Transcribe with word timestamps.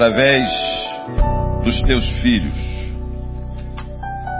através 0.00 0.48
dos 1.62 1.78
teus 1.82 2.08
filhos. 2.22 2.54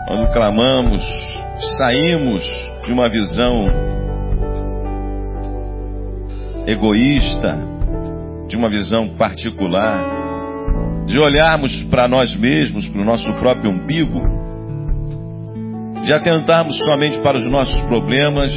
Quando 0.08 0.32
clamamos, 0.32 1.02
saímos 1.76 2.42
de 2.82 2.90
uma 2.90 3.10
visão 3.10 3.66
egoísta, 6.66 7.58
de 8.48 8.56
uma 8.56 8.70
visão 8.70 9.10
particular, 9.18 10.02
de 11.04 11.18
olharmos 11.18 11.82
para 11.90 12.08
nós 12.08 12.34
mesmos, 12.34 12.88
para 12.88 13.02
o 13.02 13.04
nosso 13.04 13.30
próprio 13.34 13.70
umbigo, 13.70 14.18
de 16.02 16.14
atentarmos 16.14 16.74
somente 16.78 17.18
para 17.20 17.36
os 17.36 17.46
nossos 17.46 17.78
problemas 17.82 18.50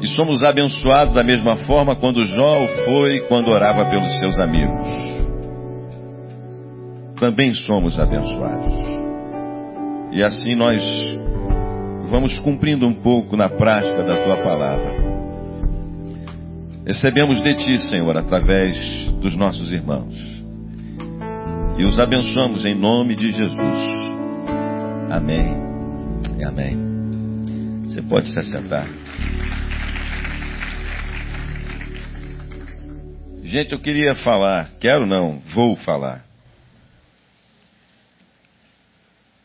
e 0.00 0.06
somos 0.16 0.42
abençoados 0.42 1.14
da 1.14 1.22
mesma 1.22 1.56
forma 1.66 1.94
quando 1.94 2.24
Jó 2.24 2.66
foi 2.86 3.20
quando 3.28 3.48
orava 3.48 3.84
pelos 3.90 4.10
seus 4.18 4.40
amigos. 4.40 5.13
Também 7.18 7.54
somos 7.54 7.98
abençoados. 7.98 8.72
E 10.12 10.22
assim 10.22 10.54
nós 10.54 10.82
vamos 12.08 12.36
cumprindo 12.40 12.86
um 12.86 12.94
pouco 12.94 13.36
na 13.36 13.48
prática 13.48 14.02
da 14.02 14.16
tua 14.24 14.42
palavra. 14.42 14.94
Recebemos 16.86 17.42
de 17.42 17.54
ti, 17.54 17.78
Senhor, 17.78 18.16
através 18.16 18.76
dos 19.20 19.34
nossos 19.36 19.72
irmãos. 19.72 20.14
E 21.78 21.84
os 21.84 21.98
abençoamos 21.98 22.64
em 22.64 22.74
nome 22.74 23.16
de 23.16 23.32
Jesus. 23.32 23.94
Amém. 25.10 25.56
E 26.38 26.44
amém. 26.44 26.76
Você 27.84 28.02
pode 28.02 28.28
se 28.28 28.38
assentar. 28.38 28.86
Gente, 33.42 33.72
eu 33.72 33.78
queria 33.78 34.14
falar, 34.16 34.70
quero 34.80 35.06
não, 35.06 35.38
vou 35.54 35.76
falar, 35.76 36.24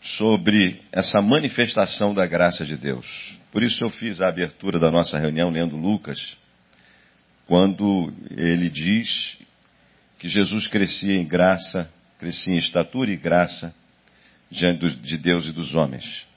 sobre 0.02 0.82
essa 0.92 1.22
manifestação 1.22 2.14
da 2.14 2.26
graça 2.26 2.66
de 2.66 2.78
Deus. 2.78 3.06
Por 3.52 3.64
isso 3.64 3.84
eu 3.84 3.90
fiz 3.90 4.22
a 4.22 4.28
abertura 4.28 4.80
da 4.80 4.92
nossa 4.92 5.18
reunião 5.18 5.50
lendo 5.50 5.76
Lucas, 5.76 6.20
quando 7.48 8.14
ele 8.30 8.70
diz 8.70 9.38
que 10.20 10.30
Jesus 10.30 10.68
crescia 10.68 11.16
em 11.16 11.26
graça, 11.26 11.90
crescia 12.20 12.54
em 12.54 12.58
estatura 12.58 13.12
e 13.12 13.18
graça 13.18 13.74
diante 14.52 14.96
de 14.98 15.18
Deus 15.18 15.46
e 15.46 15.52
dos 15.52 15.74
homens. 15.74 16.28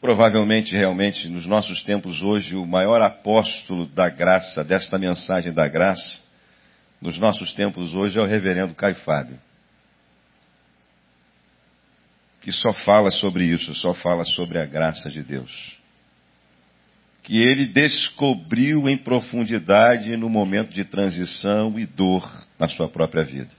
Provavelmente, 0.00 0.76
realmente, 0.76 1.28
nos 1.28 1.44
nossos 1.44 1.82
tempos 1.82 2.22
hoje, 2.22 2.54
o 2.54 2.64
maior 2.64 3.02
apóstolo 3.02 3.86
da 3.86 4.08
graça, 4.08 4.62
desta 4.62 4.96
mensagem 4.96 5.52
da 5.52 5.66
graça, 5.66 6.20
nos 7.00 7.18
nossos 7.18 7.52
tempos 7.52 7.94
hoje 7.94 8.18
é 8.18 8.22
o 8.22 8.26
reverendo 8.26 8.74
Caio 8.74 8.94
Fábio. 8.96 9.38
Que 12.40 12.52
só 12.52 12.72
fala 12.72 13.10
sobre 13.10 13.44
isso, 13.44 13.74
só 13.74 13.94
fala 13.94 14.24
sobre 14.24 14.58
a 14.58 14.66
graça 14.66 15.10
de 15.10 15.22
Deus. 15.22 15.76
Que 17.22 17.42
ele 17.42 17.66
descobriu 17.66 18.88
em 18.88 18.96
profundidade 18.96 20.16
no 20.16 20.30
momento 20.30 20.72
de 20.72 20.84
transição 20.84 21.78
e 21.78 21.84
dor 21.84 22.30
na 22.58 22.68
sua 22.68 22.88
própria 22.88 23.24
vida. 23.24 23.50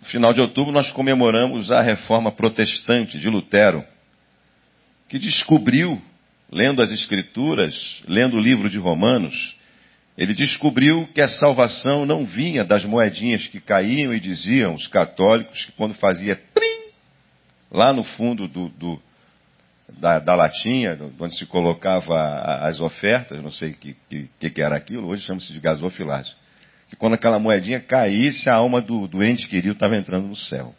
No 0.00 0.06
final 0.06 0.34
de 0.34 0.40
outubro, 0.40 0.72
nós 0.72 0.90
comemoramos 0.92 1.70
a 1.70 1.80
reforma 1.80 2.30
protestante 2.30 3.18
de 3.18 3.30
Lutero 3.30 3.84
que 5.08 5.18
descobriu, 5.18 6.02
lendo 6.50 6.82
as 6.82 6.90
Escrituras, 6.90 8.02
lendo 8.08 8.36
o 8.36 8.40
livro 8.40 8.68
de 8.68 8.78
Romanos, 8.78 9.56
ele 10.16 10.34
descobriu 10.34 11.08
que 11.14 11.20
a 11.20 11.28
salvação 11.28 12.06
não 12.06 12.24
vinha 12.24 12.64
das 12.64 12.84
moedinhas 12.84 13.46
que 13.46 13.60
caíam 13.60 14.14
e 14.14 14.20
diziam 14.20 14.74
os 14.74 14.86
católicos 14.86 15.64
que 15.64 15.72
quando 15.72 15.94
fazia 15.94 16.36
trim, 16.54 16.83
lá 17.74 17.92
no 17.92 18.04
fundo 18.04 18.46
do, 18.46 18.68
do, 18.68 19.02
da, 19.98 20.20
da, 20.20 20.34
latinha, 20.36 20.96
onde 21.18 21.36
se 21.36 21.44
colocava 21.44 22.16
as 22.64 22.78
ofertas, 22.80 23.42
não 23.42 23.50
sei 23.50 23.72
o 23.72 23.74
que, 23.74 23.96
que, 24.08 24.50
que, 24.50 24.62
era 24.62 24.76
aquilo, 24.76 25.08
hoje 25.08 25.22
chama-se 25.22 25.52
de 25.52 25.58
gasofilácio. 25.58 26.36
Que 26.88 26.94
quando 26.94 27.14
aquela 27.14 27.40
moedinha 27.40 27.80
caísse, 27.80 28.48
a 28.48 28.54
alma 28.54 28.80
do, 28.80 29.08
do 29.08 29.24
ente 29.24 29.48
querido 29.48 29.74
estava 29.74 29.96
entrando 29.96 30.28
no 30.28 30.36
céu. 30.36 30.72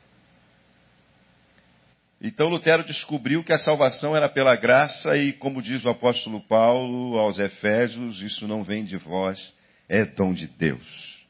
Então 2.22 2.48
Lutero 2.48 2.86
descobriu 2.86 3.44
que 3.44 3.52
a 3.52 3.58
salvação 3.58 4.16
era 4.16 4.30
pela 4.30 4.56
graça 4.56 5.18
e, 5.18 5.34
como 5.34 5.62
diz 5.62 5.84
o 5.84 5.90
apóstolo 5.90 6.40
Paulo 6.48 7.20
aos 7.20 7.38
Efésios, 7.38 8.22
isso 8.22 8.48
não 8.48 8.64
vem 8.64 8.86
de 8.86 8.96
vós, 8.96 9.54
é 9.90 10.06
dom 10.06 10.34
de 10.34 10.48
Deus. 10.48 11.26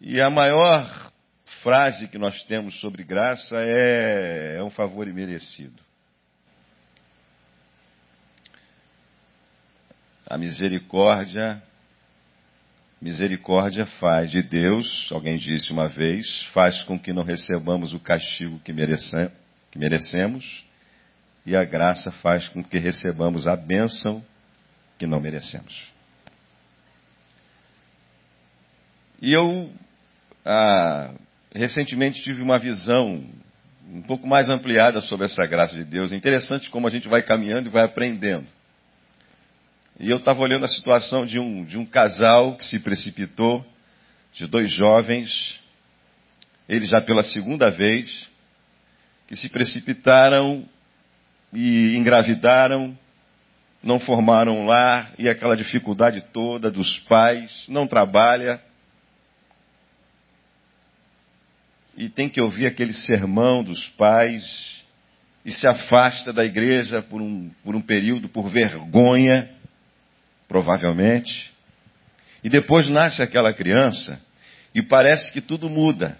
E 0.00 0.20
a 0.20 0.28
maior 0.28 1.07
frase 1.62 2.08
que 2.08 2.18
nós 2.18 2.42
temos 2.44 2.78
sobre 2.80 3.04
graça 3.04 3.56
é, 3.56 4.56
é 4.58 4.62
um 4.62 4.70
favor 4.70 5.06
imerecido. 5.08 5.82
A 10.26 10.36
misericórdia, 10.36 11.62
misericórdia 13.00 13.86
faz 13.86 14.30
de 14.30 14.42
Deus, 14.42 15.08
alguém 15.10 15.36
disse 15.36 15.72
uma 15.72 15.88
vez, 15.88 16.44
faz 16.52 16.82
com 16.82 16.98
que 16.98 17.12
não 17.12 17.22
recebamos 17.22 17.94
o 17.94 18.00
castigo 18.00 18.58
que 18.60 18.72
merecemos, 18.72 19.32
que 19.70 19.78
merecemos 19.78 20.64
e 21.46 21.56
a 21.56 21.64
graça 21.64 22.12
faz 22.12 22.46
com 22.48 22.62
que 22.62 22.78
recebamos 22.78 23.46
a 23.46 23.56
bênção 23.56 24.22
que 24.98 25.06
não 25.06 25.18
merecemos. 25.18 25.90
E 29.22 29.32
eu, 29.32 29.72
ah, 30.44 31.14
recentemente, 31.58 32.22
tive 32.22 32.40
uma 32.40 32.58
visão 32.58 33.24
um 33.92 34.02
pouco 34.02 34.26
mais 34.26 34.48
ampliada 34.48 35.00
sobre 35.00 35.26
essa 35.26 35.44
graça 35.46 35.74
de 35.74 35.84
Deus. 35.84 36.12
É 36.12 36.16
interessante 36.16 36.70
como 36.70 36.86
a 36.86 36.90
gente 36.90 37.08
vai 37.08 37.22
caminhando 37.22 37.68
e 37.68 37.72
vai 37.72 37.84
aprendendo. 37.84 38.46
E 39.98 40.08
eu 40.08 40.18
estava 40.18 40.40
olhando 40.40 40.64
a 40.64 40.68
situação 40.68 41.26
de 41.26 41.38
um, 41.38 41.64
de 41.64 41.76
um 41.76 41.84
casal 41.84 42.56
que 42.56 42.64
se 42.64 42.78
precipitou, 42.78 43.66
de 44.32 44.46
dois 44.46 44.70
jovens, 44.70 45.58
eles 46.68 46.90
já 46.90 47.00
pela 47.00 47.24
segunda 47.24 47.70
vez, 47.70 48.28
que 49.26 49.34
se 49.34 49.48
precipitaram 49.48 50.64
e 51.52 51.96
engravidaram, 51.96 52.96
não 53.82 53.98
formaram 53.98 54.60
um 54.60 54.66
lar 54.66 55.12
e 55.18 55.28
aquela 55.28 55.56
dificuldade 55.56 56.20
toda 56.32 56.70
dos 56.70 57.00
pais, 57.00 57.64
não 57.68 57.86
trabalha. 57.86 58.67
E 61.98 62.08
tem 62.08 62.28
que 62.28 62.40
ouvir 62.40 62.64
aquele 62.64 62.92
sermão 62.92 63.64
dos 63.64 63.88
pais 63.90 64.78
e 65.44 65.50
se 65.50 65.66
afasta 65.66 66.32
da 66.32 66.44
igreja 66.44 67.02
por 67.02 67.20
um, 67.20 67.50
por 67.64 67.74
um 67.74 67.80
período, 67.80 68.28
por 68.28 68.48
vergonha, 68.48 69.50
provavelmente. 70.46 71.52
E 72.44 72.48
depois 72.48 72.88
nasce 72.88 73.20
aquela 73.20 73.52
criança 73.52 74.20
e 74.72 74.80
parece 74.80 75.32
que 75.32 75.40
tudo 75.40 75.68
muda. 75.68 76.16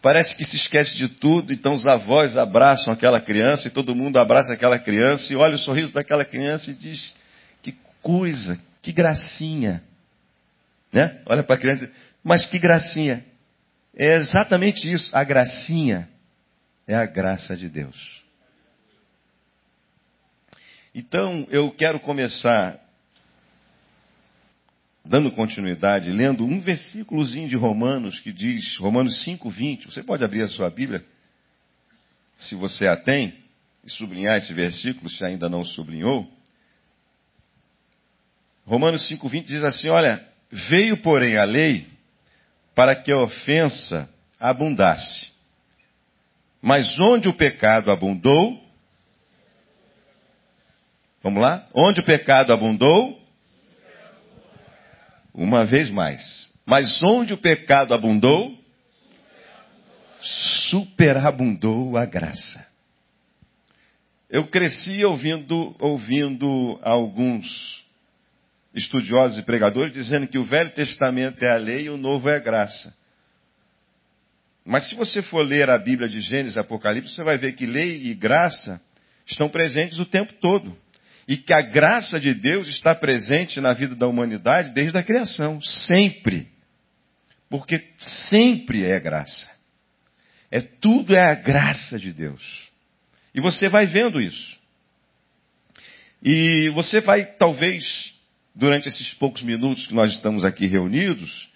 Parece 0.00 0.34
que 0.34 0.44
se 0.44 0.56
esquece 0.56 0.96
de 0.96 1.08
tudo, 1.08 1.52
então 1.52 1.74
os 1.74 1.86
avós 1.86 2.38
abraçam 2.38 2.90
aquela 2.90 3.20
criança 3.20 3.68
e 3.68 3.70
todo 3.70 3.94
mundo 3.94 4.16
abraça 4.16 4.54
aquela 4.54 4.78
criança 4.78 5.30
e 5.30 5.36
olha 5.36 5.56
o 5.56 5.58
sorriso 5.58 5.92
daquela 5.92 6.24
criança 6.24 6.70
e 6.70 6.74
diz: 6.74 7.12
Que 7.62 7.76
coisa, 8.00 8.58
que 8.80 8.92
gracinha. 8.92 9.82
Né? 10.90 11.20
Olha 11.26 11.42
para 11.42 11.56
a 11.56 11.58
criança, 11.58 11.90
mas 12.22 12.46
que 12.46 12.58
gracinha. 12.58 13.33
É 13.96 14.16
exatamente 14.16 14.90
isso, 14.90 15.14
a 15.14 15.22
gracinha 15.22 16.08
é 16.86 16.96
a 16.96 17.06
graça 17.06 17.56
de 17.56 17.68
Deus. 17.68 18.24
Então 20.94 21.46
eu 21.50 21.70
quero 21.70 22.00
começar 22.00 22.80
dando 25.04 25.30
continuidade, 25.32 26.10
lendo 26.10 26.44
um 26.44 26.60
versículozinho 26.60 27.48
de 27.48 27.56
Romanos 27.56 28.18
que 28.20 28.32
diz, 28.32 28.76
Romanos 28.78 29.22
5:20. 29.24 29.86
Você 29.86 30.02
pode 30.02 30.24
abrir 30.24 30.42
a 30.42 30.48
sua 30.48 30.70
Bíblia, 30.70 31.04
se 32.38 32.54
você 32.54 32.86
a 32.86 32.96
tem, 32.96 33.44
e 33.84 33.90
sublinhar 33.90 34.38
esse 34.38 34.52
versículo, 34.54 35.10
se 35.10 35.24
ainda 35.24 35.48
não 35.48 35.64
sublinhou. 35.64 36.26
Romanos 38.64 39.06
5:20 39.08 39.44
diz 39.44 39.62
assim: 39.62 39.88
Olha, 39.88 40.26
veio 40.50 40.96
porém 41.02 41.36
a 41.36 41.44
lei 41.44 41.93
para 42.74 42.96
que 42.96 43.12
a 43.12 43.18
ofensa 43.18 44.08
abundasse. 44.38 45.32
Mas 46.60 46.98
onde 46.98 47.28
o 47.28 47.34
pecado 47.34 47.90
abundou, 47.90 48.58
vamos 51.22 51.42
lá? 51.42 51.68
Onde 51.74 52.00
o 52.00 52.04
pecado 52.04 52.52
abundou, 52.52 53.22
uma 55.34 55.64
vez 55.64 55.90
mais. 55.90 56.52
Mas 56.66 57.02
onde 57.02 57.34
o 57.34 57.38
pecado 57.38 57.92
abundou, 57.92 58.56
superabundou 60.70 61.96
a 61.96 62.06
graça. 62.06 62.66
Eu 64.30 64.46
cresci 64.48 65.04
ouvindo, 65.04 65.76
ouvindo 65.78 66.78
alguns 66.82 67.83
estudiosos 68.74 69.38
e 69.38 69.42
pregadores 69.42 69.92
dizendo 69.92 70.26
que 70.26 70.38
o 70.38 70.44
Velho 70.44 70.70
Testamento 70.70 71.42
é 71.42 71.50
a 71.50 71.56
lei 71.56 71.86
e 71.86 71.90
o 71.90 71.96
Novo 71.96 72.28
é 72.28 72.36
a 72.36 72.40
graça. 72.40 72.92
Mas 74.64 74.88
se 74.88 74.94
você 74.94 75.22
for 75.22 75.42
ler 75.42 75.68
a 75.68 75.78
Bíblia 75.78 76.08
de 76.08 76.20
Gênesis 76.20 76.56
e 76.56 76.58
Apocalipse, 76.58 77.14
você 77.14 77.22
vai 77.22 77.36
ver 77.36 77.52
que 77.52 77.66
lei 77.66 78.06
e 78.06 78.14
graça 78.14 78.80
estão 79.26 79.48
presentes 79.48 79.98
o 79.98 80.06
tempo 80.06 80.32
todo. 80.40 80.76
E 81.28 81.36
que 81.36 81.54
a 81.54 81.62
graça 81.62 82.18
de 82.18 82.34
Deus 82.34 82.68
está 82.68 82.94
presente 82.94 83.60
na 83.60 83.72
vida 83.72 83.94
da 83.94 84.06
humanidade 84.06 84.74
desde 84.74 84.98
a 84.98 85.02
criação, 85.02 85.60
sempre. 85.60 86.48
Porque 87.48 87.82
sempre 87.98 88.84
é 88.84 88.98
graça. 89.00 89.48
É 90.50 90.60
tudo 90.60 91.14
é 91.14 91.30
a 91.30 91.34
graça 91.34 91.98
de 91.98 92.12
Deus. 92.12 92.42
E 93.34 93.40
você 93.40 93.68
vai 93.68 93.86
vendo 93.86 94.20
isso. 94.20 94.58
E 96.22 96.70
você 96.70 97.00
vai, 97.00 97.24
talvez, 97.24 98.13
durante 98.54 98.88
esses 98.88 99.12
poucos 99.14 99.42
minutos 99.42 99.86
que 99.86 99.94
nós 99.94 100.12
estamos 100.12 100.44
aqui 100.44 100.66
reunidos, 100.66 101.50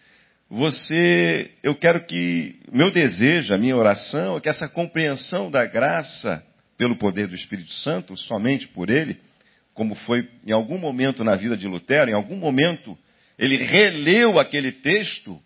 você, 0.51 1.51
eu 1.63 1.75
quero 1.75 2.07
que, 2.07 2.59
meu 2.73 2.91
desejo, 2.91 3.53
a 3.53 3.59
minha 3.59 3.77
oração 3.77 4.37
é 4.37 4.41
que 4.41 4.49
essa 4.49 4.69
compreensão 4.69 5.51
da 5.51 5.67
graça 5.67 6.43
pelo 6.77 6.97
poder 6.97 7.29
do 7.29 7.35
Espírito 7.35 7.73
Santo, 7.73 8.17
somente 8.17 8.67
por 8.69 8.89
ele, 8.89 9.21
como 9.75 9.95
foi 9.95 10.29
em 10.47 10.53
algum 10.53 10.79
momento 10.79 11.23
na 11.23 11.37
vida 11.37 11.57
de 11.57 11.69
Lutero, 11.69 12.11
em 12.11 12.15
algum 12.15 12.37
momento 12.37 12.97
ele 13.39 13.57
releu 13.57 14.39
aquele 14.39 14.73
texto 14.73 15.41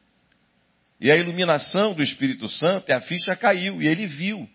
e 1.00 1.10
a 1.10 1.16
iluminação 1.16 1.94
do 1.94 2.02
Espírito 2.02 2.48
Santo 2.48 2.88
e 2.88 2.92
a 2.92 3.00
ficha 3.00 3.34
caiu 3.34 3.82
e 3.82 3.86
ele 3.86 4.06
viu. 4.06 4.48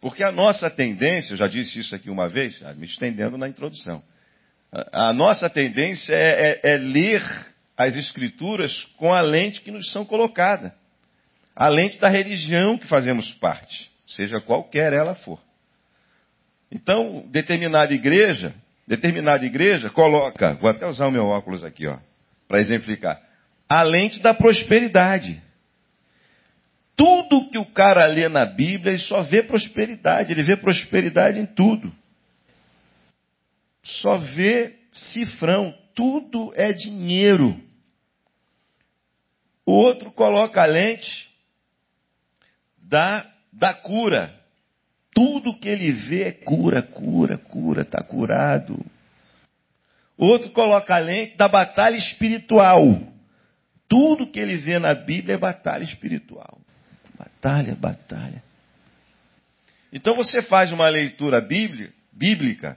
Porque 0.00 0.22
a 0.22 0.30
nossa 0.30 0.70
tendência, 0.70 1.32
eu 1.32 1.36
já 1.36 1.48
disse 1.48 1.78
isso 1.78 1.94
aqui 1.94 2.08
uma 2.08 2.28
vez, 2.28 2.58
me 2.76 2.86
estendendo 2.86 3.36
na 3.36 3.48
introdução, 3.48 4.02
a, 4.92 5.12
nossa 5.12 5.48
tendência 5.48 6.12
é, 6.12 6.60
é, 6.62 6.74
é 6.74 6.76
ler 6.76 7.22
as 7.76 7.96
Escrituras 7.96 8.84
com 8.96 9.12
a 9.12 9.20
lente 9.20 9.60
que 9.60 9.70
nos 9.70 9.90
são 9.92 10.04
colocada. 10.04 10.74
A 11.54 11.68
lente 11.68 11.98
da 11.98 12.08
religião 12.08 12.76
que 12.76 12.86
fazemos 12.88 13.32
parte, 13.34 13.90
seja 14.06 14.40
qualquer 14.40 14.92
ela 14.92 15.14
for. 15.14 15.40
Então, 16.70 17.24
determinada 17.30 17.94
igreja, 17.94 18.52
determinada 18.86 19.44
igreja 19.44 19.88
coloca, 19.90 20.54
vou 20.54 20.68
até 20.68 20.86
usar 20.86 21.06
o 21.06 21.12
meu 21.12 21.26
óculos 21.26 21.62
aqui, 21.62 21.86
ó, 21.86 21.98
para 22.48 22.60
exemplificar 22.60 23.20
a 23.68 23.82
lente 23.82 24.20
da 24.20 24.34
prosperidade. 24.34 25.42
Tudo 26.96 27.50
que 27.50 27.58
o 27.58 27.64
cara 27.64 28.06
lê 28.06 28.28
na 28.28 28.44
Bíblia, 28.44 28.92
ele 28.92 29.02
só 29.02 29.22
vê 29.22 29.42
prosperidade, 29.42 30.32
ele 30.32 30.42
vê 30.42 30.56
prosperidade 30.56 31.40
em 31.40 31.46
tudo. 31.46 31.92
Só 33.84 34.16
vê 34.16 34.74
cifrão, 34.92 35.76
tudo 35.94 36.52
é 36.56 36.72
dinheiro. 36.72 37.60
O 39.66 39.72
outro 39.72 40.10
coloca 40.10 40.62
a 40.62 40.66
lente 40.66 41.28
da, 42.78 43.30
da 43.52 43.74
cura. 43.74 44.34
Tudo 45.14 45.58
que 45.58 45.68
ele 45.68 45.92
vê 45.92 46.24
é 46.24 46.32
cura, 46.32 46.82
cura, 46.82 47.36
cura, 47.36 47.82
está 47.82 48.02
curado. 48.02 48.84
Outro 50.16 50.50
coloca 50.50 50.94
a 50.94 50.98
lente 50.98 51.36
da 51.36 51.46
batalha 51.46 51.96
espiritual. 51.96 52.78
Tudo 53.86 54.30
que 54.30 54.40
ele 54.40 54.56
vê 54.56 54.78
na 54.78 54.94
Bíblia 54.94 55.34
é 55.34 55.38
batalha 55.38 55.84
espiritual. 55.84 56.58
Batalha, 57.18 57.74
batalha. 57.74 58.42
Então 59.92 60.16
você 60.16 60.42
faz 60.42 60.72
uma 60.72 60.88
leitura 60.88 61.40
bíblica 61.40 62.76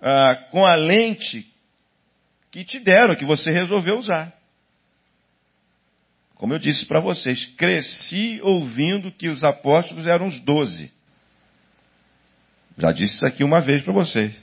ah, 0.00 0.36
com 0.50 0.64
a 0.64 0.74
lente 0.74 1.46
que 2.50 2.64
te 2.64 2.78
deram, 2.80 3.16
que 3.16 3.24
você 3.24 3.50
resolveu 3.50 3.98
usar. 3.98 4.32
Como 6.34 6.54
eu 6.54 6.58
disse 6.58 6.86
para 6.86 7.00
vocês, 7.00 7.44
cresci 7.56 8.40
ouvindo 8.42 9.12
que 9.12 9.28
os 9.28 9.44
apóstolos 9.44 10.06
eram 10.06 10.26
os 10.26 10.40
doze. 10.40 10.90
Já 12.78 12.92
disse 12.92 13.16
isso 13.16 13.26
aqui 13.26 13.44
uma 13.44 13.60
vez 13.60 13.82
para 13.82 13.92
vocês. 13.92 14.34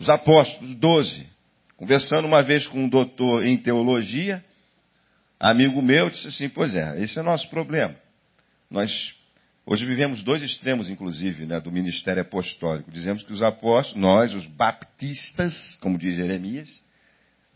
Os 0.00 0.10
apóstolos, 0.10 0.74
doze. 0.74 1.28
Conversando 1.76 2.26
uma 2.26 2.42
vez 2.42 2.66
com 2.66 2.84
um 2.84 2.88
doutor 2.88 3.46
em 3.46 3.56
teologia, 3.56 4.44
amigo 5.38 5.80
meu 5.80 6.10
disse 6.10 6.26
assim: 6.26 6.48
Pois 6.48 6.74
é, 6.74 7.00
esse 7.02 7.18
é 7.18 7.22
o 7.22 7.24
nosso 7.24 7.48
problema. 7.50 7.94
Nós 8.68 9.14
hoje 9.66 9.86
vivemos 9.86 10.22
dois 10.22 10.42
extremos, 10.42 10.88
inclusive, 10.88 11.46
né, 11.46 11.60
do 11.60 11.72
ministério 11.72 12.22
apostólico. 12.22 12.90
Dizemos 12.90 13.22
que 13.22 13.32
os 13.32 13.42
apóstolos, 13.42 14.00
nós, 14.00 14.34
os 14.34 14.46
baptistas, 14.46 15.76
como 15.80 15.98
diz 15.98 16.16
Jeremias, 16.16 16.82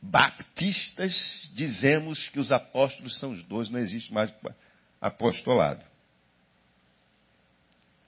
baptistas, 0.00 1.50
dizemos 1.54 2.28
que 2.28 2.38
os 2.38 2.52
apóstolos 2.52 3.18
são 3.18 3.32
os 3.32 3.42
dois, 3.44 3.70
não 3.70 3.80
existe 3.80 4.12
mais 4.12 4.32
apostolado. 5.00 5.84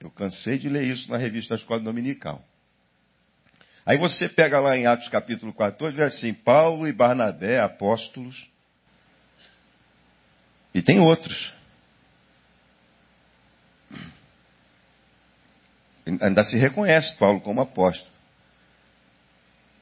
Eu 0.00 0.10
cansei 0.10 0.58
de 0.58 0.68
ler 0.68 0.84
isso 0.84 1.10
na 1.10 1.18
revista 1.18 1.54
da 1.54 1.60
Escola 1.60 1.80
Dominical. 1.80 2.42
Aí 3.84 3.98
você 3.98 4.28
pega 4.28 4.58
lá 4.60 4.76
em 4.76 4.86
Atos 4.86 5.08
capítulo 5.08 5.52
14, 5.52 5.96
vê 5.96 6.04
assim, 6.04 6.32
Paulo 6.32 6.86
e 6.86 6.92
Barnabé, 6.92 7.60
apóstolos, 7.60 8.48
e 10.72 10.80
tem 10.82 11.00
outros. 11.00 11.52
Ainda 16.20 16.42
se 16.44 16.56
reconhece 16.58 17.16
Paulo 17.18 17.40
como 17.40 17.60
apóstolo. 17.60 18.10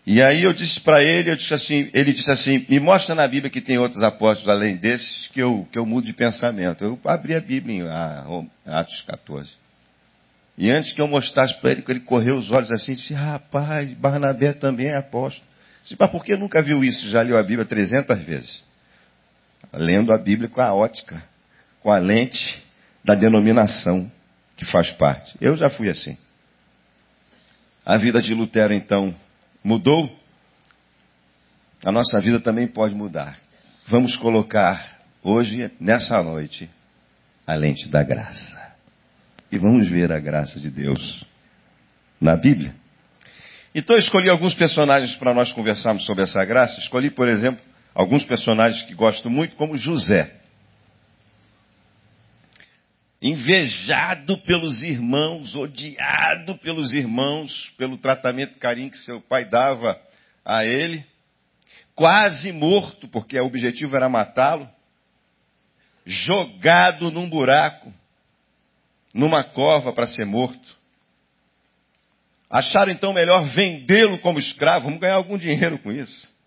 E 0.07 0.23
aí 0.23 0.43
eu 0.43 0.55
disse 0.55 0.81
para 0.81 1.03
ele, 1.03 1.31
eu 1.31 1.37
disse 1.37 1.53
assim, 1.53 1.91
ele 1.93 2.13
disse 2.13 2.31
assim, 2.31 2.65
me 2.69 2.81
mostra 2.81 3.15
na 3.15 3.29
Bíblia 3.29 3.51
que 3.51 3.61
tem 3.61 3.77
outros 3.79 4.03
apóstolos 4.03 4.49
além 4.49 4.77
desses 4.77 5.29
que 5.29 5.41
eu, 5.41 5.69
que 5.71 5.79
eu 5.79 5.85
mudo 5.85 6.07
de 6.07 6.15
pensamento. 6.15 6.83
Eu 6.83 6.99
abri 7.05 7.35
a 7.35 7.41
Bíblia 7.41 7.85
em 7.85 8.73
Atos 8.73 9.03
14. 9.03 9.51
E 10.57 10.71
antes 10.71 10.93
que 10.93 11.01
eu 11.01 11.07
mostrasse 11.07 11.55
para 11.61 11.73
ele, 11.73 11.85
ele 11.87 12.01
correu 12.01 12.37
os 12.37 12.51
olhos 12.51 12.73
assim 12.73 12.93
e 12.93 12.97
disse, 12.97 13.13
rapaz, 13.13 13.93
Barnabé 13.95 14.55
também 14.55 14.89
é 14.89 14.97
apóstolo. 14.97 15.47
Disse, 15.83 15.97
mas 15.99 16.11
por 16.11 16.25
que 16.25 16.35
nunca 16.37 16.63
viu 16.63 16.83
isso? 16.83 17.09
Já 17.11 17.21
leu 17.21 17.37
a 17.37 17.43
Bíblia 17.43 17.67
300 17.67 18.19
vezes 18.25 18.69
lendo 19.73 20.13
a 20.13 20.19
Bíblia 20.19 20.49
com 20.49 20.61
a 20.61 20.73
ótica, 20.75 21.23
com 21.83 21.91
a 21.91 21.99
lente 21.99 22.63
da 23.05 23.15
denominação 23.15 24.11
que 24.59 24.67
faz 24.67 24.91
parte. 24.93 25.35
Eu 25.41 25.57
já 25.57 25.71
fui 25.71 25.89
assim. 25.89 26.19
A 27.87 27.97
vida 27.97 28.21
de 28.21 28.35
Lutero, 28.35 28.75
então, 28.75 29.15
mudou? 29.65 30.15
A 31.85 31.93
nossa 31.93 32.21
vida 32.21 32.41
também 32.41 32.67
pode 32.67 32.95
mudar. 32.95 33.39
Vamos 33.87 34.17
colocar 34.17 34.99
hoje, 35.23 35.71
nessa 35.81 36.23
noite, 36.23 36.69
a 37.47 37.55
lente 37.55 37.89
da 37.89 38.03
graça. 38.03 38.73
E 39.51 39.57
vamos 39.57 39.89
ver 39.89 40.13
a 40.13 40.19
graça 40.19 40.61
de 40.61 40.69
Deus 40.69 41.25
na 42.21 42.37
Bíblia. 42.37 42.75
Então 43.75 43.95
eu 43.97 44.01
escolhi 44.01 44.29
alguns 44.29 44.55
personagens 44.55 45.15
para 45.15 45.33
nós 45.33 45.53
conversarmos 45.53 46.05
sobre 46.05 46.25
essa 46.25 46.45
graça. 46.45 46.81
Escolhi, 46.81 47.11
por 47.11 47.29
exemplo, 47.29 47.61
alguns 47.95 48.25
personagens 48.25 48.83
que 48.87 48.95
gosto 48.95 49.31
muito, 49.31 49.55
como 49.55 49.79
José. 49.79 50.35
Invejado 53.21 54.39
pelos 54.39 54.83
irmãos, 54.83 55.55
odiado 55.57 56.57
pelos 56.59 56.93
irmãos, 56.93 57.73
pelo 57.77 57.97
tratamento 57.97 58.53
e 58.57 58.61
carinho 58.61 58.91
que 58.91 58.99
seu 58.99 59.21
pai 59.21 59.45
dava 59.45 60.01
a 60.45 60.65
ele, 60.65 61.05
quase 61.95 62.53
morto, 62.53 63.09
porque 63.09 63.39
o 63.39 63.45
objetivo 63.47 63.97
era 63.97 64.09
matá-lo, 64.09 64.69
jogado 66.07 67.11
num 67.11 67.29
buraco, 67.29 67.93
numa 69.13 69.43
cova 69.43 69.93
para 69.93 70.07
ser 70.07 70.25
morto. 70.25 70.79
Acharam 72.49 72.93
então 72.93 73.13
melhor 73.13 73.49
vendê-lo 73.51 74.19
como 74.21 74.39
escravo, 74.39 74.85
vamos 74.85 75.01
ganhar 75.01 75.17
algum 75.17 75.37
dinheiro 75.37 75.79
com 75.81 75.91
isso 75.91 76.39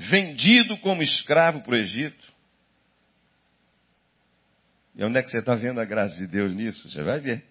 vendido 0.00 0.76
como 0.78 1.02
escravo 1.02 1.60
para 1.60 1.72
o 1.72 1.76
Egito. 1.76 2.32
E 5.00 5.04
onde 5.04 5.16
é 5.16 5.22
que 5.22 5.30
você 5.30 5.38
está 5.38 5.54
vendo 5.54 5.80
a 5.80 5.84
graça 5.86 6.14
de 6.14 6.26
Deus 6.26 6.54
nisso? 6.54 6.86
Você 6.86 7.02
vai 7.02 7.20
ver. 7.20 7.42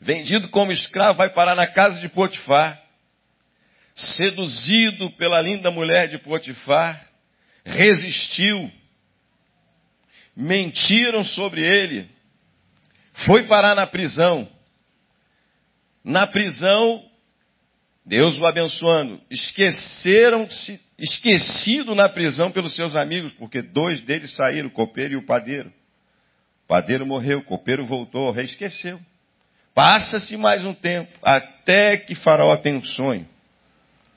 Vendido 0.00 0.48
como 0.48 0.72
escravo, 0.72 1.18
vai 1.18 1.28
parar 1.28 1.54
na 1.54 1.66
casa 1.66 2.00
de 2.00 2.08
Potifar. 2.08 2.82
Seduzido 3.94 5.10
pela 5.10 5.38
linda 5.42 5.70
mulher 5.70 6.08
de 6.08 6.16
Potifar, 6.16 7.06
resistiu. 7.62 8.72
Mentiram 10.34 11.22
sobre 11.22 11.60
ele. 11.60 12.08
Foi 13.26 13.46
parar 13.46 13.74
na 13.74 13.86
prisão. 13.86 14.50
Na 16.02 16.26
prisão, 16.26 17.04
Deus 18.04 18.38
o 18.38 18.46
abençoando. 18.46 19.20
Esqueceram-se, 19.30 20.80
esquecido 20.98 21.94
na 21.94 22.08
prisão 22.08 22.50
pelos 22.50 22.74
seus 22.74 22.96
amigos, 22.96 23.32
porque 23.34 23.62
dois 23.62 24.00
deles 24.02 24.34
saíram, 24.34 24.68
o 24.68 24.72
copeiro 24.72 25.14
e 25.14 25.16
o 25.16 25.26
padeiro. 25.26 25.72
O 26.64 26.68
padeiro 26.68 27.06
morreu, 27.06 27.38
o 27.38 27.44
copeiro 27.44 27.86
voltou, 27.86 28.28
o 28.28 28.32
rei 28.32 28.46
esqueceu. 28.46 29.00
Passa-se 29.74 30.36
mais 30.36 30.64
um 30.64 30.74
tempo, 30.74 31.18
até 31.22 31.96
que 31.96 32.14
Faraó 32.14 32.56
tem 32.56 32.74
um 32.74 32.84
sonho. 32.84 33.26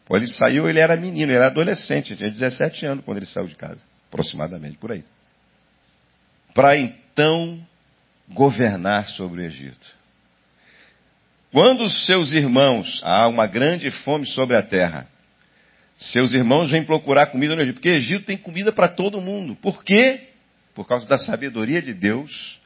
Quando 0.08 0.24
ele 0.24 0.32
saiu, 0.32 0.70
ele 0.70 0.80
era 0.80 0.96
menino, 0.96 1.32
ele 1.32 1.38
era 1.38 1.48
adolescente, 1.48 2.16
tinha 2.16 2.30
17 2.30 2.86
anos 2.86 3.06
quando 3.06 3.18
ele 3.18 3.26
saiu 3.26 3.48
de 3.48 3.56
casa, 3.56 3.82
aproximadamente 4.08 4.78
por 4.78 4.92
aí. 4.92 5.04
Para 6.54 6.78
então 6.78 7.66
governar 8.30 9.08
sobre 9.10 9.42
o 9.42 9.46
Egito. 9.46 9.96
Quando 11.52 11.90
seus 11.90 12.34
irmãos, 12.34 13.02
há 13.04 13.28
uma 13.28 13.48
grande 13.48 13.90
fome 13.90 14.26
sobre 14.26 14.56
a 14.58 14.62
terra, 14.62 15.08
seus 15.98 16.34
irmãos 16.34 16.70
vêm 16.70 16.84
procurar 16.84 17.28
comida 17.28 17.56
no 17.56 17.62
Egito, 17.62 17.76
porque 17.76 17.90
Egito 17.90 18.26
tem 18.26 18.38
comida 18.38 18.72
para 18.72 18.88
todo 18.88 19.22
mundo. 19.22 19.56
Por 19.56 19.84
quê? 19.84 20.30
Por 20.74 20.86
causa 20.86 21.08
da 21.08 21.18
sabedoria 21.18 21.82
de 21.82 21.94
Deus, 21.94 22.60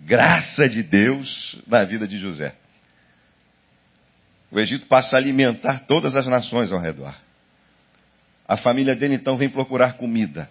graça 0.00 0.68
de 0.68 0.82
Deus 0.82 1.60
na 1.66 1.84
vida 1.84 2.08
de 2.08 2.18
José. 2.18 2.54
O 4.50 4.58
Egito 4.58 4.86
passa 4.86 5.16
a 5.16 5.20
alimentar 5.20 5.84
todas 5.86 6.16
as 6.16 6.26
nações 6.26 6.72
ao 6.72 6.80
redor. 6.80 7.14
A 8.48 8.56
família 8.56 8.94
dele 8.94 9.14
então 9.14 9.36
vem 9.36 9.48
procurar 9.48 9.94
comida. 9.94 10.48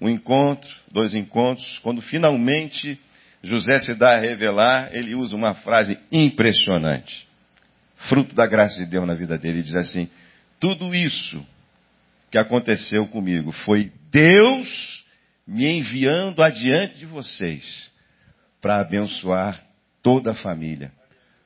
Um 0.00 0.08
encontro, 0.08 0.68
dois 0.90 1.14
encontros. 1.14 1.78
Quando 1.82 2.00
finalmente 2.00 2.98
José 3.42 3.78
se 3.78 3.94
dá 3.94 4.16
a 4.16 4.20
revelar, 4.20 4.90
ele 4.92 5.14
usa 5.14 5.34
uma 5.34 5.54
frase 5.54 5.98
impressionante. 6.12 7.26
Fruto 8.08 8.34
da 8.34 8.46
graça 8.46 8.76
de 8.82 8.86
Deus 8.86 9.06
na 9.06 9.14
vida 9.14 9.38
dele. 9.38 9.58
Ele 9.58 9.62
diz 9.62 9.76
assim: 9.76 10.08
Tudo 10.58 10.94
isso 10.94 11.44
que 12.30 12.38
aconteceu 12.38 13.06
comigo 13.06 13.52
foi 13.52 13.92
Deus 14.10 15.04
me 15.46 15.66
enviando 15.66 16.42
adiante 16.42 16.98
de 16.98 17.06
vocês 17.06 17.90
para 18.60 18.80
abençoar 18.80 19.62
toda 20.02 20.32
a 20.32 20.36
família 20.36 20.92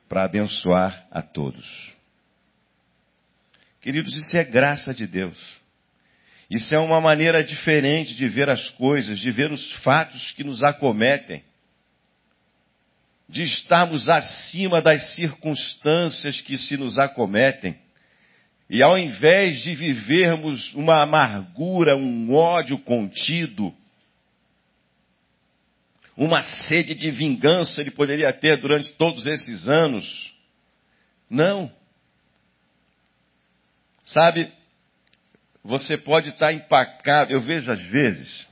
para 0.07 0.23
abençoar 0.23 1.05
a 1.11 1.21
todos. 1.21 1.93
Queridos, 3.81 4.15
isso 4.15 4.35
é 4.37 4.43
graça 4.43 4.93
de 4.93 5.05
Deus. 5.05 5.37
Isso 6.49 6.73
é 6.73 6.79
uma 6.79 7.01
maneira 7.01 7.43
diferente 7.43 8.15
de 8.15 8.27
ver 8.27 8.49
as 8.49 8.69
coisas, 8.71 9.19
de 9.19 9.31
ver 9.31 9.51
os 9.51 9.71
fatos 9.83 10.31
que 10.31 10.43
nos 10.43 10.63
acometem, 10.63 11.43
de 13.27 13.43
estarmos 13.43 14.07
acima 14.07 14.81
das 14.81 15.15
circunstâncias 15.15 16.41
que 16.41 16.57
se 16.57 16.77
nos 16.77 16.97
acometem. 16.97 17.75
E 18.69 18.81
ao 18.81 18.97
invés 18.97 19.61
de 19.61 19.75
vivermos 19.75 20.73
uma 20.73 21.01
amargura, 21.01 21.95
um 21.95 22.33
ódio 22.33 22.79
contido, 22.79 23.73
uma 26.17 26.41
sede 26.41 26.95
de 26.95 27.11
vingança 27.11 27.81
ele 27.81 27.91
poderia 27.91 28.31
ter 28.31 28.57
durante 28.57 28.91
todos 28.93 29.27
esses 29.27 29.67
anos. 29.67 30.33
Não. 31.29 31.71
Sabe, 34.03 34.51
você 35.63 35.97
pode 35.97 36.29
estar 36.29 36.53
empacado. 36.53 37.33
Eu 37.33 37.41
vejo 37.41 37.71
às 37.71 37.81
vezes 37.87 38.47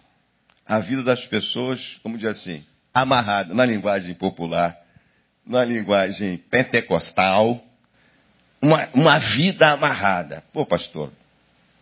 a 0.65 0.79
vida 0.79 1.03
das 1.03 1.25
pessoas, 1.27 1.79
como 2.03 2.17
diz 2.17 2.27
assim, 2.27 2.65
amarrada, 2.93 3.53
na 3.53 3.65
linguagem 3.65 4.13
popular, 4.13 4.77
na 5.45 5.63
linguagem 5.63 6.37
pentecostal, 6.49 7.63
uma, 8.61 8.89
uma 8.93 9.19
vida 9.19 9.71
amarrada. 9.71 10.43
Pô, 10.53 10.65
pastor, 10.65 11.11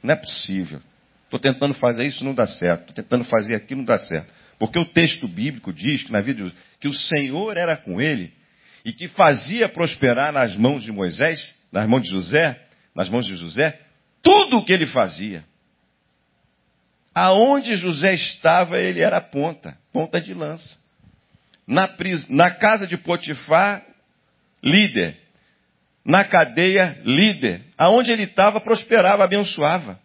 não 0.01 0.13
é 0.13 0.15
possível. 0.15 0.81
Estou 1.25 1.39
tentando 1.39 1.73
fazer 1.75 2.05
isso, 2.05 2.23
não 2.23 2.33
dá 2.33 2.47
certo. 2.47 2.89
Estou 2.89 2.95
tentando 2.95 3.23
fazer 3.25 3.55
aquilo, 3.55 3.79
não 3.79 3.85
dá 3.85 3.99
certo. 3.99 4.33
Porque 4.57 4.77
o 4.77 4.85
texto 4.85 5.27
bíblico 5.27 5.71
diz 5.71 6.03
que 6.03 6.11
na 6.11 6.21
vida 6.21 6.43
de, 6.43 6.53
que 6.79 6.87
o 6.87 6.93
Senhor 6.93 7.55
era 7.55 7.77
com 7.77 8.01
ele 8.01 8.33
e 8.83 8.91
que 8.91 9.07
fazia 9.07 9.69
prosperar 9.69 10.33
nas 10.33 10.55
mãos 10.55 10.83
de 10.83 10.91
Moisés, 10.91 11.53
nas 11.71 11.87
mãos 11.87 12.01
de 12.01 12.09
José, 12.09 12.59
nas 12.95 13.09
mãos 13.09 13.25
de 13.25 13.35
José, 13.35 13.79
tudo 14.21 14.57
o 14.57 14.65
que 14.65 14.73
ele 14.73 14.87
fazia. 14.87 15.43
Aonde 17.13 17.75
José 17.75 18.13
estava, 18.15 18.79
ele 18.79 19.01
era 19.01 19.21
ponta, 19.21 19.77
ponta 19.91 20.19
de 20.19 20.33
lança. 20.33 20.80
Na, 21.67 21.89
na 22.29 22.51
casa 22.51 22.87
de 22.87 22.97
Potifar, 22.97 23.83
líder. 24.63 25.17
Na 26.03 26.23
cadeia, 26.23 26.99
líder. 27.05 27.63
Aonde 27.77 28.11
ele 28.11 28.23
estava, 28.23 28.59
prosperava, 28.59 29.23
abençoava. 29.23 29.99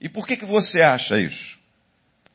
E 0.00 0.08
por 0.08 0.26
que, 0.26 0.36
que 0.36 0.46
você 0.46 0.80
acha 0.80 1.18
isso? 1.20 1.58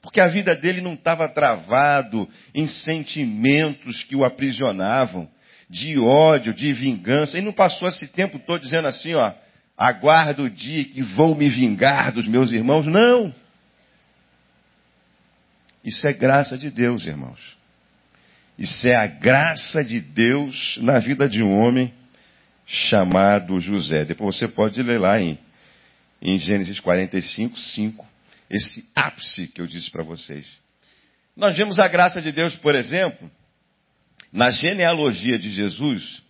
Porque 0.01 0.21
a 0.21 0.27
vida 0.27 0.55
dele 0.55 0.81
não 0.81 0.93
estava 0.93 1.27
travado 1.27 2.29
em 2.53 2.67
sentimentos 2.67 4.03
que 4.03 4.15
o 4.15 4.23
aprisionavam, 4.23 5.27
de 5.67 5.97
ódio, 5.97 6.53
de 6.53 6.71
vingança. 6.73 7.37
Ele 7.37 7.47
não 7.47 7.53
passou 7.53 7.87
esse 7.87 8.07
tempo 8.07 8.37
todo 8.37 8.61
dizendo 8.61 8.87
assim, 8.87 9.15
ó, 9.15 9.33
aguardo 9.75 10.43
o 10.43 10.49
dia 10.49 10.85
que 10.85 11.01
vou 11.01 11.35
me 11.35 11.49
vingar 11.49 12.11
dos 12.11 12.27
meus 12.27 12.51
irmãos. 12.51 12.85
Não. 12.85 13.33
Isso 15.85 16.07
é 16.07 16.13
graça 16.13 16.57
de 16.57 16.71
Deus, 16.71 17.05
irmãos. 17.05 17.39
Isso 18.57 18.87
é 18.87 18.95
a 18.95 19.05
graça 19.05 19.83
de 19.83 19.99
Deus 19.99 20.77
na 20.81 20.97
vida 20.97 21.29
de 21.29 21.43
um 21.43 21.53
homem 21.53 21.93
chamado 22.65 23.59
José. 23.59 24.03
Depois 24.03 24.35
você 24.35 24.47
pode 24.47 24.81
ler 24.81 24.99
lá 24.99 25.21
em, 25.21 25.37
em 26.19 26.39
Gênesis 26.39 26.79
45, 26.79 27.57
5 27.57 28.05
esse 28.49 28.87
ápice 28.95 29.47
que 29.47 29.61
eu 29.61 29.67
disse 29.67 29.91
para 29.91 30.03
vocês. 30.03 30.47
Nós 31.35 31.55
vemos 31.55 31.77
a 31.79 31.87
graça 31.87 32.21
de 32.21 32.31
Deus, 32.31 32.55
por 32.55 32.73
exemplo, 32.73 33.29
na 34.31 34.49
genealogia 34.49 35.37
de 35.37 35.49
Jesus, 35.49 36.23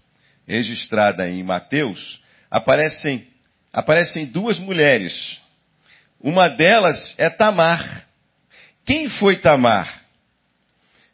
registrada 0.48 1.30
em 1.30 1.44
Mateus, 1.44 2.22
aparecem, 2.50 3.28
aparecem 3.72 4.26
duas 4.26 4.60
mulheres. 4.60 5.40
Uma 6.20 6.50
delas 6.50 7.16
é 7.18 7.30
Tamar. 7.30 8.05
Quem 8.86 9.10
foi 9.10 9.38
Tamar? 9.38 10.04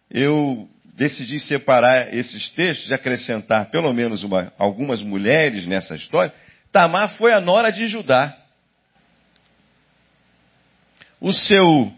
Eu 0.09 0.67
decidi 0.95 1.39
separar 1.39 2.13
esses 2.13 2.49
textos 2.51 2.89
e 2.89 2.93
acrescentar 2.93 3.71
pelo 3.71 3.91
menos 3.93 4.23
uma, 4.23 4.51
algumas 4.57 5.01
mulheres 5.01 5.65
nessa 5.65 5.95
história. 5.95 6.33
Tamar 6.71 7.17
foi 7.17 7.33
a 7.33 7.39
nora 7.39 7.71
de 7.71 7.87
Judá 7.87 8.37
o 11.21 11.31
seu, 11.31 11.93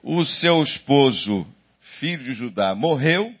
o 0.00 0.24
seu 0.24 0.62
esposo, 0.62 1.44
filho 1.98 2.22
de 2.22 2.32
Judá, 2.34 2.72
morreu. 2.72 3.34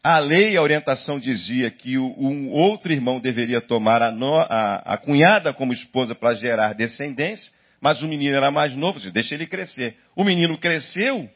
A 0.00 0.20
lei, 0.20 0.56
a 0.56 0.62
orientação 0.62 1.18
dizia 1.18 1.68
que 1.68 1.98
um 1.98 2.48
outro 2.52 2.92
irmão 2.92 3.18
deveria 3.18 3.60
tomar 3.60 4.00
a, 4.02 4.12
no, 4.12 4.36
a, 4.36 4.74
a 4.94 4.96
cunhada 4.96 5.52
como 5.52 5.72
esposa 5.72 6.14
para 6.14 6.36
gerar 6.36 6.74
descendência, 6.74 7.50
mas 7.86 8.02
o 8.02 8.08
menino 8.08 8.36
era 8.36 8.50
mais 8.50 8.74
novo, 8.74 8.98
disse, 8.98 9.12
deixa 9.12 9.36
ele 9.36 9.46
crescer. 9.46 9.96
O 10.16 10.24
menino 10.24 10.58
cresceu 10.58 11.30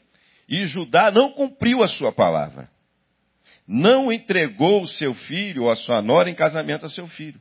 e 0.48 0.66
Judá 0.66 1.08
não 1.08 1.30
cumpriu 1.30 1.80
a 1.80 1.86
sua 1.86 2.10
palavra. 2.10 2.68
Não 3.68 4.10
entregou 4.10 4.82
o 4.82 4.88
seu 4.88 5.14
filho 5.14 5.62
ou 5.62 5.70
a 5.70 5.76
sua 5.76 6.02
nora 6.02 6.28
em 6.28 6.34
casamento 6.34 6.84
a 6.84 6.88
seu 6.88 7.06
filho. 7.06 7.40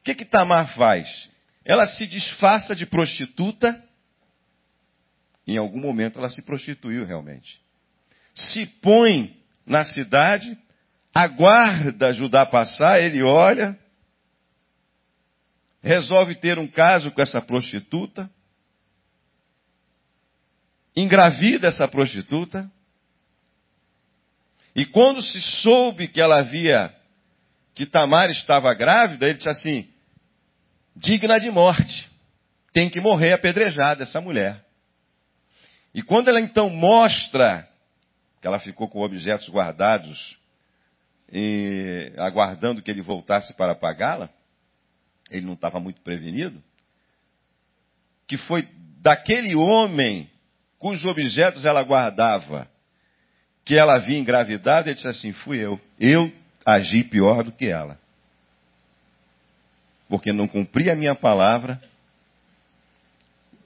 O 0.00 0.02
que 0.02 0.14
que 0.14 0.24
Tamar 0.24 0.74
faz? 0.76 1.30
Ela 1.62 1.86
se 1.86 2.06
disfarça 2.06 2.74
de 2.74 2.86
prostituta. 2.86 3.84
Em 5.46 5.58
algum 5.58 5.78
momento 5.78 6.18
ela 6.18 6.30
se 6.30 6.40
prostituiu 6.40 7.04
realmente. 7.04 7.60
Se 8.34 8.64
põe 8.80 9.36
na 9.66 9.84
cidade, 9.84 10.56
aguarda 11.14 12.14
Judá 12.14 12.46
passar, 12.46 12.98
ele 13.02 13.22
olha, 13.22 13.78
resolve 15.84 16.34
ter 16.34 16.58
um 16.58 16.66
caso 16.66 17.10
com 17.10 17.20
essa 17.20 17.42
prostituta, 17.42 18.30
engravida 20.96 21.68
essa 21.68 21.86
prostituta, 21.86 22.70
e 24.74 24.86
quando 24.86 25.22
se 25.22 25.40
soube 25.62 26.08
que 26.08 26.20
ela 26.20 26.38
havia, 26.38 26.92
que 27.74 27.84
Tamar 27.84 28.30
estava 28.30 28.72
grávida, 28.72 29.26
ele 29.28 29.36
disse 29.36 29.48
assim: 29.48 29.88
digna 30.96 31.38
de 31.38 31.50
morte. 31.50 32.10
Tem 32.72 32.90
que 32.90 33.00
morrer 33.00 33.32
apedrejada 33.32 34.02
essa 34.02 34.20
mulher. 34.20 34.64
E 35.94 36.02
quando 36.02 36.26
ela 36.26 36.40
então 36.40 36.68
mostra 36.68 37.68
que 38.40 38.48
ela 38.48 38.58
ficou 38.58 38.88
com 38.88 39.00
objetos 39.00 39.48
guardados, 39.48 40.36
e, 41.32 42.12
aguardando 42.16 42.82
que 42.82 42.90
ele 42.90 43.00
voltasse 43.00 43.54
para 43.54 43.76
pagá-la, 43.76 44.28
ele 45.30 45.46
não 45.46 45.54
estava 45.54 45.80
muito 45.80 46.00
prevenido, 46.02 46.62
que 48.26 48.36
foi 48.36 48.68
daquele 49.00 49.54
homem 49.54 50.30
cujos 50.78 51.04
objetos 51.04 51.64
ela 51.64 51.82
guardava, 51.82 52.68
que 53.64 53.74
ela 53.74 53.96
havia 53.96 54.18
engravidado, 54.18 54.88
ele 54.88 54.94
disse 54.94 55.08
assim: 55.08 55.32
fui 55.32 55.58
eu. 55.58 55.80
Eu 55.98 56.32
agi 56.64 57.04
pior 57.04 57.44
do 57.44 57.52
que 57.52 57.66
ela 57.66 57.98
porque 60.08 60.32
não 60.32 60.46
cumpri 60.46 60.90
a 60.90 60.96
minha 60.96 61.14
palavra 61.14 61.80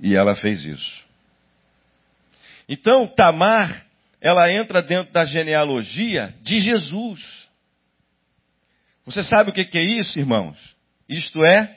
e 0.00 0.14
ela 0.14 0.36
fez 0.36 0.64
isso. 0.64 1.04
Então, 2.68 3.06
Tamar 3.06 3.86
ela 4.20 4.50
entra 4.50 4.82
dentro 4.82 5.12
da 5.12 5.24
genealogia 5.24 6.34
de 6.42 6.58
Jesus. 6.58 7.48
Você 9.04 9.22
sabe 9.22 9.50
o 9.50 9.52
que 9.52 9.78
é 9.78 9.82
isso, 9.82 10.18
irmãos? 10.18 10.56
Isto 11.08 11.44
é 11.44 11.76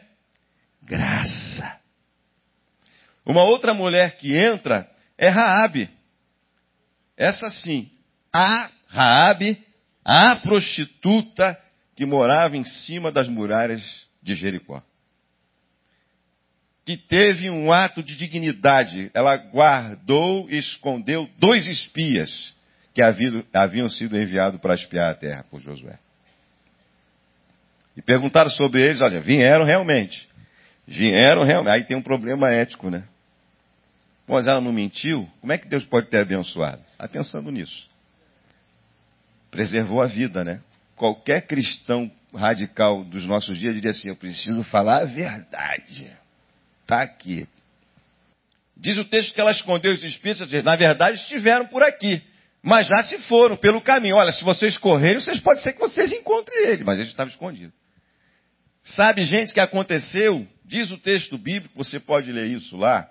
graça. 0.83 1.79
Uma 3.25 3.43
outra 3.43 3.73
mulher 3.73 4.17
que 4.17 4.35
entra 4.35 4.89
é 5.17 5.29
Raabe. 5.29 5.89
Essa 7.15 7.47
sim, 7.49 7.89
a 8.33 8.69
Raabe, 8.87 9.63
a 10.03 10.35
prostituta 10.37 11.57
que 11.95 12.05
morava 12.05 12.57
em 12.57 12.63
cima 12.63 13.11
das 13.11 13.27
muralhas 13.27 13.81
de 14.21 14.33
Jericó. 14.33 14.81
Que 16.83 16.97
teve 16.97 17.49
um 17.49 17.71
ato 17.71 18.01
de 18.01 18.15
dignidade. 18.15 19.11
Ela 19.13 19.37
guardou 19.37 20.49
e 20.49 20.57
escondeu 20.57 21.29
dois 21.37 21.67
espias 21.67 22.53
que 22.93 23.01
haviam 23.01 23.87
sido 23.87 24.17
enviados 24.17 24.59
para 24.59 24.73
espiar 24.73 25.11
a 25.11 25.15
terra 25.15 25.45
por 25.49 25.61
Josué. 25.61 25.99
E 27.95 28.01
perguntaram 28.01 28.49
sobre 28.49 28.81
eles, 28.81 29.01
olha, 29.01 29.19
vieram 29.19 29.65
realmente. 29.65 30.27
Vieram 30.87 31.43
realmente. 31.43 31.73
Aí 31.73 31.83
tem 31.83 31.97
um 31.97 32.01
problema 32.01 32.49
ético, 32.49 32.89
né? 32.89 33.03
Mas 34.27 34.47
ela 34.47 34.61
não 34.61 34.71
mentiu, 34.71 35.29
como 35.41 35.51
é 35.51 35.57
que 35.57 35.67
Deus 35.67 35.83
pode 35.85 36.07
ter 36.07 36.19
abençoado? 36.19 36.81
Está 36.93 37.07
pensando 37.07 37.51
nisso. 37.51 37.89
Preservou 39.49 40.01
a 40.01 40.07
vida, 40.07 40.43
né? 40.43 40.61
Qualquer 40.95 41.45
cristão 41.45 42.09
radical 42.33 43.03
dos 43.03 43.25
nossos 43.25 43.57
dias 43.57 43.73
diria 43.73 43.91
assim: 43.91 44.07
eu 44.07 44.15
preciso 44.15 44.63
falar 44.65 45.01
a 45.01 45.05
verdade. 45.05 46.09
Está 46.81 47.01
aqui. 47.01 47.47
Diz 48.77 48.97
o 48.97 49.05
texto 49.05 49.33
que 49.33 49.41
ela 49.41 49.51
escondeu 49.51 49.93
os 49.93 50.03
espíritos, 50.03 50.49
na 50.63 50.75
verdade 50.75 51.17
estiveram 51.17 51.67
por 51.67 51.83
aqui, 51.83 52.21
mas 52.63 52.87
já 52.87 53.03
se 53.03 53.17
foram 53.23 53.55
pelo 53.55 53.81
caminho. 53.81 54.15
Olha, 54.15 54.31
se 54.31 54.43
vocês 54.43 54.77
correrem, 54.77 55.19
vocês 55.19 55.39
pode 55.39 55.61
ser 55.61 55.73
que 55.73 55.79
vocês 55.79 56.11
encontrem 56.13 56.67
ele, 56.69 56.83
mas 56.83 56.99
ele 56.99 57.09
estava 57.09 57.29
escondido. 57.29 57.73
Sabe, 58.83 59.23
gente, 59.23 59.53
que 59.53 59.59
aconteceu? 59.59 60.47
Diz 60.65 60.89
o 60.91 60.97
texto 60.97 61.37
bíblico, 61.37 61.75
você 61.75 61.99
pode 61.99 62.31
ler 62.31 62.47
isso 62.47 62.77
lá 62.77 63.07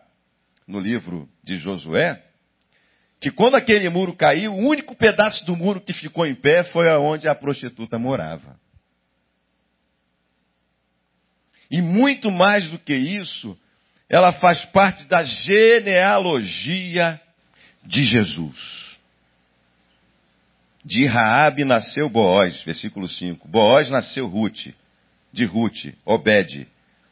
no 0.66 0.80
livro 0.80 1.28
de 1.44 1.56
Josué, 1.56 2.22
que 3.20 3.30
quando 3.30 3.56
aquele 3.56 3.88
muro 3.88 4.16
caiu, 4.16 4.52
o 4.52 4.68
único 4.68 4.94
pedaço 4.96 5.44
do 5.44 5.56
muro 5.56 5.80
que 5.80 5.92
ficou 5.92 6.26
em 6.26 6.34
pé 6.34 6.64
foi 6.64 6.88
aonde 6.88 7.28
a 7.28 7.34
prostituta 7.34 7.98
morava. 7.98 8.58
E 11.70 11.82
muito 11.82 12.30
mais 12.30 12.68
do 12.70 12.78
que 12.78 12.94
isso, 12.94 13.56
ela 14.08 14.32
faz 14.32 14.64
parte 14.66 15.04
da 15.04 15.22
genealogia 15.22 17.20
de 17.84 18.02
Jesus. 18.02 18.98
De 20.84 21.06
Raabe 21.06 21.64
nasceu 21.64 22.08
Boaz, 22.08 22.62
versículo 22.64 23.06
5. 23.06 23.46
Boaz 23.46 23.90
nasceu 23.90 24.26
Ruth, 24.26 24.74
de 25.32 25.44
Ruth, 25.44 25.94
Obed. 26.04 26.66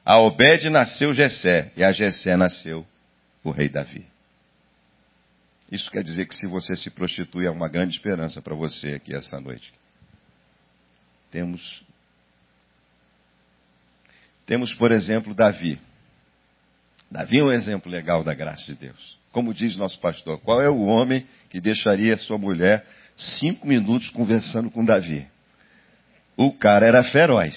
A 0.04 0.18
Obed 0.18 0.68
nasceu 0.70 1.12
Jessé, 1.12 1.72
e 1.76 1.84
a 1.84 1.92
Jessé 1.92 2.36
nasceu 2.36 2.86
o 3.44 3.50
rei 3.50 3.68
Davi. 3.68 4.06
Isso 5.70 5.90
quer 5.90 6.02
dizer 6.02 6.26
que 6.26 6.34
se 6.34 6.46
você 6.46 6.74
se 6.76 6.90
prostitui, 6.90 7.46
há 7.46 7.52
uma 7.52 7.68
grande 7.68 7.94
esperança 7.94 8.40
para 8.40 8.54
você 8.54 8.94
aqui 8.94 9.14
essa 9.14 9.38
noite. 9.38 9.72
Temos, 11.30 11.84
temos, 14.46 14.74
por 14.74 14.92
exemplo, 14.92 15.34
Davi. 15.34 15.78
Davi 17.10 17.38
é 17.38 17.44
um 17.44 17.52
exemplo 17.52 17.90
legal 17.90 18.24
da 18.24 18.34
graça 18.34 18.64
de 18.64 18.74
Deus. 18.74 19.18
Como 19.30 19.52
diz 19.52 19.76
nosso 19.76 20.00
pastor, 20.00 20.40
qual 20.40 20.62
é 20.62 20.70
o 20.70 20.86
homem 20.86 21.26
que 21.50 21.60
deixaria 21.60 22.16
sua 22.16 22.38
mulher 22.38 22.86
cinco 23.14 23.66
minutos 23.66 24.08
conversando 24.10 24.70
com 24.70 24.84
Davi? 24.84 25.26
O 26.34 26.52
cara 26.52 26.86
era 26.86 27.02
feroz. 27.04 27.54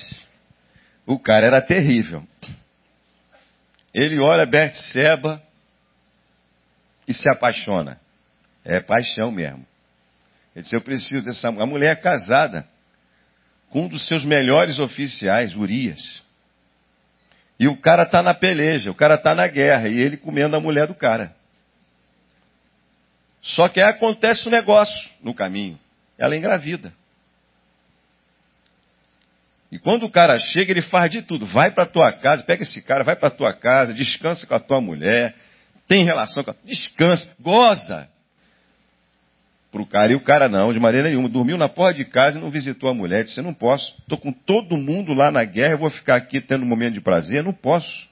O 1.12 1.19
cara 1.19 1.45
era 1.45 1.62
terrível. 1.62 2.26
Ele 3.93 4.17
olha 4.21 4.50
Seba 4.93 5.43
e 7.06 7.13
se 7.13 7.30
apaixona. 7.30 8.00
É 8.63 8.80
paixão 8.80 9.30
mesmo. 9.30 9.67
Ele 10.56 10.63
disse, 10.63 10.74
eu 10.74 10.80
preciso 10.80 11.26
dessa 11.26 11.50
A 11.50 11.65
mulher 11.65 11.91
é 11.91 11.95
casada 11.95 12.65
com 13.69 13.84
um 13.84 13.88
dos 13.89 14.08
seus 14.08 14.24
melhores 14.24 14.80
oficiais, 14.80 15.54
Urias. 15.54 16.24
E 17.60 17.67
o 17.67 17.76
cara 17.76 18.04
está 18.04 18.24
na 18.24 18.34
peleja, 18.34 18.89
o 18.89 18.95
cara 18.95 19.15
está 19.15 19.36
na 19.36 19.47
guerra, 19.47 19.89
e 19.89 20.00
ele 20.00 20.15
comendo 20.15 20.56
a 20.56 20.62
mulher 20.62 20.88
do 20.88 20.95
cara. 20.95 21.36
Só 23.41 23.67
que 23.67 23.82
aí 23.82 23.89
acontece 23.89 24.47
um 24.47 24.52
negócio 24.52 25.10
no 25.21 25.34
caminho. 25.34 25.78
Ela 26.17 26.38
engravida. 26.38 26.93
E 29.71 29.79
quando 29.79 30.03
o 30.03 30.12
cara 30.12 30.38
chega, 30.38 30.71
ele 30.71 30.81
faz 30.81 31.10
de 31.10 31.21
tudo. 31.21 31.45
Vai 31.45 31.71
para 31.71 31.86
tua 31.86 32.12
casa, 32.12 32.43
pega 32.43 32.63
esse 32.63 32.81
cara, 32.81 33.03
vai 33.03 33.15
para 33.15 33.29
tua 33.29 33.53
casa, 33.53 33.93
descansa 33.93 34.45
com 34.45 34.53
a 34.53 34.60
tua 34.60 34.81
mulher, 34.81 35.34
tem 35.88 36.03
relação 36.03 36.43
com 36.43 36.51
a... 36.51 36.55
Descansa, 36.65 37.34
goza. 37.39 38.10
Para 39.71 39.81
o 39.81 39.88
cara. 39.88 40.12
E 40.12 40.15
o 40.15 40.19
cara 40.19 40.49
não, 40.49 40.73
de 40.73 40.79
maneira 40.79 41.07
nenhuma. 41.07 41.29
Dormiu 41.29 41.57
na 41.57 41.69
porta 41.69 41.97
de 41.97 42.05
casa 42.05 42.38
e 42.38 42.41
não 42.41 42.51
visitou 42.51 42.89
a 42.89 42.93
mulher. 42.93 43.23
Disse, 43.23 43.41
não 43.41 43.53
posso. 43.53 43.95
Estou 43.99 44.17
com 44.17 44.34
todo 44.34 44.75
mundo 44.75 45.13
lá 45.13 45.31
na 45.31 45.45
guerra, 45.45 45.73
eu 45.73 45.77
vou 45.77 45.89
ficar 45.89 46.15
aqui 46.15 46.41
tendo 46.41 46.63
um 46.63 46.67
momento 46.67 46.95
de 46.95 47.01
prazer. 47.01 47.41
Não 47.41 47.53
posso. 47.53 48.10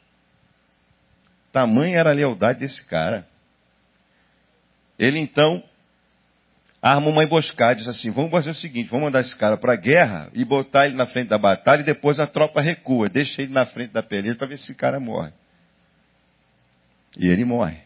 Tamanha 1.52 1.98
era 1.98 2.12
a 2.12 2.14
lealdade 2.14 2.60
desse 2.60 2.86
cara. 2.86 3.28
Ele 4.98 5.20
então 5.20 5.62
arma 6.82 7.10
uma 7.10 7.24
emboscada, 7.24 7.76
diz 7.76 7.88
assim: 7.88 8.12
vamos 8.12 8.32
fazer 8.32 8.52
o 8.52 8.56
seguinte, 8.56 8.90
vamos 8.90 9.06
mandar 9.06 9.22
esse 9.22 9.36
cara 9.36 9.58
para 9.58 9.74
a 9.74 9.76
guerra 9.76 10.30
e 10.34 10.46
botar 10.46 10.86
ele 10.86 10.96
na 10.96 11.06
frente 11.06 11.28
da 11.28 11.38
batalha 11.38 11.82
e 11.82 11.86
depois 11.86 12.20
a 12.20 12.28
tropa 12.28 12.62
recua, 12.62 13.10
deixa 13.10 13.42
ele 13.42 13.52
na 13.52 13.66
frente 13.66 13.92
da 13.92 14.04
peleja 14.04 14.36
para 14.36 14.48
ver 14.48 14.58
se 14.58 14.66
esse 14.66 14.76
cara 14.76 15.00
morre. 15.00 15.32
E 17.18 17.28
ele 17.28 17.44
morre. 17.44 17.80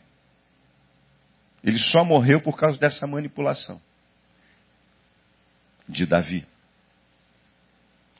Ele 1.63 1.79
só 1.79 2.03
morreu 2.03 2.41
por 2.41 2.57
causa 2.57 2.77
dessa 2.77 3.07
manipulação 3.07 3.81
de 5.87 6.05
Davi. 6.05 6.45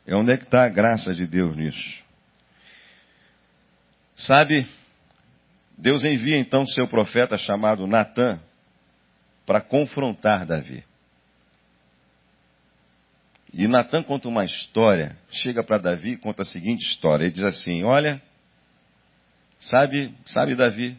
É 0.06 0.16
onde 0.16 0.32
é 0.32 0.38
que 0.38 0.44
está 0.44 0.64
a 0.64 0.70
graça 0.70 1.14
de 1.14 1.28
Deus 1.28 1.56
nisso? 1.56 2.04
Sabe, 4.16 4.68
Deus 5.78 6.06
envia 6.06 6.38
então 6.38 6.66
seu 6.68 6.88
profeta 6.88 7.38
chamado 7.38 7.88
Natã 7.88 8.40
para 9.46 9.62
confrontar 9.62 10.46
Davi. 10.46 10.84
E 13.54 13.68
Natan 13.68 14.02
conta 14.04 14.28
uma 14.28 14.44
história, 14.44 15.16
chega 15.30 15.64
para 15.64 15.78
Davi 15.78 16.14
e 16.14 16.18
conta 16.18 16.42
a 16.42 16.46
seguinte 16.46 16.82
história. 16.82 17.26
Ele 17.26 17.34
diz 17.34 17.44
assim: 17.44 17.84
Olha, 17.84 18.22
sabe, 19.60 20.14
sabe 20.26 20.56
Davi, 20.56 20.98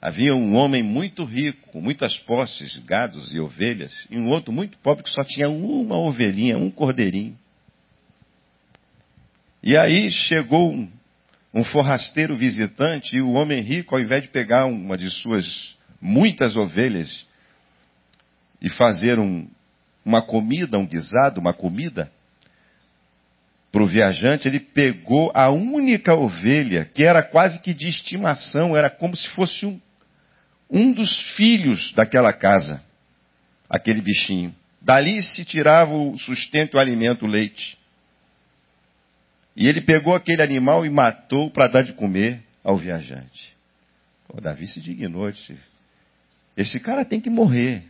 Havia 0.00 0.32
um 0.32 0.54
homem 0.54 0.80
muito 0.80 1.24
rico, 1.24 1.70
com 1.72 1.80
muitas 1.80 2.16
posses, 2.18 2.76
gados 2.84 3.32
e 3.34 3.40
ovelhas, 3.40 3.92
e 4.08 4.16
um 4.16 4.28
outro 4.28 4.52
muito 4.52 4.78
pobre 4.78 5.02
que 5.02 5.10
só 5.10 5.24
tinha 5.24 5.48
uma 5.48 5.98
ovelhinha, 5.98 6.56
um 6.56 6.70
cordeirinho. 6.70 7.36
E 9.60 9.76
aí 9.76 10.08
chegou 10.08 10.72
um, 10.72 10.88
um 11.52 11.64
forrasteiro 11.64 12.36
visitante, 12.36 13.16
e 13.16 13.20
o 13.20 13.32
homem 13.32 13.60
rico, 13.60 13.96
ao 13.96 14.00
invés 14.00 14.22
de 14.22 14.28
pegar 14.28 14.66
uma 14.66 14.96
de 14.96 15.10
suas 15.10 15.76
muitas 16.00 16.54
ovelhas 16.54 17.26
e 18.60 18.68
fazer 18.70 19.18
um, 19.18 19.48
uma 20.04 20.22
comida, 20.22 20.78
um 20.78 20.86
guisado, 20.86 21.40
uma 21.40 21.52
comida, 21.52 22.10
para 23.70 23.82
o 23.82 23.86
viajante, 23.86 24.48
ele 24.48 24.60
pegou 24.60 25.30
a 25.34 25.50
única 25.50 26.14
ovelha, 26.14 26.86
que 26.86 27.04
era 27.04 27.22
quase 27.22 27.60
que 27.60 27.74
de 27.74 27.88
estimação, 27.88 28.76
era 28.76 28.88
como 28.88 29.14
se 29.14 29.28
fosse 29.30 29.66
um, 29.66 29.78
um 30.70 30.92
dos 30.92 31.20
filhos 31.36 31.92
daquela 31.92 32.32
casa, 32.32 32.82
aquele 33.68 34.00
bichinho. 34.00 34.54
Dali 34.80 35.22
se 35.22 35.44
tirava 35.44 35.92
o 35.92 36.16
sustento, 36.18 36.74
o 36.74 36.80
alimento, 36.80 37.26
o 37.26 37.28
leite. 37.28 37.76
E 39.54 39.66
ele 39.66 39.80
pegou 39.80 40.14
aquele 40.14 40.40
animal 40.40 40.86
e 40.86 40.90
matou 40.90 41.50
para 41.50 41.68
dar 41.68 41.82
de 41.82 41.92
comer 41.92 42.42
ao 42.64 42.76
viajante. 42.76 43.54
Pô, 44.26 44.40
Davi 44.40 44.66
se 44.66 44.80
dignou, 44.80 45.30
disse, 45.30 45.58
esse 46.56 46.80
cara 46.80 47.04
tem 47.04 47.20
que 47.20 47.28
morrer. 47.28 47.82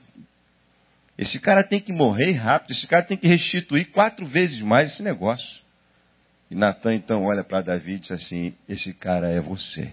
Esse 1.18 1.40
cara 1.40 1.64
tem 1.64 1.80
que 1.80 1.92
morrer 1.92 2.32
rápido, 2.34 2.70
esse 2.70 2.86
cara 2.86 3.04
tem 3.04 3.16
que 3.16 3.26
restituir 3.26 3.90
quatro 3.90 4.24
vezes 4.24 4.60
mais 4.60 4.92
esse 4.92 5.02
negócio. 5.02 5.60
E 6.48 6.54
Natan 6.54 6.94
então 6.94 7.24
olha 7.24 7.42
para 7.42 7.60
Davi 7.60 7.94
e 7.94 7.98
diz 7.98 8.12
assim: 8.12 8.54
Esse 8.68 8.94
cara 8.94 9.28
é 9.28 9.40
você. 9.40 9.92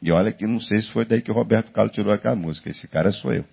E 0.00 0.12
olha 0.12 0.32
que 0.32 0.46
não 0.46 0.60
sei 0.60 0.80
se 0.80 0.90
foi 0.92 1.04
daí 1.04 1.20
que 1.20 1.30
o 1.30 1.34
Roberto 1.34 1.72
Carlos 1.72 1.92
tirou 1.92 2.12
aquela 2.12 2.36
música. 2.36 2.70
Esse 2.70 2.86
cara 2.86 3.10
sou 3.10 3.32
eu. 3.32 3.44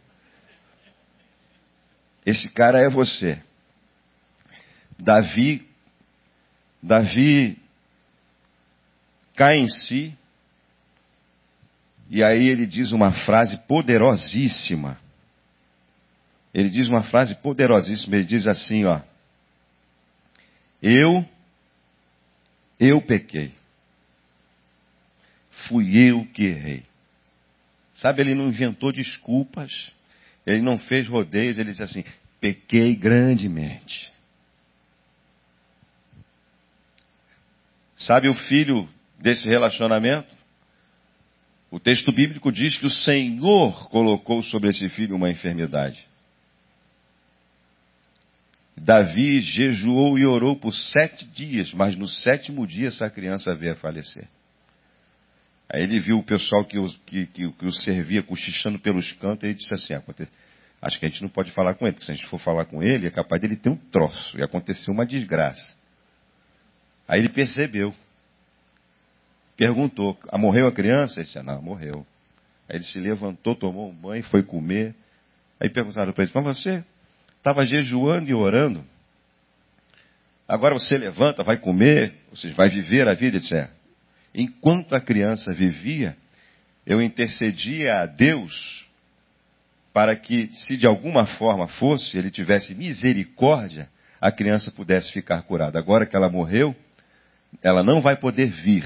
Esse 2.25 2.49
cara 2.49 2.79
é 2.79 2.89
você. 2.89 3.41
Davi, 4.99 5.67
Davi 6.83 7.57
cai 9.35 9.57
em 9.57 9.67
si, 9.67 10.15
e 12.07 12.23
aí 12.23 12.47
ele 12.47 12.67
diz 12.67 12.91
uma 12.91 13.11
frase 13.25 13.57
poderosíssima. 13.65 14.97
Ele 16.53 16.69
diz 16.69 16.87
uma 16.87 17.03
frase 17.03 17.35
poderosíssima. 17.35 18.15
Ele 18.15 18.25
diz 18.25 18.47
assim, 18.47 18.85
ó. 18.85 19.01
Eu, 20.81 21.25
eu 22.79 23.01
pequei. 23.01 23.53
Fui 25.67 25.97
eu 25.97 26.25
que 26.33 26.43
errei. 26.43 26.83
Sabe, 27.95 28.21
ele 28.21 28.35
não 28.35 28.49
inventou 28.49 28.91
desculpas. 28.91 29.91
Ele 30.45 30.61
não 30.61 30.77
fez 30.77 31.07
rodeios. 31.07 31.57
Ele 31.57 31.71
disse 31.71 31.83
assim: 31.83 32.03
pequei 32.39 32.95
grandemente. 32.95 34.11
Sabe 37.95 38.27
o 38.27 38.33
filho 38.33 38.89
desse 39.19 39.47
relacionamento? 39.47 40.35
O 41.69 41.79
texto 41.79 42.11
bíblico 42.11 42.51
diz 42.51 42.75
que 42.77 42.85
o 42.85 42.89
Senhor 42.89 43.87
colocou 43.89 44.41
sobre 44.43 44.71
esse 44.71 44.89
filho 44.89 45.15
uma 45.15 45.29
enfermidade. 45.29 46.11
Davi 48.83 49.41
jejuou 49.41 50.17
e 50.17 50.25
orou 50.25 50.55
por 50.55 50.73
sete 50.73 51.27
dias, 51.27 51.71
mas 51.71 51.95
no 51.95 52.07
sétimo 52.07 52.65
dia 52.65 52.87
essa 52.87 53.07
criança 53.11 53.53
veio 53.53 53.73
a 53.73 53.75
falecer. 53.75 54.27
Aí 55.69 55.83
ele 55.83 55.99
viu 55.99 56.17
o 56.17 56.23
pessoal 56.23 56.65
que 56.65 56.79
o, 56.79 56.89
que, 57.05 57.27
que, 57.27 57.51
que 57.51 57.65
o 57.65 57.71
servia 57.71 58.23
cochichando 58.23 58.79
pelos 58.79 59.11
cantos 59.13 59.43
e 59.43 59.47
ele 59.47 59.53
disse 59.53 59.71
assim: 59.71 59.93
Acho 60.81 60.99
que 60.99 61.05
a 61.05 61.09
gente 61.09 61.21
não 61.21 61.29
pode 61.29 61.51
falar 61.51 61.75
com 61.75 61.85
ele, 61.85 61.93
porque 61.93 62.07
se 62.07 62.11
a 62.11 62.15
gente 62.15 62.27
for 62.27 62.39
falar 62.39 62.65
com 62.65 62.81
ele, 62.81 63.05
é 63.05 63.11
capaz 63.11 63.39
dele 63.39 63.55
ter 63.55 63.69
um 63.69 63.77
troço 63.77 64.35
e 64.37 64.41
acontecer 64.41 64.89
uma 64.89 65.05
desgraça. 65.05 65.75
Aí 67.07 67.19
ele 67.19 67.29
percebeu. 67.29 67.93
Perguntou: 69.55 70.17
ah, 70.29 70.39
Morreu 70.39 70.67
a 70.67 70.71
criança? 70.71 71.19
Ele 71.19 71.27
disse: 71.27 71.41
Não, 71.43 71.61
morreu. 71.61 72.05
Aí 72.67 72.77
ele 72.77 72.83
se 72.83 72.99
levantou, 72.99 73.55
tomou 73.55 73.91
um 73.91 73.93
banho, 73.93 74.23
foi 74.23 74.41
comer. 74.41 74.95
Aí 75.59 75.69
perguntaram 75.69 76.11
para 76.13 76.23
ele: 76.23 76.31
Mas 76.33 76.43
você 76.43 76.83
estava 77.41 77.63
jejuando 77.63 78.30
e 78.30 78.34
orando. 78.34 78.84
Agora 80.47 80.75
você 80.75 80.95
levanta, 80.95 81.43
vai 81.43 81.58
comer, 81.58 82.13
seja, 82.36 82.54
vai 82.54 82.69
viver 82.69 83.08
a 83.08 83.13
vida, 83.13 83.38
etc. 83.38 83.69
Enquanto 84.34 84.93
a 84.93 85.01
criança 85.01 85.51
vivia, 85.51 86.15
eu 86.86 87.01
intercedia 87.01 87.95
a 87.95 88.06
Deus 88.06 88.86
para 89.91 90.15
que, 90.15 90.47
se 90.54 90.77
de 90.77 90.86
alguma 90.86 91.25
forma 91.25 91.67
fosse, 91.67 92.17
ele 92.17 92.30
tivesse 92.30 92.75
misericórdia, 92.75 93.89
a 94.19 94.32
criança 94.32 94.71
pudesse 94.71 95.12
ficar 95.12 95.41
curada. 95.41 95.80
Agora 95.80 96.06
que 96.06 96.15
ela 96.15 96.30
morreu, 96.30 96.75
ela 97.62 97.84
não 97.84 98.01
vai 98.01 98.15
poder 98.15 98.51
vir. 98.51 98.86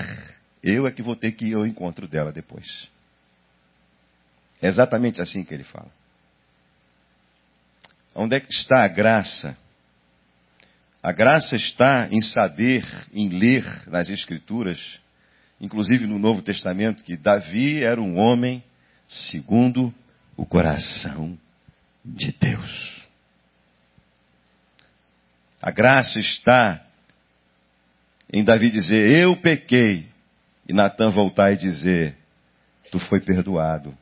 Eu 0.63 0.88
é 0.88 0.91
que 0.91 1.02
vou 1.02 1.15
ter 1.15 1.34
que 1.34 1.48
ir 1.48 1.56
ao 1.56 1.68
encontro 1.68 2.08
dela 2.08 2.32
depois. 2.32 2.88
É 4.62 4.68
exatamente 4.68 5.22
assim 5.22 5.44
que 5.44 5.54
ele 5.54 5.63
fala. 5.63 5.91
Onde 8.15 8.38
é 8.38 8.39
que 8.39 8.51
está 8.54 8.86
a 8.86 8.88
graça? 8.88 9.58
A 11.04 11.12
graça 11.12 11.56
está 11.56 12.08
em 12.10 12.21
saber, 12.21 12.84
em 13.13 13.28
ler 13.28 13.63
nas 13.88 14.10
Escrituras, 14.10 14.80
inclusive 15.60 16.08
no 16.08 16.17
Novo 16.17 16.41
Testamento, 16.41 17.04
que 17.04 17.17
Davi 17.17 17.84
era 17.84 18.01
um 18.01 18.17
homem 18.17 18.63
segundo 19.08 19.93
o 20.38 20.45
coração 20.45 21.38
de 22.04 22.32
Deus. 22.32 23.06
A 25.62 25.71
graça 25.71 26.17
está 26.17 26.84
em 28.32 28.43
Davi 28.43 28.71
dizer: 28.71 29.10
Eu 29.10 29.36
pequei, 29.38 30.08
e 30.67 30.73
Natan 30.73 31.12
voltar 31.12 31.51
e 31.51 31.58
dizer: 31.58 32.15
Tu 32.91 32.99
foi 32.99 33.19
perdoado. 33.19 33.95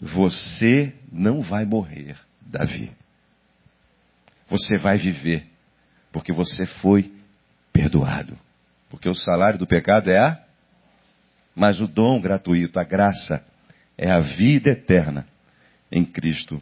Você 0.00 0.94
não 1.12 1.42
vai 1.42 1.66
morrer, 1.66 2.16
Davi. 2.40 2.90
Você 4.50 4.76
vai 4.76 4.98
viver, 4.98 5.46
porque 6.12 6.32
você 6.32 6.66
foi 6.66 7.12
perdoado. 7.72 8.36
Porque 8.90 9.08
o 9.08 9.14
salário 9.14 9.58
do 9.58 9.66
pecado 9.66 10.10
é 10.10 10.18
a. 10.18 10.44
Mas 11.54 11.80
o 11.80 11.86
dom 11.86 12.20
gratuito, 12.20 12.80
a 12.80 12.84
graça, 12.84 13.46
é 13.96 14.10
a 14.10 14.18
vida 14.18 14.70
eterna 14.70 15.26
em 15.90 16.04
Cristo 16.04 16.60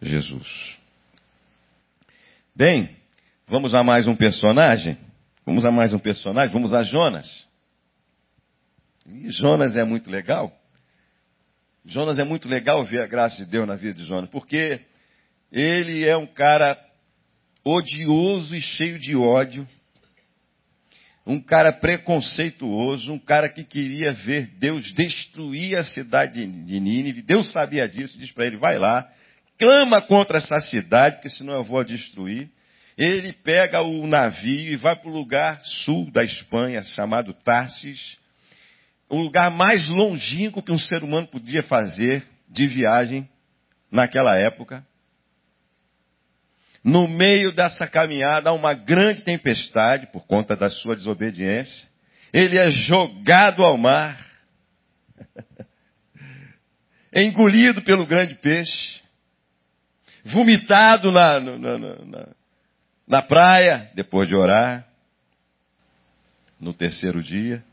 Jesus. 0.00 0.78
Bem, 2.54 2.96
vamos 3.48 3.74
a 3.74 3.82
mais 3.82 4.06
um 4.06 4.14
personagem? 4.14 4.96
Vamos 5.44 5.64
a 5.64 5.70
mais 5.70 5.92
um 5.92 5.98
personagem? 5.98 6.52
Vamos 6.52 6.72
a 6.72 6.84
Jonas. 6.84 7.26
E 9.04 9.30
Jonas 9.30 9.76
é 9.76 9.84
muito 9.84 10.10
legal. 10.10 10.56
Jonas 11.84 12.18
é 12.18 12.24
muito 12.24 12.48
legal 12.48 12.84
ver 12.84 13.02
a 13.02 13.06
graça 13.06 13.44
de 13.44 13.50
Deus 13.50 13.66
na 13.66 13.76
vida 13.76 13.94
de 13.94 14.04
Jonas, 14.04 14.30
porque 14.30 14.80
ele 15.50 16.04
é 16.04 16.16
um 16.16 16.26
cara 16.26 16.76
odioso 17.66 18.54
e 18.54 18.60
cheio 18.60 18.96
de 18.96 19.16
ódio, 19.16 19.66
um 21.26 21.40
cara 21.40 21.72
preconceituoso, 21.72 23.12
um 23.12 23.18
cara 23.18 23.48
que 23.48 23.64
queria 23.64 24.12
ver 24.12 24.46
Deus 24.58 24.92
destruir 24.94 25.76
a 25.76 25.82
cidade 25.82 26.46
de 26.46 26.80
Nínive. 26.80 27.22
Deus 27.22 27.50
sabia 27.50 27.88
disso, 27.88 28.16
diz 28.16 28.30
para 28.30 28.46
ele: 28.46 28.56
vai 28.56 28.78
lá, 28.78 29.10
clama 29.58 30.00
contra 30.00 30.38
essa 30.38 30.60
cidade, 30.60 31.16
porque 31.16 31.28
senão 31.28 31.54
eu 31.54 31.64
vou 31.64 31.80
a 31.80 31.84
destruir. 31.84 32.48
Ele 32.96 33.32
pega 33.32 33.82
o 33.82 34.06
navio 34.06 34.72
e 34.72 34.76
vai 34.76 34.94
para 34.94 35.10
o 35.10 35.12
lugar 35.12 35.60
sul 35.84 36.08
da 36.12 36.22
Espanha, 36.22 36.82
chamado 36.84 37.34
Tarsis, 37.34 38.16
o 39.10 39.20
lugar 39.20 39.50
mais 39.50 39.88
longínquo 39.88 40.62
que 40.62 40.72
um 40.72 40.78
ser 40.78 41.02
humano 41.02 41.26
podia 41.26 41.62
fazer 41.64 42.24
de 42.48 42.66
viagem 42.68 43.28
naquela 43.90 44.36
época. 44.38 44.86
No 46.86 47.08
meio 47.08 47.50
dessa 47.50 47.84
caminhada 47.88 48.50
há 48.50 48.52
uma 48.52 48.72
grande 48.72 49.24
tempestade 49.24 50.06
por 50.12 50.24
conta 50.24 50.54
da 50.54 50.70
sua 50.70 50.94
desobediência. 50.94 51.88
Ele 52.32 52.56
é 52.56 52.70
jogado 52.70 53.64
ao 53.64 53.76
mar, 53.76 54.24
engolido 57.12 57.82
pelo 57.82 58.06
grande 58.06 58.36
peixe, 58.36 59.02
vomitado 60.26 61.10
na, 61.10 61.40
na, 61.40 61.78
na, 61.78 62.28
na 63.08 63.22
praia, 63.22 63.90
depois 63.96 64.28
de 64.28 64.36
orar, 64.36 64.86
no 66.60 66.72
terceiro 66.72 67.20
dia. 67.20 67.64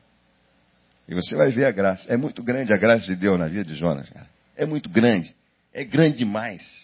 E 1.08 1.14
você 1.14 1.36
vai 1.36 1.52
ver 1.52 1.66
a 1.66 1.72
graça. 1.72 2.12
É 2.12 2.18
muito 2.18 2.42
grande 2.42 2.74
a 2.74 2.78
graça 2.78 3.06
de 3.06 3.16
Deus 3.16 3.38
na 3.38 3.48
vida 3.48 3.66
de 3.66 3.76
Jonas, 3.76 4.10
cara. 4.10 4.28
É 4.58 4.66
muito 4.66 4.90
grande. 4.90 5.36
É 5.72 5.84
grande 5.84 6.18
demais 6.18 6.83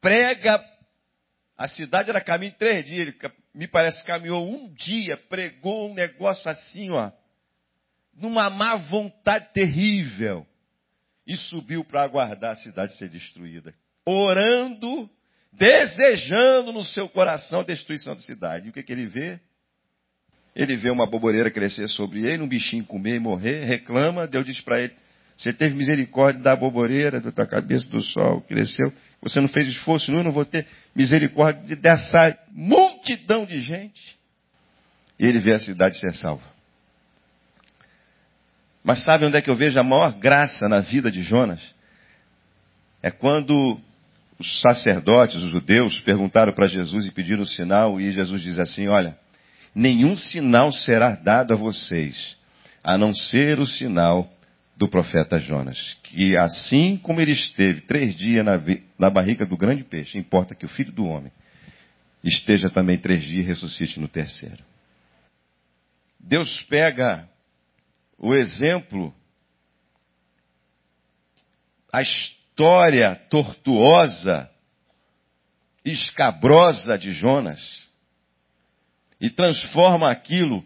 prega. 0.00 0.62
A 1.56 1.66
cidade 1.68 2.10
era 2.10 2.20
caminho 2.20 2.52
de 2.52 2.58
três 2.58 2.84
dias. 2.86 3.00
Ele, 3.00 3.16
me 3.54 3.66
parece, 3.66 4.04
caminhou 4.04 4.48
um 4.48 4.72
dia, 4.74 5.16
pregou 5.16 5.90
um 5.90 5.94
negócio 5.94 6.48
assim, 6.50 6.90
ó, 6.90 7.10
numa 8.14 8.48
má 8.48 8.76
vontade 8.76 9.52
terrível. 9.52 10.46
E 11.26 11.36
subiu 11.36 11.84
para 11.84 12.02
aguardar 12.02 12.52
a 12.52 12.56
cidade 12.56 12.96
ser 12.96 13.10
destruída. 13.10 13.74
Orando, 14.06 15.10
desejando 15.52 16.72
no 16.72 16.84
seu 16.84 17.08
coração 17.08 17.60
a 17.60 17.64
destruição 17.64 18.14
da 18.14 18.22
cidade. 18.22 18.66
E 18.66 18.70
o 18.70 18.72
que, 18.72 18.82
que 18.82 18.92
ele 18.92 19.06
vê? 19.06 19.38
Ele 20.56 20.76
vê 20.76 20.90
uma 20.90 21.06
boboreira 21.06 21.50
crescer 21.50 21.88
sobre 21.88 22.24
ele, 22.24 22.42
um 22.42 22.48
bichinho 22.48 22.84
comer 22.84 23.16
e 23.16 23.20
morrer, 23.20 23.64
reclama, 23.64 24.26
Deus 24.26 24.46
diz 24.46 24.60
para 24.60 24.80
ele, 24.80 24.96
você 25.38 25.52
teve 25.52 25.76
misericórdia 25.76 26.42
da 26.42 26.56
boboreira, 26.56 27.20
da 27.20 27.30
tua 27.30 27.46
cabeça 27.46 27.88
do 27.88 28.02
sol, 28.02 28.40
cresceu. 28.40 28.92
Você 29.22 29.40
não 29.40 29.48
fez 29.48 29.68
esforço 29.68 30.10
nenhum, 30.10 30.24
não 30.24 30.32
vou 30.32 30.44
ter 30.44 30.66
misericórdia 30.96 31.76
dessa 31.76 32.36
multidão 32.50 33.46
de 33.46 33.60
gente. 33.60 34.18
E 35.18 35.24
ele 35.24 35.38
vê 35.38 35.52
a 35.54 35.60
cidade 35.60 35.96
ser 35.96 36.12
salva. 36.14 36.42
Mas 38.82 39.04
sabe 39.04 39.26
onde 39.26 39.36
é 39.36 39.42
que 39.42 39.48
eu 39.48 39.54
vejo 39.54 39.78
a 39.78 39.84
maior 39.84 40.12
graça 40.18 40.68
na 40.68 40.80
vida 40.80 41.08
de 41.08 41.22
Jonas? 41.22 41.60
É 43.00 43.10
quando 43.10 43.80
os 44.40 44.60
sacerdotes, 44.60 45.36
os 45.36 45.52
judeus, 45.52 46.00
perguntaram 46.00 46.52
para 46.52 46.66
Jesus 46.66 47.06
e 47.06 47.12
pediram 47.12 47.42
um 47.42 47.46
sinal, 47.46 48.00
e 48.00 48.10
Jesus 48.10 48.42
diz 48.42 48.58
assim: 48.58 48.88
Olha, 48.88 49.16
nenhum 49.72 50.16
sinal 50.16 50.72
será 50.72 51.10
dado 51.10 51.52
a 51.54 51.56
vocês, 51.56 52.36
a 52.82 52.98
não 52.98 53.14
ser 53.14 53.60
o 53.60 53.66
sinal 53.66 54.32
do 54.78 54.88
profeta 54.88 55.38
Jonas, 55.38 55.98
que 56.04 56.36
assim 56.36 56.96
como 56.96 57.20
ele 57.20 57.32
esteve 57.32 57.80
três 57.80 58.16
dias 58.16 58.44
na, 58.44 58.52
na 58.96 59.10
barriga 59.10 59.44
do 59.44 59.56
grande 59.56 59.82
peixe, 59.82 60.16
importa 60.16 60.54
que 60.54 60.64
o 60.64 60.68
filho 60.68 60.92
do 60.92 61.04
homem 61.04 61.32
esteja 62.22 62.70
também 62.70 62.96
três 62.96 63.24
dias 63.24 63.44
e 63.44 63.48
ressuscite 63.48 63.98
no 63.98 64.06
terceiro. 64.06 64.62
Deus 66.20 66.62
pega 66.64 67.28
o 68.16 68.32
exemplo, 68.32 69.12
a 71.92 72.00
história 72.00 73.16
tortuosa, 73.28 74.48
escabrosa 75.84 76.96
de 76.96 77.10
Jonas, 77.12 77.60
e 79.20 79.28
transforma 79.28 80.08
aquilo 80.08 80.64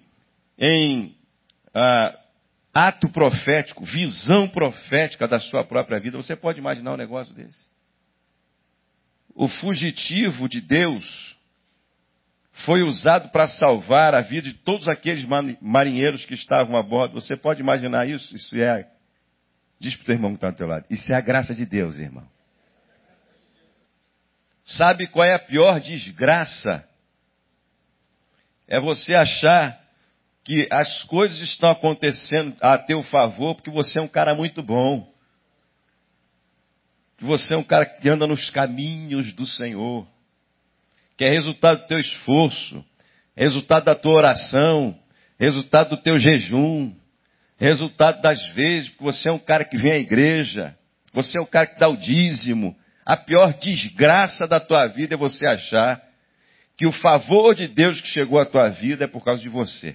em 0.58 1.16
ah, 1.74 2.21
ato 2.72 3.08
profético, 3.08 3.84
visão 3.84 4.48
profética 4.48 5.28
da 5.28 5.38
sua 5.38 5.64
própria 5.64 6.00
vida. 6.00 6.16
Você 6.16 6.34
pode 6.34 6.58
imaginar 6.58 6.94
um 6.94 6.96
negócio 6.96 7.34
desse? 7.34 7.72
o 9.34 9.48
fugitivo 9.48 10.48
de 10.48 10.60
Deus 10.60 11.36
foi 12.64 12.82
usado 12.82 13.30
para 13.30 13.48
salvar 13.48 14.14
a 14.14 14.20
vida 14.20 14.48
de 14.48 14.54
todos 14.54 14.86
aqueles 14.88 15.24
marinheiros 15.60 16.24
que 16.26 16.34
estavam 16.34 16.76
a 16.76 16.82
bordo. 16.82 17.14
Você 17.14 17.36
pode 17.36 17.60
imaginar 17.60 18.06
isso? 18.06 18.34
Isso 18.34 18.54
é. 18.56 18.86
Diz 19.80 19.96
para 19.96 20.02
o 20.02 20.06
teu 20.06 20.14
irmão 20.14 20.30
que 20.32 20.36
está 20.36 20.50
do 20.50 20.56
teu 20.56 20.66
lado. 20.66 20.84
Isso 20.90 21.10
é 21.10 21.16
a 21.16 21.20
graça 21.20 21.54
de 21.54 21.64
Deus, 21.64 21.98
irmão. 21.98 22.28
Sabe 24.64 25.06
qual 25.06 25.24
é 25.24 25.34
a 25.34 25.38
pior 25.38 25.80
desgraça? 25.80 26.86
É 28.68 28.78
você 28.78 29.14
achar 29.14 29.81
que 30.44 30.66
as 30.70 31.02
coisas 31.04 31.40
estão 31.40 31.70
acontecendo 31.70 32.56
a 32.60 32.76
teu 32.76 33.02
favor 33.04 33.54
porque 33.54 33.70
você 33.70 33.98
é 33.98 34.02
um 34.02 34.08
cara 34.08 34.34
muito 34.34 34.62
bom. 34.62 35.08
Que 37.16 37.24
você 37.24 37.54
é 37.54 37.56
um 37.56 37.62
cara 37.62 37.86
que 37.86 38.08
anda 38.08 38.26
nos 38.26 38.50
caminhos 38.50 39.32
do 39.34 39.46
Senhor. 39.46 40.06
Que 41.16 41.24
é 41.24 41.30
resultado 41.30 41.82
do 41.82 41.86
teu 41.86 42.00
esforço, 42.00 42.84
resultado 43.36 43.84
da 43.84 43.94
tua 43.94 44.14
oração, 44.14 44.98
resultado 45.38 45.90
do 45.90 46.02
teu 46.02 46.18
jejum, 46.18 46.92
resultado 47.56 48.20
das 48.20 48.44
vezes 48.54 48.90
que 48.90 49.02
você 49.02 49.28
é 49.28 49.32
um 49.32 49.38
cara 49.38 49.64
que 49.64 49.76
vem 49.76 49.92
à 49.92 49.98
igreja, 49.98 50.76
você 51.12 51.38
é 51.38 51.40
um 51.40 51.46
cara 51.46 51.66
que 51.66 51.78
dá 51.78 51.88
o 51.88 51.96
dízimo. 51.96 52.76
A 53.04 53.16
pior 53.16 53.52
desgraça 53.58 54.48
da 54.48 54.58
tua 54.58 54.86
vida 54.88 55.14
é 55.14 55.16
você 55.16 55.46
achar 55.46 56.02
que 56.76 56.86
o 56.86 56.92
favor 56.92 57.54
de 57.54 57.68
Deus 57.68 58.00
que 58.00 58.08
chegou 58.08 58.40
à 58.40 58.46
tua 58.46 58.68
vida 58.70 59.04
é 59.04 59.06
por 59.06 59.22
causa 59.24 59.42
de 59.42 59.48
você. 59.48 59.94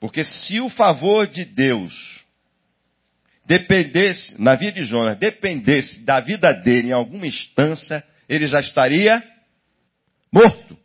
Porque 0.00 0.24
se 0.24 0.58
o 0.60 0.70
favor 0.70 1.26
de 1.26 1.44
Deus 1.44 2.24
dependesse, 3.44 4.40
na 4.40 4.54
vida 4.54 4.72
de 4.72 4.84
Jonas, 4.84 5.18
dependesse 5.18 6.00
da 6.04 6.20
vida 6.20 6.52
dele 6.54 6.88
em 6.88 6.92
alguma 6.92 7.26
instância, 7.26 8.02
ele 8.28 8.46
já 8.46 8.60
estaria 8.60 9.22
morto. 10.32 10.78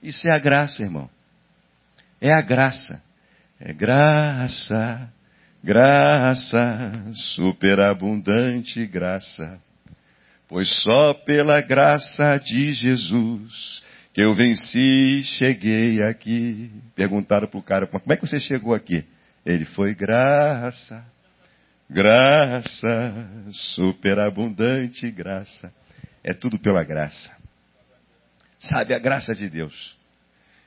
Isso 0.00 0.30
é 0.30 0.34
a 0.34 0.38
graça, 0.38 0.82
irmão. 0.82 1.10
É 2.20 2.32
a 2.32 2.40
graça. 2.40 3.02
É 3.58 3.72
graça, 3.72 5.12
graça, 5.64 7.12
superabundante 7.34 8.86
graça. 8.86 9.60
Pois 10.46 10.68
só 10.82 11.12
pela 11.12 11.60
graça 11.60 12.38
de 12.38 12.72
Jesus 12.72 13.82
eu 14.22 14.34
venci, 14.34 15.22
cheguei 15.38 16.02
aqui. 16.02 16.70
Perguntaram 16.94 17.46
para 17.46 17.58
o 17.58 17.62
cara, 17.62 17.86
como 17.86 18.12
é 18.12 18.16
que 18.16 18.26
você 18.26 18.40
chegou 18.40 18.74
aqui? 18.74 19.04
Ele 19.46 19.64
foi 19.64 19.94
graça, 19.94 21.04
graça, 21.88 23.30
superabundante 23.52 25.10
graça. 25.10 25.72
É 26.24 26.34
tudo 26.34 26.58
pela 26.58 26.82
graça. 26.82 27.30
Sabe, 28.58 28.92
a 28.92 28.98
graça 28.98 29.34
de 29.34 29.48
Deus. 29.48 29.96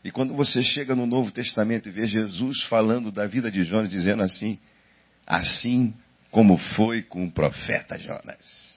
E 0.04 0.10
quando 0.10 0.34
você 0.34 0.62
chega 0.62 0.96
no 0.96 1.06
Novo 1.06 1.30
Testamento 1.32 1.90
e 1.90 1.92
vê 1.92 2.08
Jesus 2.08 2.64
falando 2.64 3.12
da 3.12 3.28
vida 3.28 3.52
de 3.52 3.64
Jonas, 3.64 3.90
dizendo 3.90 4.24
assim, 4.24 4.58
assim 5.28 5.94
como 6.32 6.58
foi 6.58 7.04
com 7.04 7.26
o 7.26 7.32
profeta 7.32 7.98
Jonas. 7.98 8.71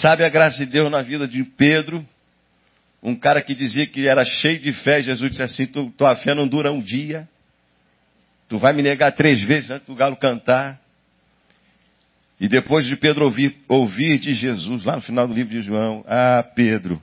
Sabe 0.00 0.24
a 0.24 0.30
graça 0.30 0.58
de 0.58 0.66
Deus 0.66 0.90
na 0.90 1.02
vida 1.02 1.28
de 1.28 1.44
Pedro? 1.44 2.06
Um 3.02 3.14
cara 3.14 3.42
que 3.42 3.54
dizia 3.54 3.86
que 3.86 4.06
era 4.06 4.24
cheio 4.24 4.58
de 4.58 4.72
fé, 4.72 5.02
Jesus 5.02 5.30
disse 5.30 5.42
assim: 5.42 5.66
tua 5.66 6.16
fé 6.16 6.34
não 6.34 6.48
dura 6.48 6.72
um 6.72 6.80
dia. 6.80 7.28
Tu 8.48 8.58
vai 8.58 8.72
me 8.72 8.82
negar 8.82 9.12
três 9.12 9.42
vezes 9.44 9.70
antes 9.70 9.86
do 9.86 9.94
galo 9.94 10.16
cantar. 10.16 10.80
E 12.40 12.48
depois 12.48 12.86
de 12.86 12.96
Pedro 12.96 13.26
ouvir, 13.26 13.54
ouvir 13.68 14.18
de 14.18 14.32
Jesus, 14.32 14.84
lá 14.84 14.96
no 14.96 15.02
final 15.02 15.28
do 15.28 15.34
livro 15.34 15.52
de 15.52 15.60
João, 15.60 16.02
ah, 16.08 16.42
Pedro, 16.54 17.00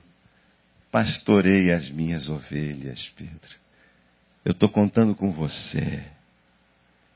pastorei 0.90 1.70
as 1.70 1.88
minhas 1.90 2.28
ovelhas, 2.28 3.08
Pedro. 3.16 3.56
Eu 4.44 4.52
estou 4.52 4.68
contando 4.68 5.14
com 5.14 5.30
você. 5.30 6.04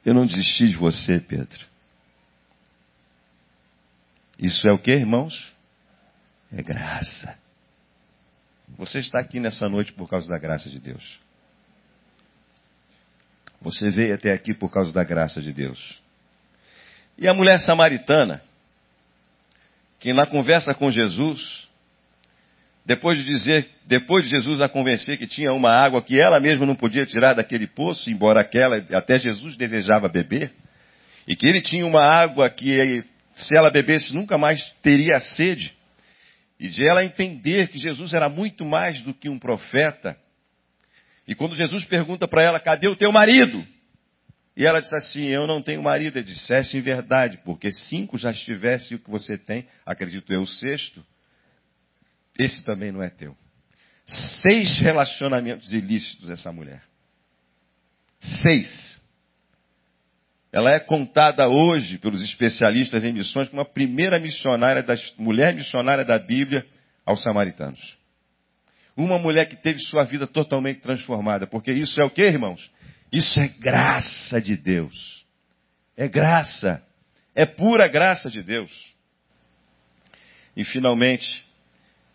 Eu 0.07 0.14
não 0.14 0.27
desisti 0.27 0.68
de 0.68 0.77
você, 0.77 1.18
Pedro. 1.18 1.61
Isso 4.38 4.66
é 4.68 4.73
o 4.73 4.79
que, 4.79 4.92
irmãos? 4.92 5.51
É 6.54 6.62
graça. 6.62 7.36
Você 8.76 8.98
está 8.98 9.20
aqui 9.20 9.40
nessa 9.40 9.68
noite 9.68 9.92
por 9.92 10.08
causa 10.08 10.28
da 10.28 10.38
graça 10.38 10.68
de 10.68 10.78
Deus. 10.78 11.18
Você 13.60 13.90
veio 13.90 14.14
até 14.14 14.32
aqui 14.32 14.52
por 14.52 14.70
causa 14.70 14.92
da 14.92 15.04
graça 15.04 15.40
de 15.40 15.52
Deus. 15.52 16.00
E 17.16 17.28
a 17.28 17.34
mulher 17.34 17.60
samaritana, 17.60 18.42
que 20.00 20.12
na 20.12 20.26
conversa 20.26 20.74
com 20.74 20.90
Jesus, 20.90 21.68
depois 22.84 23.18
de 23.18 23.24
dizer, 23.24 23.70
depois 23.86 24.24
de 24.24 24.30
Jesus 24.30 24.60
a 24.60 24.68
convencer 24.68 25.16
que 25.16 25.26
tinha 25.26 25.52
uma 25.52 25.70
água 25.70 26.02
que 26.02 26.18
ela 26.18 26.40
mesma 26.40 26.66
não 26.66 26.74
podia 26.74 27.06
tirar 27.06 27.34
daquele 27.34 27.66
poço, 27.66 28.10
embora 28.10 28.40
aquela 28.40 28.76
até 28.96 29.20
Jesus 29.20 29.56
desejava 29.56 30.08
beber, 30.08 30.52
e 31.26 31.36
que 31.36 31.46
ele 31.46 31.62
tinha 31.62 31.86
uma 31.86 32.02
água 32.02 32.50
que 32.50 33.04
se 33.34 33.56
ela 33.56 33.70
bebesse 33.70 34.12
nunca 34.12 34.36
mais 34.36 34.60
teria 34.82 35.20
sede, 35.20 35.72
e 36.62 36.68
de 36.68 36.87
ela 36.87 37.05
entender 37.05 37.66
que 37.66 37.77
Jesus 37.77 38.14
era 38.14 38.29
muito 38.29 38.64
mais 38.64 39.03
do 39.03 39.12
que 39.12 39.29
um 39.29 39.37
profeta. 39.37 40.16
E 41.27 41.35
quando 41.35 41.57
Jesus 41.57 41.85
pergunta 41.87 42.29
para 42.29 42.40
ela, 42.40 42.61
cadê 42.61 42.87
o 42.87 42.94
teu 42.94 43.11
marido? 43.11 43.66
E 44.57 44.64
ela 44.64 44.79
diz 44.79 44.92
assim, 44.92 45.25
eu 45.25 45.44
não 45.44 45.61
tenho 45.61 45.83
marido. 45.83 46.18
Ele 46.18 46.25
dissesse 46.25 46.79
em 46.79 46.81
verdade, 46.81 47.40
porque 47.44 47.72
cinco 47.72 48.16
já 48.16 48.31
estivesse 48.31 48.94
o 48.94 49.01
que 49.01 49.11
você 49.11 49.37
tem, 49.37 49.66
acredito 49.85 50.33
eu, 50.33 50.42
o 50.42 50.46
sexto, 50.46 51.05
esse 52.38 52.64
também 52.64 52.92
não 52.92 53.03
é 53.03 53.11
teu. 53.11 53.37
Seis 54.07 54.79
relacionamentos 54.79 55.72
ilícitos 55.72 56.31
essa 56.31 56.53
mulher. 56.53 56.85
Seis. 58.20 59.01
Ela 60.52 60.70
é 60.70 60.80
contada 60.80 61.48
hoje 61.48 61.96
pelos 61.96 62.22
especialistas 62.22 63.02
em 63.02 63.12
missões 63.12 63.48
como 63.48 63.62
a 63.62 63.64
primeira 63.64 64.20
missionária, 64.20 64.82
das, 64.82 65.14
mulher 65.16 65.54
missionária 65.54 66.04
da 66.04 66.18
Bíblia 66.18 66.66
aos 67.06 67.22
samaritanos. 67.22 67.80
Uma 68.94 69.18
mulher 69.18 69.48
que 69.48 69.56
teve 69.56 69.78
sua 69.78 70.04
vida 70.04 70.26
totalmente 70.26 70.80
transformada. 70.80 71.46
Porque 71.46 71.72
isso 71.72 72.00
é 72.02 72.04
o 72.04 72.10
que, 72.10 72.22
irmãos? 72.22 72.70
Isso 73.10 73.40
é 73.40 73.48
graça 73.48 74.38
de 74.40 74.54
Deus. 74.54 75.24
É 75.96 76.06
graça. 76.06 76.82
É 77.34 77.46
pura 77.46 77.88
graça 77.88 78.30
de 78.30 78.42
Deus. 78.42 78.70
E 80.54 80.64
finalmente, 80.64 81.44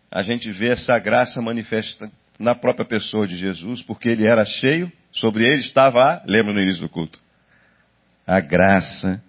a 0.08 0.22
gente 0.22 0.48
vê 0.52 0.68
essa 0.68 0.96
graça 1.00 1.42
manifesta 1.42 2.08
na 2.38 2.54
própria 2.54 2.86
pessoa 2.86 3.26
de 3.26 3.36
Jesus, 3.36 3.82
porque 3.82 4.08
ele 4.08 4.30
era 4.30 4.44
cheio, 4.44 4.92
sobre 5.10 5.44
ele 5.44 5.60
estava 5.60 6.00
a, 6.00 6.22
lembra 6.24 6.52
no 6.54 6.60
início 6.60 6.82
do 6.82 6.88
culto, 6.88 7.18
a 8.28 8.40
graça 8.40 9.22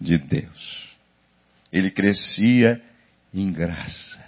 de 0.00 0.16
Deus. 0.16 0.96
Ele 1.70 1.90
crescia 1.90 2.80
em 3.32 3.52
graça. 3.52 4.24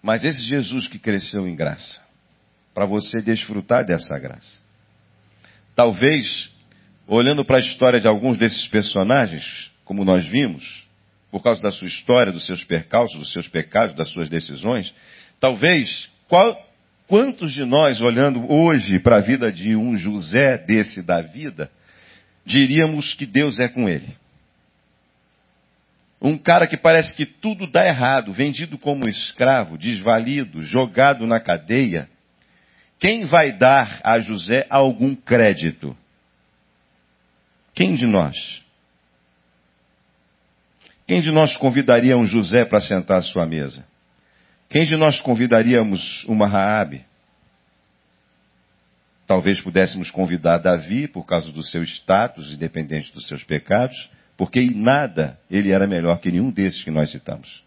Mas 0.00 0.24
esse 0.24 0.44
Jesus 0.44 0.86
que 0.86 0.98
cresceu 0.98 1.48
em 1.48 1.56
graça, 1.56 2.00
para 2.72 2.86
você 2.86 3.20
desfrutar 3.20 3.84
dessa 3.84 4.16
graça. 4.20 4.60
Talvez, 5.74 6.52
olhando 7.08 7.44
para 7.44 7.56
a 7.56 7.60
história 7.60 8.00
de 8.00 8.06
alguns 8.06 8.38
desses 8.38 8.68
personagens, 8.68 9.72
como 9.84 10.04
nós 10.04 10.26
vimos, 10.28 10.86
por 11.28 11.42
causa 11.42 11.60
da 11.60 11.72
sua 11.72 11.88
história, 11.88 12.32
dos 12.32 12.46
seus 12.46 12.62
percalços, 12.62 13.18
dos 13.18 13.32
seus 13.32 13.48
pecados, 13.48 13.96
das 13.96 14.08
suas 14.10 14.28
decisões, 14.28 14.94
talvez, 15.40 16.08
qual, 16.28 16.56
quantos 17.08 17.52
de 17.52 17.64
nós, 17.64 18.00
olhando 18.00 18.48
hoje 18.50 19.00
para 19.00 19.16
a 19.16 19.20
vida 19.20 19.52
de 19.52 19.74
um 19.74 19.96
José 19.96 20.56
desse 20.56 21.02
da 21.02 21.20
vida, 21.20 21.68
diríamos 22.44 23.14
que 23.14 23.26
Deus 23.26 23.58
é 23.58 23.68
com 23.68 23.88
ele. 23.88 24.16
Um 26.20 26.36
cara 26.36 26.66
que 26.66 26.76
parece 26.76 27.16
que 27.16 27.24
tudo 27.24 27.66
dá 27.66 27.86
errado, 27.86 28.32
vendido 28.32 28.76
como 28.76 29.08
escravo, 29.08 29.78
desvalido, 29.78 30.62
jogado 30.62 31.26
na 31.26 31.40
cadeia. 31.40 32.08
Quem 32.98 33.24
vai 33.24 33.52
dar 33.52 34.00
a 34.04 34.20
José 34.20 34.66
algum 34.68 35.14
crédito? 35.14 35.96
Quem 37.74 37.94
de 37.94 38.06
nós? 38.06 38.36
Quem 41.06 41.22
de 41.22 41.32
nós 41.32 41.56
convidaria 41.56 42.16
um 42.16 42.26
José 42.26 42.66
para 42.66 42.80
sentar 42.80 43.18
à 43.18 43.22
sua 43.22 43.46
mesa? 43.46 43.84
Quem 44.68 44.84
de 44.84 44.96
nós 44.96 45.18
convidaríamos 45.20 46.24
uma 46.24 46.46
Raabe? 46.46 47.04
Talvez 49.30 49.60
pudéssemos 49.60 50.10
convidar 50.10 50.58
Davi 50.58 51.06
por 51.06 51.24
causa 51.24 51.52
do 51.52 51.62
seu 51.62 51.84
status, 51.84 52.50
independente 52.50 53.12
dos 53.12 53.28
seus 53.28 53.44
pecados, 53.44 54.10
porque 54.36 54.58
em 54.58 54.74
nada 54.74 55.38
ele 55.48 55.70
era 55.70 55.86
melhor 55.86 56.18
que 56.18 56.32
nenhum 56.32 56.50
desses 56.50 56.82
que 56.82 56.90
nós 56.90 57.12
citamos. 57.12 57.62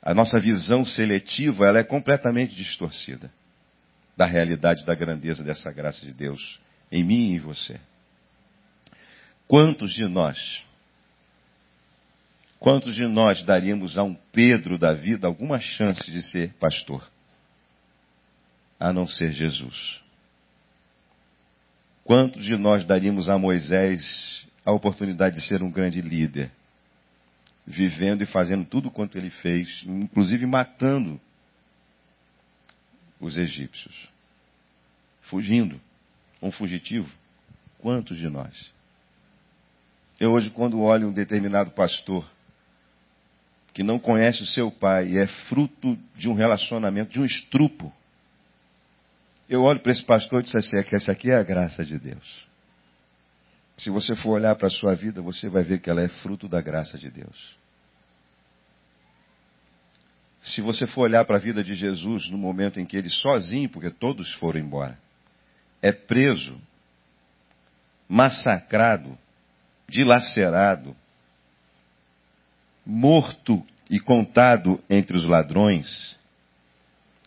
A 0.00 0.14
nossa 0.14 0.40
visão 0.40 0.86
seletiva 0.86 1.66
ela 1.66 1.80
é 1.80 1.84
completamente 1.84 2.56
distorcida 2.56 3.30
da 4.16 4.24
realidade 4.24 4.86
da 4.86 4.94
grandeza 4.94 5.44
dessa 5.44 5.70
graça 5.70 6.00
de 6.00 6.14
Deus 6.14 6.58
em 6.90 7.04
mim 7.04 7.32
e 7.32 7.34
em 7.34 7.38
você. 7.38 7.78
Quantos 9.46 9.92
de 9.92 10.08
nós 10.08 10.64
Quantos 12.58 12.94
de 12.94 13.06
nós 13.06 13.42
daríamos 13.42 13.98
a 13.98 14.02
um 14.02 14.14
Pedro 14.32 14.78
da 14.78 14.94
vida 14.94 15.26
alguma 15.26 15.60
chance 15.60 16.10
de 16.10 16.22
ser 16.22 16.54
pastor? 16.54 17.06
A 18.80 18.92
não 18.92 19.06
ser 19.06 19.30
Jesus. 19.32 20.00
Quantos 22.02 22.44
de 22.44 22.56
nós 22.56 22.84
daríamos 22.84 23.28
a 23.28 23.38
Moisés 23.38 24.44
a 24.64 24.72
oportunidade 24.72 25.36
de 25.36 25.46
ser 25.46 25.62
um 25.62 25.70
grande 25.70 26.00
líder? 26.00 26.50
Vivendo 27.66 28.22
e 28.22 28.26
fazendo 28.26 28.64
tudo 28.64 28.90
quanto 28.90 29.16
ele 29.16 29.30
fez, 29.30 29.84
inclusive 29.86 30.44
matando 30.46 31.20
os 33.20 33.36
egípcios. 33.36 33.94
Fugindo. 35.22 35.80
Um 36.42 36.50
fugitivo. 36.50 37.08
Quantos 37.78 38.16
de 38.16 38.28
nós? 38.28 38.72
Eu 40.18 40.32
hoje, 40.32 40.50
quando 40.50 40.80
olho 40.80 41.08
um 41.08 41.12
determinado 41.12 41.70
pastor 41.70 42.28
que 43.72 43.82
não 43.82 43.98
conhece 43.98 44.42
o 44.42 44.46
seu 44.46 44.70
pai 44.70 45.10
e 45.10 45.18
é 45.18 45.26
fruto 45.26 45.96
de 46.16 46.28
um 46.28 46.34
relacionamento, 46.34 47.12
de 47.12 47.20
um 47.20 47.24
estrupo, 47.24 47.92
eu 49.50 49.64
olho 49.64 49.80
para 49.80 49.90
esse 49.90 50.04
pastor 50.04 50.40
e 50.40 50.42
disse 50.44 50.56
assim, 50.56 50.78
é 50.78 50.84
que 50.84 50.94
essa 50.94 51.10
aqui 51.10 51.28
é 51.28 51.34
a 51.34 51.42
graça 51.42 51.84
de 51.84 51.98
Deus. 51.98 52.48
Se 53.76 53.90
você 53.90 54.14
for 54.14 54.30
olhar 54.30 54.54
para 54.54 54.68
a 54.68 54.70
sua 54.70 54.94
vida, 54.94 55.20
você 55.20 55.48
vai 55.48 55.64
ver 55.64 55.80
que 55.80 55.90
ela 55.90 56.00
é 56.00 56.08
fruto 56.08 56.46
da 56.46 56.60
graça 56.60 56.96
de 56.96 57.10
Deus. 57.10 57.58
Se 60.40 60.60
você 60.60 60.86
for 60.86 61.02
olhar 61.02 61.24
para 61.24 61.36
a 61.36 61.40
vida 61.40 61.64
de 61.64 61.74
Jesus 61.74 62.30
no 62.30 62.38
momento 62.38 62.78
em 62.78 62.86
que 62.86 62.96
ele 62.96 63.10
sozinho, 63.10 63.68
porque 63.68 63.90
todos 63.90 64.32
foram 64.34 64.60
embora, 64.60 64.96
é 65.82 65.90
preso, 65.90 66.56
massacrado, 68.08 69.18
dilacerado, 69.88 70.96
morto 72.86 73.66
e 73.90 73.98
contado 73.98 74.80
entre 74.88 75.16
os 75.16 75.24
ladrões. 75.24 76.16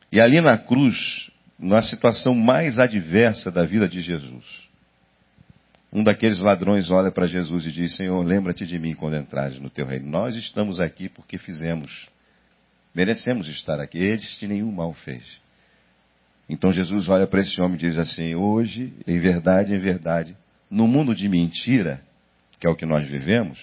E 0.09 0.21
ali 0.21 0.39
na 0.39 0.57
cruz, 0.57 1.32
na 1.57 1.81
situação 1.81 2.33
mais 2.33 2.79
adversa 2.79 3.51
da 3.51 3.65
vida 3.65 3.87
de 3.87 4.01
Jesus, 4.01 4.43
um 5.91 6.03
daqueles 6.03 6.39
ladrões 6.39 6.89
olha 6.89 7.11
para 7.11 7.27
Jesus 7.27 7.67
e 7.67 7.71
diz: 7.71 7.95
Senhor, 7.95 8.25
lembra-te 8.25 8.65
de 8.65 8.79
mim 8.79 8.95
quando 8.95 9.15
entrares 9.15 9.59
no 9.59 9.69
teu 9.69 9.85
reino. 9.85 10.09
Nós 10.09 10.35
estamos 10.35 10.79
aqui 10.79 11.07
porque 11.07 11.37
fizemos, 11.37 12.07
merecemos 12.95 13.47
estar 13.47 13.79
aqui. 13.79 13.99
Este 13.99 14.47
nenhum 14.47 14.71
mal 14.71 14.93
fez. 14.93 15.23
Então 16.49 16.73
Jesus 16.73 17.07
olha 17.07 17.27
para 17.27 17.41
esse 17.41 17.61
homem 17.61 17.75
e 17.75 17.79
diz 17.79 17.99
assim: 17.99 18.33
Hoje, 18.33 18.91
em 19.05 19.19
verdade, 19.19 19.73
em 19.73 19.79
verdade, 19.79 20.35
no 20.69 20.87
mundo 20.87 21.13
de 21.13 21.29
mentira, 21.29 22.01
que 22.59 22.65
é 22.65 22.69
o 22.69 22.75
que 22.75 22.87
nós 22.87 23.07
vivemos, 23.07 23.59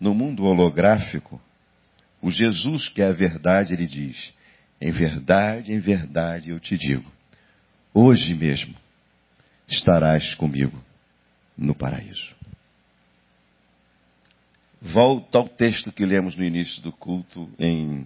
no 0.00 0.14
mundo 0.14 0.44
holográfico, 0.44 1.40
o 2.22 2.30
Jesus 2.30 2.88
que 2.88 3.02
é 3.02 3.08
a 3.08 3.12
verdade, 3.12 3.74
ele 3.74 3.86
diz: 3.86 4.32
Em 4.82 4.90
verdade, 4.90 5.72
em 5.72 5.78
verdade 5.78 6.50
eu 6.50 6.58
te 6.58 6.76
digo, 6.76 7.08
hoje 7.94 8.34
mesmo 8.34 8.74
estarás 9.68 10.34
comigo 10.34 10.76
no 11.56 11.72
paraíso. 11.72 12.34
Volta 14.80 15.38
ao 15.38 15.48
texto 15.48 15.92
que 15.92 16.04
lemos 16.04 16.34
no 16.34 16.42
início 16.42 16.82
do 16.82 16.90
culto 16.90 17.48
em 17.60 18.04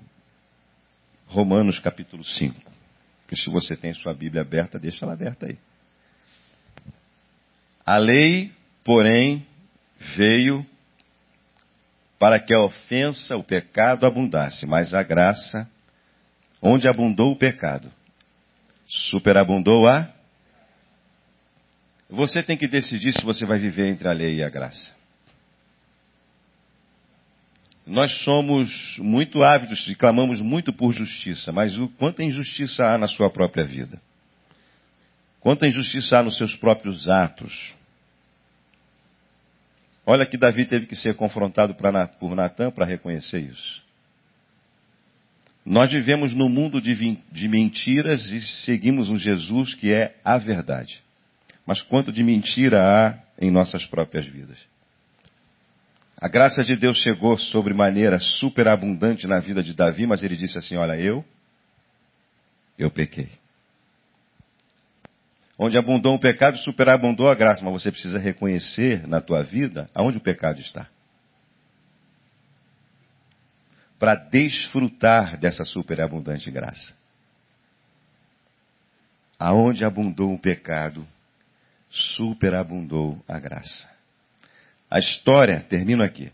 Romanos 1.26 1.78
capítulo 1.78 2.22
5. 2.22 2.70
Que 3.26 3.36
se 3.36 3.48
você 3.48 3.74
tem 3.74 3.94
sua 3.94 4.12
Bíblia 4.12 4.42
aberta, 4.42 4.78
deixa 4.78 5.06
ela 5.06 5.14
aberta 5.14 5.46
aí. 5.46 5.56
A 7.86 7.96
lei, 7.96 8.52
porém, 8.84 9.46
veio 10.14 10.64
para 12.18 12.38
que 12.38 12.52
a 12.52 12.60
ofensa, 12.60 13.34
o 13.34 13.42
pecado 13.42 14.04
abundasse, 14.04 14.66
mas 14.66 14.92
a 14.92 15.02
graça, 15.02 15.66
onde 16.66 16.88
abundou 16.88 17.32
o 17.32 17.36
pecado, 17.36 17.90
superabundou 18.86 19.88
a. 19.88 20.12
Você 22.08 22.42
tem 22.42 22.56
que 22.56 22.66
decidir 22.66 23.12
se 23.12 23.24
você 23.24 23.46
vai 23.46 23.58
viver 23.58 23.88
entre 23.88 24.08
a 24.08 24.12
lei 24.12 24.36
e 24.36 24.42
a 24.42 24.48
graça. 24.48 24.94
Nós 27.86 28.12
somos 28.24 28.96
muito 28.98 29.44
ávidos 29.44 29.86
e 29.86 29.94
clamamos 29.94 30.40
muito 30.40 30.72
por 30.72 30.92
justiça, 30.92 31.52
mas 31.52 31.78
o 31.78 31.88
quanta 31.88 32.22
injustiça 32.22 32.84
há 32.84 32.98
na 32.98 33.06
sua 33.06 33.30
própria 33.30 33.64
vida? 33.64 34.00
Quanta 35.38 35.68
injustiça 35.68 36.18
há 36.18 36.22
nos 36.22 36.36
seus 36.36 36.56
próprios 36.56 37.08
atos? 37.08 37.72
Olha 40.04 40.26
que 40.26 40.36
Davi 40.36 40.64
teve 40.66 40.86
que 40.86 40.96
ser 40.96 41.14
confrontado 41.14 41.76
por 42.18 42.34
Natan 42.34 42.72
para 42.72 42.84
reconhecer 42.84 43.40
isso. 43.40 43.85
Nós 45.66 45.90
vivemos 45.90 46.32
num 46.32 46.48
mundo 46.48 46.80
de, 46.80 47.18
de 47.32 47.48
mentiras 47.48 48.30
e 48.30 48.40
seguimos 48.64 49.08
um 49.08 49.18
Jesus 49.18 49.74
que 49.74 49.92
é 49.92 50.14
a 50.24 50.38
verdade. 50.38 51.02
Mas 51.66 51.82
quanto 51.82 52.12
de 52.12 52.22
mentira 52.22 52.80
há 52.80 53.18
em 53.44 53.50
nossas 53.50 53.84
próprias 53.84 54.24
vidas? 54.26 54.56
A 56.18 56.28
graça 56.28 56.62
de 56.62 56.76
Deus 56.76 56.98
chegou 56.98 57.36
sobre 57.36 57.74
maneira 57.74 58.20
superabundante 58.20 59.26
na 59.26 59.40
vida 59.40 59.60
de 59.60 59.74
Davi, 59.74 60.06
mas 60.06 60.22
ele 60.22 60.36
disse 60.36 60.56
assim: 60.56 60.76
Olha, 60.76 60.96
eu, 60.96 61.24
eu 62.78 62.88
pequei. 62.88 63.28
Onde 65.58 65.76
abundou 65.76 66.14
o 66.14 66.20
pecado, 66.20 66.56
superabundou 66.58 67.28
a 67.28 67.34
graça, 67.34 67.64
mas 67.64 67.72
você 67.72 67.90
precisa 67.90 68.20
reconhecer 68.20 69.06
na 69.08 69.20
tua 69.20 69.42
vida 69.42 69.90
aonde 69.92 70.18
o 70.18 70.20
pecado 70.20 70.60
está. 70.60 70.86
Para 73.98 74.14
desfrutar 74.14 75.38
dessa 75.38 75.64
superabundante 75.64 76.50
graça. 76.50 76.94
Aonde 79.38 79.84
abundou 79.84 80.32
o 80.34 80.38
pecado, 80.38 81.06
superabundou 81.90 83.22
a 83.28 83.38
graça. 83.38 83.88
A 84.90 84.98
história 84.98 85.60
termina 85.60 86.04
aqui. 86.04 86.32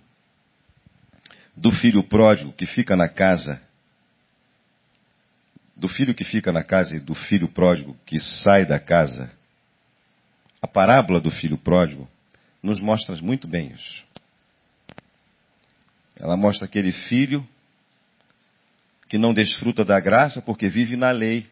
Do 1.56 1.70
filho 1.70 2.02
pródigo 2.02 2.52
que 2.52 2.66
fica 2.66 2.96
na 2.96 3.08
casa, 3.08 3.60
do 5.76 5.88
filho 5.88 6.14
que 6.14 6.24
fica 6.24 6.52
na 6.52 6.62
casa 6.62 6.96
e 6.96 7.00
do 7.00 7.14
filho 7.14 7.48
pródigo 7.48 7.96
que 8.06 8.18
sai 8.20 8.64
da 8.64 8.78
casa. 8.78 9.30
A 10.60 10.66
parábola 10.66 11.20
do 11.20 11.30
filho 11.30 11.58
pródigo 11.58 12.08
nos 12.62 12.80
mostra 12.80 13.16
muito 13.16 13.48
bem 13.48 13.72
isso. 13.72 14.04
Ela 16.16 16.36
mostra 16.36 16.66
aquele 16.66 16.92
filho 16.92 17.46
que 19.12 19.18
não 19.18 19.34
desfruta 19.34 19.84
da 19.84 20.00
graça 20.00 20.40
porque 20.40 20.70
vive 20.70 20.96
na 20.96 21.10
lei. 21.10 21.44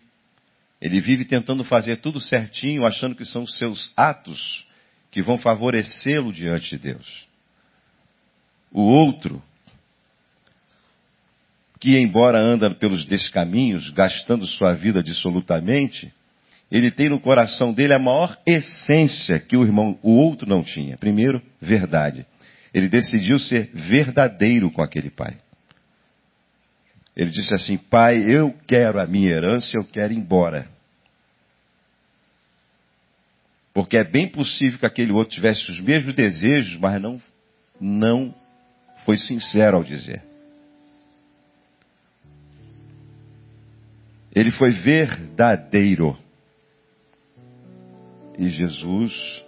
Ele 0.80 0.98
vive 0.98 1.26
tentando 1.26 1.62
fazer 1.62 1.96
tudo 1.96 2.18
certinho, 2.18 2.86
achando 2.86 3.14
que 3.14 3.26
são 3.26 3.42
os 3.42 3.58
seus 3.58 3.92
atos 3.94 4.64
que 5.10 5.20
vão 5.20 5.36
favorecê-lo 5.36 6.32
diante 6.32 6.70
de 6.70 6.78
Deus. 6.78 7.26
O 8.72 8.80
outro, 8.80 9.42
que 11.78 11.98
embora 11.98 12.38
anda 12.38 12.70
pelos 12.70 13.04
descaminhos, 13.04 13.90
gastando 13.90 14.46
sua 14.46 14.72
vida 14.72 15.02
dissolutamente, 15.02 16.10
ele 16.70 16.90
tem 16.90 17.10
no 17.10 17.20
coração 17.20 17.74
dele 17.74 17.92
a 17.92 17.98
maior 17.98 18.38
essência 18.46 19.38
que 19.38 19.54
o 19.54 19.64
irmão, 19.64 19.98
o 20.02 20.12
outro 20.12 20.48
não 20.48 20.62
tinha. 20.62 20.96
Primeiro, 20.96 21.42
verdade. 21.60 22.24
Ele 22.72 22.88
decidiu 22.88 23.38
ser 23.38 23.68
verdadeiro 23.74 24.70
com 24.70 24.80
aquele 24.80 25.10
pai. 25.10 25.36
Ele 27.20 27.28
disse 27.28 27.52
assim: 27.52 27.76
Pai, 27.76 28.16
eu 28.34 28.50
quero 28.66 28.98
a 28.98 29.06
minha 29.06 29.28
herança, 29.28 29.76
eu 29.76 29.84
quero 29.84 30.10
ir 30.10 30.16
embora. 30.16 30.66
Porque 33.74 33.98
é 33.98 34.02
bem 34.02 34.26
possível 34.26 34.78
que 34.78 34.86
aquele 34.86 35.12
outro 35.12 35.34
tivesse 35.34 35.70
os 35.70 35.78
mesmos 35.80 36.14
desejos, 36.14 36.80
mas 36.80 36.98
não, 36.98 37.20
não 37.78 38.34
foi 39.04 39.18
sincero 39.18 39.76
ao 39.76 39.84
dizer. 39.84 40.22
Ele 44.34 44.50
foi 44.50 44.70
verdadeiro. 44.72 46.16
E 48.38 48.48
Jesus, 48.48 49.44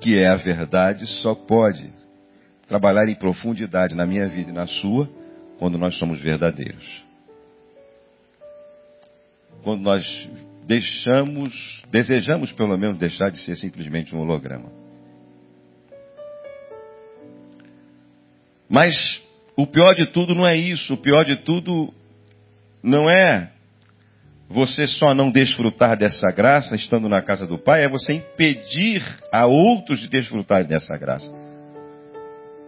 que 0.00 0.18
é 0.18 0.28
a 0.28 0.36
verdade, 0.36 1.06
só 1.20 1.34
pode 1.34 1.92
trabalhar 2.66 3.06
em 3.06 3.14
profundidade 3.14 3.94
na 3.94 4.06
minha 4.06 4.26
vida 4.30 4.50
e 4.50 4.54
na 4.54 4.66
sua 4.66 5.20
quando 5.62 5.78
nós 5.78 5.96
somos 5.96 6.20
verdadeiros. 6.20 6.84
Quando 9.62 9.82
nós 9.82 10.04
deixamos, 10.66 11.84
desejamos 11.88 12.50
pelo 12.50 12.76
menos 12.76 12.98
deixar 12.98 13.30
de 13.30 13.38
ser 13.38 13.54
simplesmente 13.54 14.12
um 14.12 14.18
holograma. 14.18 14.72
Mas 18.68 19.22
o 19.56 19.64
pior 19.64 19.94
de 19.94 20.06
tudo 20.06 20.34
não 20.34 20.44
é 20.44 20.56
isso. 20.56 20.94
O 20.94 20.96
pior 20.96 21.24
de 21.24 21.36
tudo 21.36 21.94
não 22.82 23.08
é 23.08 23.52
você 24.48 24.88
só 24.88 25.14
não 25.14 25.30
desfrutar 25.30 25.96
dessa 25.96 26.26
graça 26.32 26.74
estando 26.74 27.08
na 27.08 27.22
casa 27.22 27.46
do 27.46 27.56
Pai, 27.56 27.84
é 27.84 27.88
você 27.88 28.14
impedir 28.14 29.00
a 29.30 29.46
outros 29.46 30.00
de 30.00 30.08
desfrutar 30.08 30.66
dessa 30.66 30.98
graça. 30.98 31.41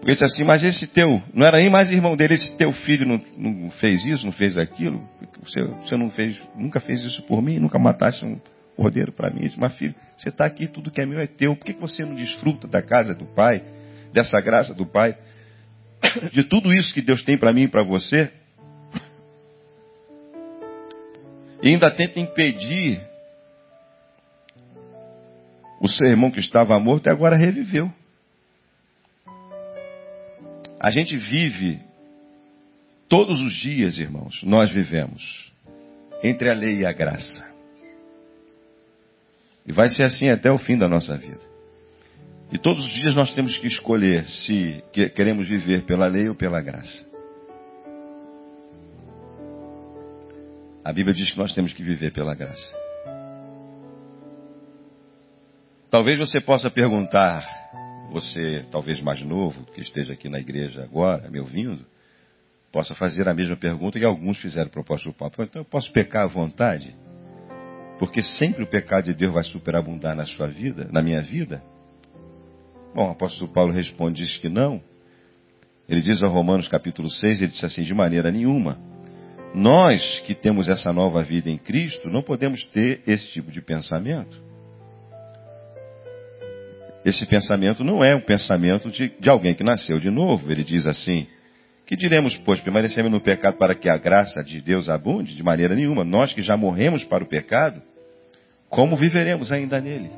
Porque 0.05 0.13
disse 0.13 0.25
assim, 0.27 0.45
mas 0.45 0.63
esse 0.63 0.87
teu, 0.89 1.23
não 1.33 1.47
era 1.47 1.57
nem 1.57 1.71
mais 1.71 1.91
irmão 1.91 2.15
dele, 2.15 2.35
esse 2.35 2.55
teu 2.59 2.71
filho 2.75 3.07
não, 3.07 3.23
não 3.39 3.71
fez 3.71 4.05
isso, 4.05 4.23
não 4.23 4.33
fez 4.33 4.59
aquilo? 4.59 5.03
Você, 5.43 5.65
você 5.65 5.97
não 5.97 6.11
fez, 6.11 6.39
nunca 6.55 6.79
fez 6.79 7.03
isso 7.03 7.23
por 7.23 7.41
mim, 7.41 7.59
nunca 7.59 7.79
mataste 7.79 8.23
um 8.23 8.39
cordeiro 8.77 9.13
para 9.13 9.31
mim? 9.31 9.47
Disse, 9.47 9.59
mas 9.59 9.75
filho, 9.77 9.95
você 10.15 10.29
está 10.29 10.45
aqui, 10.45 10.67
tudo 10.67 10.91
que 10.91 11.01
é 11.01 11.07
meu 11.07 11.19
é 11.19 11.27
teu, 11.27 11.57
por 11.57 11.65
que 11.65 11.73
você 11.73 12.05
não 12.05 12.15
desfruta 12.15 12.69
da 12.69 12.83
casa 12.83 13.15
do 13.15 13.25
Pai, 13.25 13.65
dessa 14.13 14.39
graça 14.43 14.75
do 14.75 14.85
Pai, 14.85 15.17
de 16.35 16.45
tudo 16.45 16.71
isso 16.71 16.93
que 16.93 17.01
Deus 17.01 17.25
tem 17.25 17.39
para 17.39 17.55
mim 17.55 17.63
e 17.63 17.69
para 17.69 17.83
você? 17.83 18.31
E 21.63 21.69
ainda 21.69 21.91
tenta 21.91 22.21
impedir 22.21 23.01
o 25.81 25.89
seu 25.89 26.07
irmão 26.07 26.31
que 26.31 26.41
estava 26.41 26.79
morto 26.79 27.07
e 27.07 27.11
agora 27.11 27.37
reviveu. 27.37 27.91
A 30.85 30.91
gente 30.91 31.16
vive 31.16 31.80
todos 33.09 33.41
os 33.41 33.55
dias, 33.55 33.97
irmãos, 33.97 34.43
nós 34.43 34.70
vivemos 34.70 35.51
entre 36.22 36.51
a 36.51 36.55
lei 36.55 36.80
e 36.80 36.85
a 36.85 36.93
graça. 36.93 37.43
E 39.66 39.72
vai 39.72 39.89
ser 39.89 40.03
assim 40.03 40.28
até 40.28 40.53
o 40.53 40.59
fim 40.59 40.76
da 40.76 40.87
nossa 40.87 41.16
vida. 41.16 41.41
E 42.53 42.59
todos 42.59 42.85
os 42.85 42.93
dias 42.93 43.14
nós 43.14 43.32
temos 43.32 43.57
que 43.57 43.66
escolher 43.66 44.26
se 44.26 44.85
queremos 44.93 45.49
viver 45.49 45.85
pela 45.87 46.07
lei 46.07 46.28
ou 46.28 46.35
pela 46.35 46.61
graça. 46.61 47.03
A 50.85 50.93
Bíblia 50.93 51.14
diz 51.14 51.32
que 51.32 51.39
nós 51.39 51.55
temos 51.55 51.72
que 51.72 51.82
viver 51.82 52.12
pela 52.12 52.35
graça. 52.35 52.76
Talvez 55.89 56.18
você 56.18 56.43
possa 56.43 56.70
perguntar, 56.70 57.64
você, 58.15 58.65
talvez 58.71 59.01
mais 59.01 59.21
novo, 59.23 59.65
que 59.75 59.81
esteja 59.81 60.12
aqui 60.12 60.29
na 60.29 60.39
igreja 60.39 60.85
agora, 60.85 61.29
me 61.29 61.41
ouvindo, 61.41 61.85
possa 62.73 62.95
fazer 62.95 63.29
a 63.29 63.35
mesma 63.35 63.57
pergunta 63.57 63.99
que 63.99 64.05
alguns 64.05 64.39
fizeram 64.39 64.71
para 64.71 64.79
o 64.79 64.83
apóstolo 64.83 65.15
Paulo. 65.15 65.35
Então 65.41 65.62
eu 65.62 65.65
posso 65.65 65.93
pecar 65.93 66.23
à 66.23 66.27
vontade? 66.27 66.95
Porque 67.99 68.23
sempre 68.23 68.62
o 68.62 68.67
pecado 68.69 69.07
de 69.07 69.15
Deus 69.15 69.35
vai 69.35 69.43
superabundar 69.43 70.15
na 70.15 70.25
sua 70.27 70.47
vida, 70.47 70.89
na 70.93 71.03
minha 71.03 71.21
vida? 71.23 71.61
Bom, 72.95 73.09
o 73.09 73.12
apóstolo 73.12 73.53
Paulo 73.53 73.73
responde, 73.73 74.23
diz 74.23 74.37
que 74.37 74.49
não. 74.49 74.81
Ele 75.89 76.01
diz 76.01 76.23
a 76.23 76.29
Romanos 76.29 76.69
capítulo 76.69 77.11
6, 77.11 77.43
ele 77.43 77.51
diz 77.51 77.65
assim, 77.65 77.83
de 77.83 77.95
maneira 77.95 78.31
nenhuma. 78.31 78.79
Nós 79.53 80.21
que 80.21 80.35
temos 80.35 80.69
essa 80.69 80.93
nova 80.93 81.23
vida 81.25 81.51
em 81.51 81.59
Cristo, 81.59 82.09
não 82.09 82.23
podemos 82.23 82.65
ter 82.67 83.03
esse 83.07 83.29
tipo 83.31 83.51
de 83.51 83.61
pensamento. 83.61 84.41
Esse 87.05 87.27
pensamento 87.27 87.85
não 87.85 88.03
é 88.03 88.15
um 88.15 88.21
pensamento 88.21 88.91
de, 88.91 89.13
de 89.21 89.29
alguém 89.29 89.55
que 89.55 89.63
nasceu 89.63 90.01
de 90.01 90.11
novo. 90.11 90.51
Ele 90.51 90.65
diz 90.65 90.87
assim: 90.87 91.27
Que 91.87 91.95
diremos, 91.97 92.35
pois, 92.39 92.61
permanecemos 92.61 93.13
no 93.13 93.21
pecado 93.21 93.59
para 93.59 93.75
que 93.75 93.89
a 93.91 93.99
graça 93.99 94.43
de 94.43 94.61
Deus 94.63 94.89
abunde? 94.89 95.37
De 95.37 95.43
maneira 95.43 95.75
nenhuma. 95.75 96.03
Nós 96.03 96.33
que 96.33 96.41
já 96.41 96.57
morremos 96.57 97.05
para 97.05 97.23
o 97.23 97.29
pecado, 97.29 97.83
como 98.71 98.97
viveremos 98.97 99.53
ainda 99.53 99.81
nele? 99.81 100.11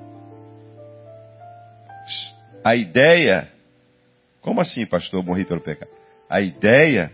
A 2.65 2.77
ideia. 2.77 3.49
Como 4.41 4.61
assim, 4.61 4.87
pastor, 4.87 5.25
morri 5.25 5.45
pelo 5.45 5.61
pecado? 5.61 5.91
A 6.31 6.41
ideia 6.41 7.11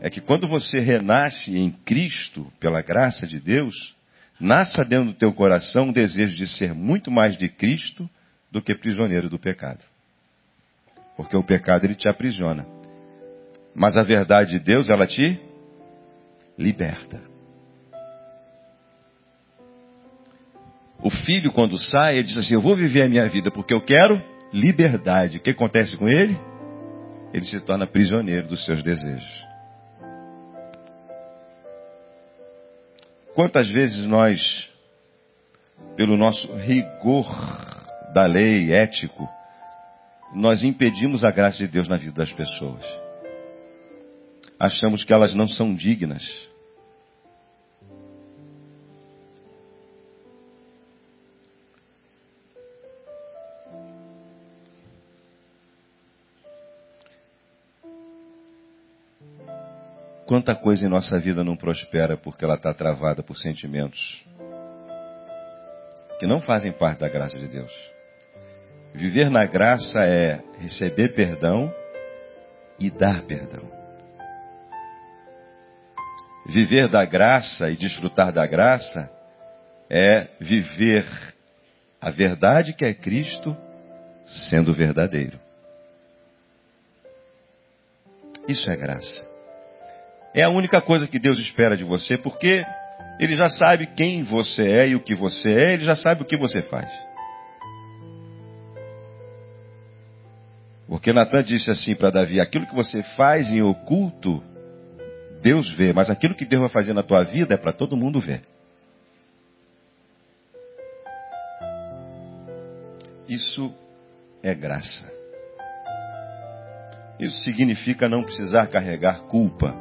é 0.00 0.10
que 0.10 0.20
quando 0.20 0.48
você 0.48 0.78
renasce 0.80 1.56
em 1.56 1.70
Cristo, 1.70 2.46
pela 2.58 2.82
graça 2.82 3.28
de 3.28 3.38
Deus, 3.38 3.74
nasça 4.40 4.84
dentro 4.84 5.12
do 5.12 5.14
teu 5.14 5.32
coração 5.32 5.86
um 5.86 5.92
desejo 5.92 6.36
de 6.36 6.48
ser 6.48 6.74
muito 6.74 7.12
mais 7.12 7.36
de 7.36 7.48
Cristo 7.48 8.10
do 8.50 8.62
que 8.62 8.74
prisioneiro 8.74 9.28
do 9.28 9.38
pecado. 9.38 9.84
Porque 11.16 11.36
o 11.36 11.42
pecado 11.42 11.84
ele 11.84 11.94
te 11.94 12.08
aprisiona. 12.08 12.66
Mas 13.74 13.96
a 13.96 14.02
verdade 14.02 14.52
de 14.52 14.60
Deus, 14.60 14.88
ela 14.88 15.06
te 15.06 15.40
liberta. 16.56 17.22
O 21.00 21.10
filho, 21.10 21.52
quando 21.52 21.78
sai, 21.78 22.18
ele 22.18 22.26
diz 22.26 22.36
assim: 22.36 22.54
Eu 22.54 22.60
vou 22.60 22.74
viver 22.74 23.02
a 23.02 23.08
minha 23.08 23.28
vida 23.28 23.50
porque 23.50 23.72
eu 23.72 23.80
quero 23.80 24.20
liberdade. 24.52 25.38
O 25.38 25.40
que 25.40 25.50
acontece 25.50 25.96
com 25.96 26.08
ele? 26.08 26.38
Ele 27.32 27.44
se 27.44 27.60
torna 27.60 27.86
prisioneiro 27.86 28.48
dos 28.48 28.64
seus 28.64 28.82
desejos. 28.82 29.46
Quantas 33.34 33.68
vezes 33.68 34.04
nós, 34.06 34.68
pelo 35.94 36.16
nosso 36.16 36.52
rigor 36.56 37.77
da 38.12 38.26
lei, 38.26 38.72
ético, 38.72 39.28
nós 40.34 40.62
impedimos 40.62 41.24
a 41.24 41.30
graça 41.30 41.58
de 41.58 41.68
Deus 41.68 41.88
na 41.88 41.96
vida 41.96 42.12
das 42.12 42.32
pessoas. 42.32 42.84
Achamos 44.58 45.04
que 45.04 45.12
elas 45.12 45.34
não 45.34 45.46
são 45.46 45.74
dignas. 45.74 46.24
Quanta 60.26 60.54
coisa 60.54 60.84
em 60.84 60.88
nossa 60.88 61.18
vida 61.18 61.42
não 61.42 61.56
prospera 61.56 62.14
porque 62.14 62.44
ela 62.44 62.54
está 62.54 62.74
travada 62.74 63.22
por 63.22 63.34
sentimentos 63.34 64.22
que 66.18 66.26
não 66.26 66.40
fazem 66.40 66.72
parte 66.72 66.98
da 66.98 67.08
graça 67.08 67.38
de 67.38 67.46
Deus. 67.48 67.97
Viver 68.98 69.30
na 69.30 69.46
graça 69.46 70.00
é 70.00 70.40
receber 70.58 71.14
perdão 71.14 71.72
e 72.80 72.90
dar 72.90 73.22
perdão. 73.22 73.62
Viver 76.44 76.88
da 76.88 77.04
graça 77.04 77.70
e 77.70 77.76
desfrutar 77.76 78.32
da 78.32 78.44
graça 78.44 79.08
é 79.88 80.26
viver 80.40 81.06
a 82.00 82.10
verdade 82.10 82.72
que 82.72 82.84
é 82.84 82.92
Cristo 82.92 83.56
sendo 84.26 84.74
verdadeiro. 84.74 85.38
Isso 88.48 88.68
é 88.68 88.76
graça. 88.76 89.24
É 90.34 90.42
a 90.42 90.50
única 90.50 90.80
coisa 90.80 91.06
que 91.06 91.20
Deus 91.20 91.38
espera 91.38 91.76
de 91.76 91.84
você, 91.84 92.18
porque 92.18 92.66
Ele 93.20 93.36
já 93.36 93.48
sabe 93.48 93.86
quem 93.94 94.24
você 94.24 94.68
é 94.68 94.88
e 94.88 94.96
o 94.96 95.00
que 95.00 95.14
você 95.14 95.50
é, 95.50 95.72
Ele 95.74 95.84
já 95.84 95.94
sabe 95.94 96.22
o 96.22 96.26
que 96.26 96.36
você 96.36 96.62
faz. 96.62 97.07
Porque 100.88 101.12
Natan 101.12 101.44
disse 101.44 101.70
assim 101.70 101.94
para 101.94 102.10
Davi: 102.10 102.40
aquilo 102.40 102.66
que 102.66 102.74
você 102.74 103.02
faz 103.14 103.52
em 103.52 103.60
oculto, 103.60 104.42
Deus 105.42 105.70
vê, 105.76 105.92
mas 105.92 106.08
aquilo 106.08 106.34
que 106.34 106.46
Deus 106.46 106.62
vai 106.62 106.70
fazer 106.70 106.94
na 106.94 107.02
tua 107.02 107.22
vida 107.22 107.54
é 107.54 107.58
para 107.58 107.72
todo 107.72 107.96
mundo 107.96 108.18
ver. 108.18 108.42
Isso 113.28 113.72
é 114.42 114.54
graça. 114.54 115.06
Isso 117.20 117.36
significa 117.44 118.08
não 118.08 118.22
precisar 118.22 118.68
carregar 118.68 119.22
culpa. 119.24 119.76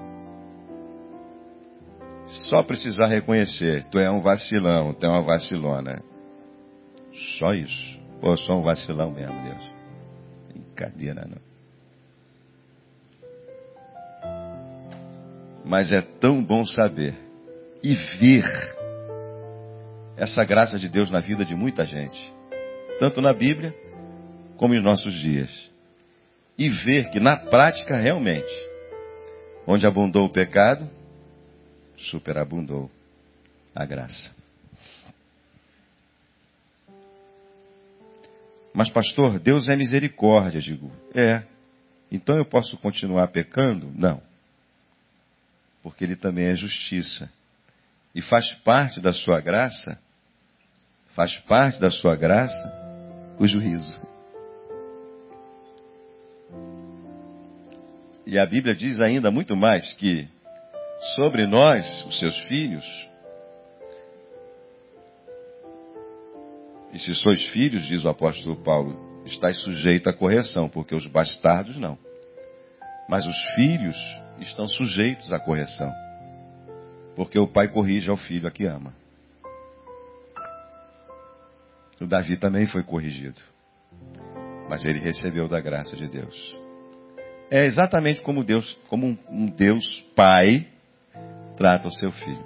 Só 2.50 2.62
precisar 2.62 3.08
reconhecer, 3.08 3.86
tu 3.90 3.98
é 3.98 4.12
um 4.12 4.20
vacilão, 4.20 4.94
tu 4.94 5.06
é 5.06 5.10
uma 5.10 5.22
vacilona. 5.22 6.04
Só 7.40 7.54
isso. 7.54 7.98
Pô, 8.20 8.36
sou 8.36 8.60
um 8.60 8.64
vacilão 8.64 9.12
mesmo, 9.12 9.42
Deus 9.44 9.77
brincadeira, 10.78 11.28
não. 11.28 11.42
Mas 15.66 15.92
é 15.92 16.02
tão 16.02 16.44
bom 16.44 16.64
saber 16.64 17.16
e 17.84 17.96
ver 18.20 18.46
essa 20.16 20.44
graça 20.44 20.78
de 20.78 20.88
Deus 20.88 21.10
na 21.10 21.20
vida 21.20 21.44
de 21.44 21.56
muita 21.56 21.86
gente, 21.86 22.34
tanto 23.00 23.22
na 23.22 23.34
Bíblia 23.34 23.74
como 24.56 24.74
em 24.74 24.82
nossos 24.82 25.14
dias. 25.14 25.50
E 26.58 26.70
ver 26.70 27.10
que 27.12 27.20
na 27.20 27.38
prática 27.38 27.98
realmente, 27.98 28.52
onde 29.68 29.86
abundou 29.86 30.26
o 30.26 30.32
pecado, 30.32 30.90
superabundou 31.98 32.90
a 33.76 33.86
graça. 33.86 34.36
Mas, 38.78 38.92
pastor, 38.92 39.40
Deus 39.40 39.70
é 39.70 39.76
misericórdia. 39.76 40.62
Digo, 40.62 40.92
é. 41.16 41.42
Então 42.12 42.38
eu 42.38 42.46
posso 42.46 42.78
continuar 42.78 43.28
pecando? 43.30 43.92
Não. 43.96 44.22
Porque 45.82 46.04
Ele 46.04 46.16
também 46.16 46.46
é 46.46 46.56
justiça. 46.56 47.28
E 48.14 48.22
faz 48.22 48.54
parte 48.64 49.02
da 49.02 49.12
sua 49.12 49.42
graça, 49.42 50.00
faz 51.16 51.36
parte 51.38 51.82
da 51.82 51.90
sua 51.90 52.16
graça, 52.16 52.72
o 53.40 53.48
juízo. 53.48 54.00
E 58.28 58.38
a 58.38 58.46
Bíblia 58.46 58.76
diz 58.76 59.00
ainda 59.02 59.32
muito 59.32 59.56
mais 59.56 59.92
que 59.94 60.28
sobre 61.16 61.48
nós, 61.48 62.06
os 62.06 62.20
seus 62.20 62.38
filhos, 62.42 62.86
E 66.98 67.00
se 67.00 67.14
sois 67.14 67.46
filhos, 67.50 67.86
diz 67.86 68.04
o 68.04 68.10
apóstolo 68.10 68.56
Paulo, 68.56 69.22
estáis 69.24 69.60
sujeitos 69.60 70.12
à 70.12 70.18
correção, 70.18 70.68
porque 70.68 70.96
os 70.96 71.06
bastardos 71.06 71.78
não. 71.78 71.96
Mas 73.08 73.24
os 73.24 73.38
filhos 73.54 73.96
estão 74.40 74.68
sujeitos 74.68 75.32
à 75.32 75.40
correção. 75.40 75.94
Porque 77.16 77.38
o 77.38 77.48
pai 77.48 77.68
corrige 77.68 78.10
ao 78.10 78.18
filho 78.18 78.48
a 78.48 78.52
que 78.52 78.66
ama. 78.66 78.96
O 82.02 82.08
Davi 82.08 82.36
também 82.36 82.66
foi 82.66 82.82
corrigido. 82.82 83.40
Mas 84.68 84.84
ele 84.84 84.98
recebeu 84.98 85.48
da 85.48 85.62
graça 85.62 85.96
de 85.96 86.08
Deus. 86.08 86.58
É 87.52 87.64
exatamente 87.64 88.24
como 88.24 88.44
Deus, 88.44 88.76
como 88.90 89.16
um 89.30 89.46
Deus 89.46 89.86
pai 90.16 90.68
trata 91.56 91.88
o 91.88 91.94
seu 91.94 92.12
filho. 92.12 92.46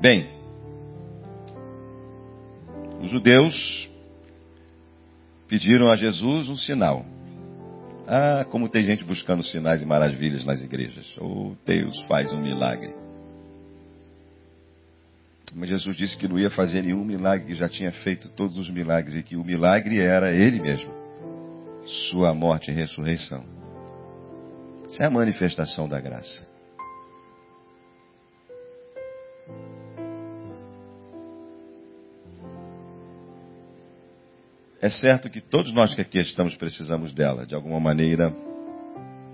Bem, 0.00 0.31
os 3.02 3.10
judeus 3.10 3.90
pediram 5.48 5.90
a 5.90 5.96
Jesus 5.96 6.48
um 6.48 6.56
sinal. 6.56 7.04
Ah, 8.06 8.46
como 8.50 8.68
tem 8.68 8.84
gente 8.84 9.04
buscando 9.04 9.42
sinais 9.42 9.82
e 9.82 9.86
maravilhas 9.86 10.44
nas 10.44 10.62
igrejas. 10.62 11.06
Ou 11.18 11.52
oh, 11.52 11.56
Deus 11.66 12.00
faz 12.02 12.32
um 12.32 12.40
milagre. 12.40 12.94
Mas 15.54 15.68
Jesus 15.68 15.96
disse 15.96 16.16
que 16.16 16.28
não 16.28 16.38
ia 16.38 16.50
fazer 16.50 16.82
nenhum 16.82 17.04
milagre, 17.04 17.46
que 17.46 17.54
já 17.54 17.68
tinha 17.68 17.92
feito 17.92 18.28
todos 18.30 18.56
os 18.56 18.70
milagres 18.70 19.14
e 19.16 19.22
que 19.22 19.36
o 19.36 19.44
milagre 19.44 20.00
era 20.00 20.32
Ele 20.32 20.60
mesmo. 20.60 20.90
Sua 22.10 22.32
morte 22.32 22.70
e 22.70 22.74
ressurreição. 22.74 23.44
Isso 24.88 25.02
é 25.02 25.06
a 25.06 25.10
manifestação 25.10 25.88
da 25.88 26.00
graça. 26.00 26.51
É 34.82 34.90
certo 34.90 35.30
que 35.30 35.40
todos 35.40 35.72
nós 35.72 35.94
que 35.94 36.00
aqui 36.00 36.18
estamos 36.18 36.56
precisamos 36.56 37.14
dela, 37.14 37.46
de 37.46 37.54
alguma 37.54 37.78
maneira, 37.78 38.34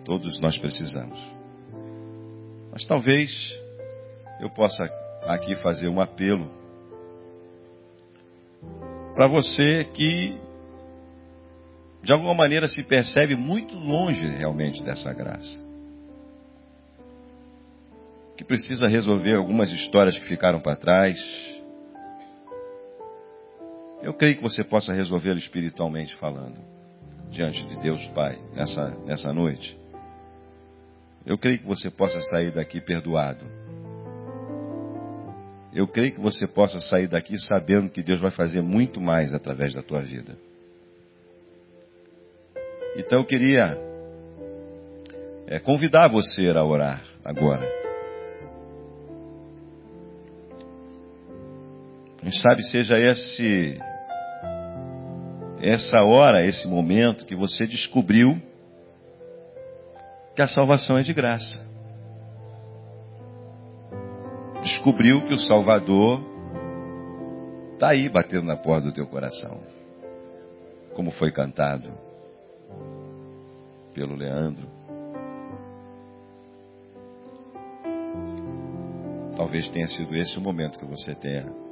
todos 0.05 0.39
nós 0.41 0.59
precisamos. 0.59 1.19
Mas 2.71 2.85
talvez 2.85 3.31
eu 4.41 4.51
possa 4.51 4.85
aqui 5.25 5.57
fazer 5.57 5.89
um 5.89 6.03
apelo 6.03 6.51
para 9.15 9.27
você 9.27 9.85
que 9.95 10.39
de 12.03 12.13
alguma 12.13 12.35
maneira 12.35 12.69
se 12.69 12.83
percebe 12.83 13.35
muito 13.35 13.75
longe 13.75 14.27
realmente 14.27 14.85
dessa 14.85 15.15
graça. 15.15 15.67
Que 18.37 18.45
precisa 18.45 18.87
resolver 18.87 19.35
algumas 19.35 19.73
histórias 19.73 20.17
que 20.19 20.27
ficaram 20.27 20.61
para 20.61 20.77
trás. 20.77 21.19
Eu 24.03 24.15
creio 24.15 24.37
que 24.37 24.43
você 24.43 24.63
possa 24.63 24.93
resolvê-lo 24.93 25.39
espiritualmente 25.39 26.15
falando, 26.17 26.59
diante 27.31 27.65
de 27.67 27.77
Deus 27.81 28.05
Pai, 28.09 28.39
nessa, 28.55 28.91
nessa 29.05 29.33
noite. 29.33 29.77
Eu 31.27 31.37
creio 31.37 31.59
que 31.59 31.67
você 31.67 31.91
possa 31.91 32.21
sair 32.23 32.53
daqui 32.53 32.81
perdoado. 32.81 33.45
Eu 35.75 35.87
creio 35.87 36.13
que 36.13 36.21
você 36.21 36.47
possa 36.47 36.81
sair 36.81 37.09
daqui 37.09 37.39
sabendo 37.39 37.91
que 37.91 38.03
Deus 38.03 38.21
vai 38.21 38.31
fazer 38.31 38.63
muito 38.63 39.01
mais 39.01 39.35
através 39.35 39.75
da 39.75 39.83
tua 39.83 40.01
vida. 40.01 40.39
Então 42.97 43.19
eu 43.19 43.25
queria 43.25 43.77
é, 45.47 45.59
convidar 45.59 46.09
você 46.09 46.49
a 46.49 46.65
orar 46.65 47.03
agora. 47.25 47.78
Quem 52.29 52.41
sabe 52.41 52.63
seja 52.63 52.99
esse 52.99 53.81
essa 55.63 56.05
hora, 56.05 56.45
esse 56.45 56.69
momento 56.69 57.25
que 57.25 57.35
você 57.35 57.67
descobriu 57.67 58.39
que 60.37 60.43
a 60.43 60.47
salvação 60.47 60.99
é 60.99 61.03
de 61.03 61.15
graça. 61.15 61.67
Descobriu 64.63 65.27
que 65.27 65.33
o 65.33 65.39
Salvador 65.39 66.21
está 67.73 67.89
aí 67.89 68.11
batendo 68.11 68.45
na 68.45 68.59
porta 68.59 68.89
do 68.89 68.93
teu 68.93 69.07
coração. 69.07 69.63
Como 70.95 71.11
foi 71.13 71.33
cantado 71.33 71.91
pelo 73.95 74.15
Leandro. 74.15 74.69
Talvez 79.35 79.67
tenha 79.71 79.87
sido 79.87 80.15
esse 80.15 80.37
o 80.37 80.43
momento 80.43 80.79
que 80.79 80.85
você 80.85 81.15
tenha 81.15 81.68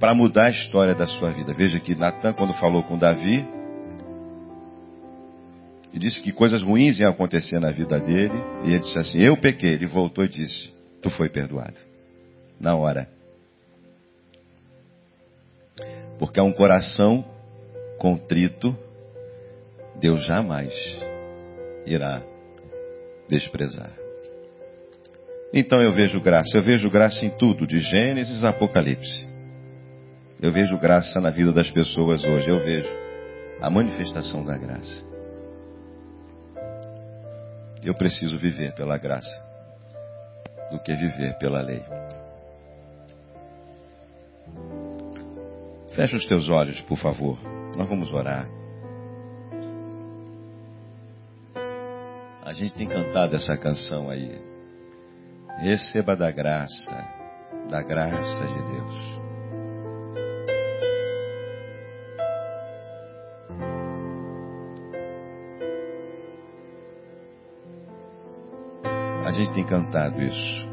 para 0.00 0.14
mudar 0.14 0.46
a 0.46 0.50
história 0.50 0.94
da 0.94 1.06
sua 1.06 1.30
vida. 1.30 1.52
Veja 1.52 1.78
que 1.78 1.94
Natan, 1.94 2.32
quando 2.32 2.54
falou 2.54 2.82
com 2.82 2.96
Davi, 2.96 3.46
e 5.92 5.98
disse 5.98 6.22
que 6.22 6.32
coisas 6.32 6.62
ruins 6.62 6.98
iam 6.98 7.10
acontecer 7.10 7.60
na 7.60 7.70
vida 7.70 8.00
dele, 8.00 8.42
e 8.64 8.70
ele 8.70 8.80
disse 8.80 8.98
assim: 8.98 9.18
Eu 9.18 9.36
pequei. 9.36 9.74
Ele 9.74 9.86
voltou 9.86 10.24
e 10.24 10.28
disse: 10.28 10.72
Tu 11.02 11.10
foi 11.10 11.28
perdoado. 11.28 11.76
Na 12.58 12.74
hora. 12.76 13.08
Porque 16.18 16.40
é 16.40 16.42
um 16.42 16.52
coração 16.52 17.24
contrito, 17.98 18.76
Deus 19.98 20.24
jamais 20.24 20.72
irá 21.86 22.22
desprezar. 23.28 23.90
Então 25.52 25.82
eu 25.82 25.92
vejo 25.92 26.20
graça, 26.20 26.56
eu 26.56 26.62
vejo 26.62 26.88
graça 26.90 27.24
em 27.24 27.30
tudo, 27.30 27.66
de 27.66 27.80
Gênesis 27.80 28.44
a 28.44 28.50
Apocalipse. 28.50 29.29
Eu 30.42 30.50
vejo 30.50 30.78
graça 30.78 31.20
na 31.20 31.28
vida 31.28 31.52
das 31.52 31.70
pessoas 31.70 32.24
hoje, 32.24 32.48
eu 32.48 32.58
vejo 32.60 32.88
a 33.60 33.68
manifestação 33.68 34.42
da 34.42 34.56
graça. 34.56 35.04
Eu 37.82 37.94
preciso 37.94 38.38
viver 38.38 38.74
pela 38.74 38.96
graça 38.96 39.50
do 40.70 40.78
que 40.80 40.94
viver 40.94 41.36
pela 41.38 41.60
lei. 41.60 41.82
Fecha 45.94 46.16
os 46.16 46.24
teus 46.24 46.48
olhos, 46.48 46.80
por 46.82 46.96
favor. 46.96 47.38
Nós 47.76 47.86
vamos 47.86 48.10
orar. 48.10 48.48
A 52.42 52.52
gente 52.54 52.72
tem 52.74 52.88
cantado 52.88 53.36
essa 53.36 53.56
canção 53.58 54.08
aí. 54.08 54.40
Receba 55.58 56.16
da 56.16 56.30
graça, 56.30 57.04
da 57.68 57.82
graça 57.82 58.46
de 58.46 58.72
Deus. 58.72 59.09
Gente 69.40 69.54
tem 69.54 69.64
cantado 69.64 70.22
isso. 70.22 70.68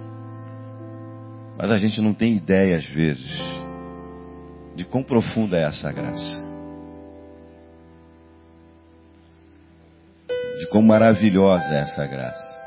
Mas 1.58 1.72
a 1.72 1.78
gente 1.78 2.00
não 2.02 2.14
tem 2.14 2.36
ideia, 2.36 2.78
às 2.78 2.86
vezes, 2.86 3.42
de 4.76 4.86
quão 4.86 5.04
profunda 5.04 5.58
é 5.58 5.64
essa 5.64 5.92
graça. 5.92 6.48
de 10.58 10.66
quão 10.68 10.82
maravilhosa 10.82 11.66
é 11.70 11.82
essa 11.82 12.06
graça. 12.06 12.58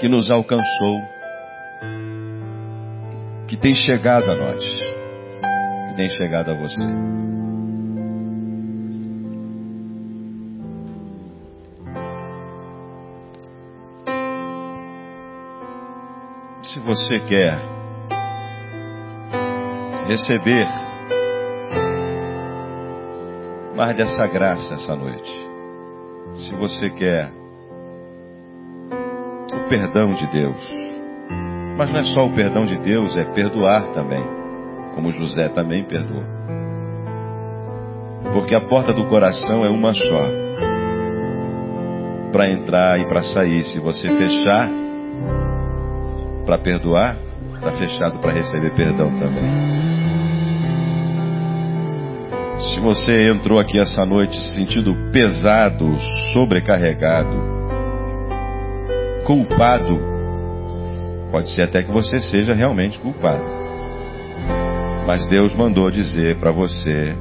Que 0.00 0.08
nos 0.08 0.30
alcançou, 0.30 1.00
que 3.46 3.56
tem 3.56 3.74
chegado 3.74 4.30
a 4.30 4.34
nós, 4.34 4.64
que 5.90 5.96
tem 5.96 6.08
chegado 6.10 6.50
a 6.50 6.54
você. 6.54 7.31
Você 16.84 17.20
quer 17.20 17.58
receber 20.06 20.82
Guarde 23.74 24.02
essa 24.02 24.26
graça 24.26 24.74
essa 24.74 24.94
noite. 24.94 25.48
Se 26.36 26.54
você 26.54 26.90
quer 26.90 27.32
o 29.52 29.68
perdão 29.68 30.14
de 30.14 30.26
Deus. 30.30 30.70
Mas 31.78 31.90
não 31.90 32.00
é 32.00 32.04
só 32.04 32.26
o 32.26 32.34
perdão 32.34 32.66
de 32.66 32.78
Deus, 32.78 33.16
é 33.16 33.24
perdoar 33.32 33.82
também. 33.92 34.22
Como 34.94 35.10
José 35.10 35.48
também 35.48 35.84
perdoou. 35.84 36.22
Porque 38.34 38.54
a 38.54 38.68
porta 38.68 38.92
do 38.92 39.06
coração 39.06 39.64
é 39.64 39.70
uma 39.70 39.94
só. 39.94 40.28
Para 42.30 42.50
entrar 42.50 43.00
e 43.00 43.06
para 43.08 43.22
sair. 43.22 43.64
Se 43.64 43.80
você 43.80 44.06
fechar 44.08 44.68
para 46.44 46.58
perdoar, 46.58 47.16
está 47.54 47.72
fechado 47.72 48.18
para 48.18 48.32
receber 48.32 48.70
perdão 48.74 49.10
também. 49.18 49.92
Se 52.60 52.80
você 52.80 53.28
entrou 53.28 53.58
aqui 53.58 53.78
essa 53.78 54.04
noite 54.06 54.36
se 54.36 54.54
sentindo 54.54 54.94
pesado, 55.12 55.96
sobrecarregado, 56.32 57.36
culpado, 59.26 59.98
pode 61.30 61.50
ser 61.50 61.64
até 61.64 61.82
que 61.82 61.90
você 61.90 62.18
seja 62.18 62.54
realmente 62.54 62.98
culpado. 62.98 63.42
Mas 65.06 65.26
Deus 65.26 65.54
mandou 65.54 65.90
dizer 65.90 66.36
para 66.36 66.52
você 66.52 67.16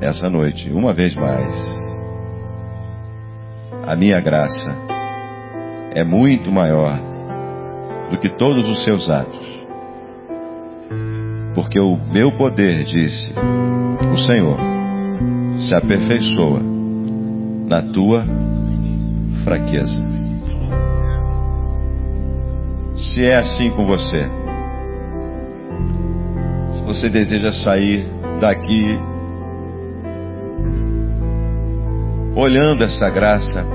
essa 0.00 0.28
noite, 0.28 0.70
uma 0.70 0.92
vez 0.92 1.14
mais, 1.14 1.54
a 3.86 3.94
minha 3.94 4.20
graça 4.20 4.74
é 5.94 6.02
muito 6.02 6.50
maior 6.50 6.98
do 8.10 8.18
que 8.18 8.28
todos 8.28 8.68
os 8.68 8.82
seus 8.84 9.08
atos. 9.08 9.66
Porque 11.54 11.80
o 11.80 11.96
meu 12.12 12.30
poder, 12.32 12.84
disse 12.84 13.32
o 14.12 14.18
Senhor, 14.18 14.58
se 15.58 15.74
aperfeiçoa 15.74 16.60
na 17.66 17.82
tua 17.82 18.24
fraqueza. 19.42 20.04
Se 22.96 23.24
é 23.24 23.36
assim 23.36 23.70
com 23.70 23.86
você, 23.86 24.28
se 26.72 26.82
você 26.84 27.08
deseja 27.08 27.52
sair 27.52 28.06
daqui 28.40 28.98
olhando 32.34 32.84
essa 32.84 33.08
graça 33.08 33.66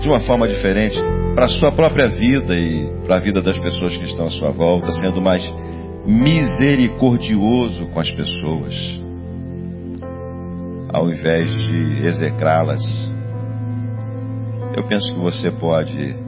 de 0.00 0.08
uma 0.08 0.20
forma 0.20 0.46
diferente 0.46 0.96
para 1.34 1.46
a 1.46 1.48
sua 1.48 1.72
própria 1.72 2.08
vida 2.08 2.54
e 2.54 2.88
para 3.06 3.16
a 3.16 3.18
vida 3.18 3.42
das 3.42 3.58
pessoas 3.58 3.96
que 3.96 4.04
estão 4.04 4.26
à 4.26 4.30
sua 4.30 4.50
volta, 4.50 4.92
sendo 4.92 5.20
mais 5.20 5.42
misericordioso 6.06 7.86
com 7.88 7.98
as 7.98 8.10
pessoas, 8.12 8.74
ao 10.92 11.10
invés 11.10 11.50
de 11.50 12.06
execrá-las. 12.06 12.82
Eu 14.76 14.84
penso 14.84 15.12
que 15.12 15.20
você 15.20 15.50
pode 15.50 16.24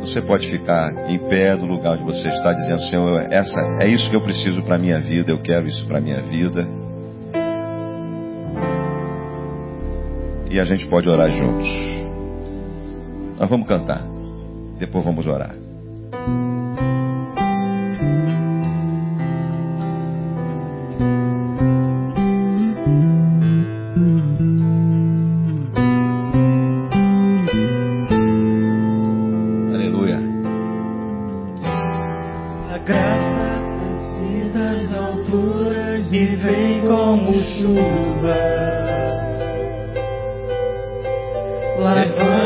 você 0.00 0.22
pode 0.22 0.48
ficar 0.48 1.10
em 1.10 1.18
pé 1.18 1.56
do 1.56 1.66
lugar 1.66 1.94
onde 1.94 2.04
você 2.04 2.28
está 2.28 2.52
dizendo, 2.52 2.80
Senhor, 2.82 3.26
essa 3.28 3.60
é 3.80 3.88
isso 3.88 4.08
que 4.08 4.14
eu 4.14 4.22
preciso 4.22 4.62
para 4.62 4.76
a 4.76 4.78
minha 4.78 5.00
vida, 5.00 5.32
eu 5.32 5.38
quero 5.38 5.66
isso 5.66 5.84
para 5.86 5.98
a 5.98 6.00
minha 6.00 6.22
vida. 6.22 6.66
E 10.48 10.60
a 10.60 10.64
gente 10.64 10.86
pode 10.86 11.08
orar 11.08 11.28
juntos. 11.32 11.95
Nós 13.38 13.50
vamos 13.50 13.68
cantar. 13.68 14.02
Depois 14.78 15.04
vamos 15.04 15.26
orar. 15.26 15.54
Aleluia. 29.74 30.20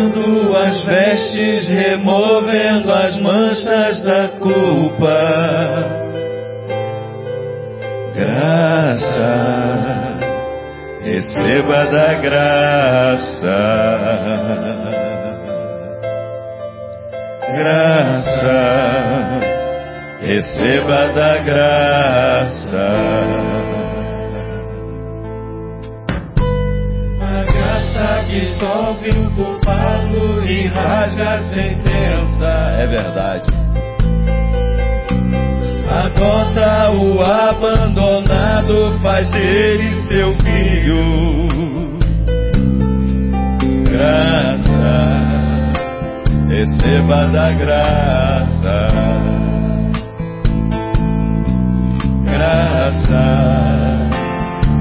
Lavando 0.01 0.57
as 0.57 0.83
vestes, 0.85 1.69
removendo 1.69 2.93
as 2.93 3.21
manchas 3.21 4.03
da 4.03 4.29
culpa. 4.39 5.23
Graça, 8.15 9.39
receba 11.03 11.87
da 11.87 12.15
graça. 12.15 13.59
Graça, 17.57 18.61
receba 20.21 21.09
da 21.13 21.39
graça. 21.39 22.81
Dissolve 28.31 29.11
o 29.11 29.31
culpado 29.33 30.47
e 30.47 30.67
rasga 30.69 31.35
a 31.35 31.43
sentença. 31.53 32.77
É 32.79 32.87
verdade. 32.87 33.61
Adota 35.91 36.93
o 36.93 37.21
abandonado, 37.21 38.99
faz 39.03 39.29
dele 39.31 40.07
seu 40.07 40.37
filho. 40.39 41.99
Graça, 43.91 45.21
receba 46.49 47.27
da 47.27 47.53
graça. 47.53 48.89
Graça, 52.25 53.25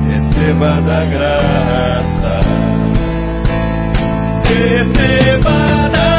receba 0.08 0.80
da 0.82 1.06
graça. 1.06 2.19
Receba 4.50 5.90
da 5.94 6.19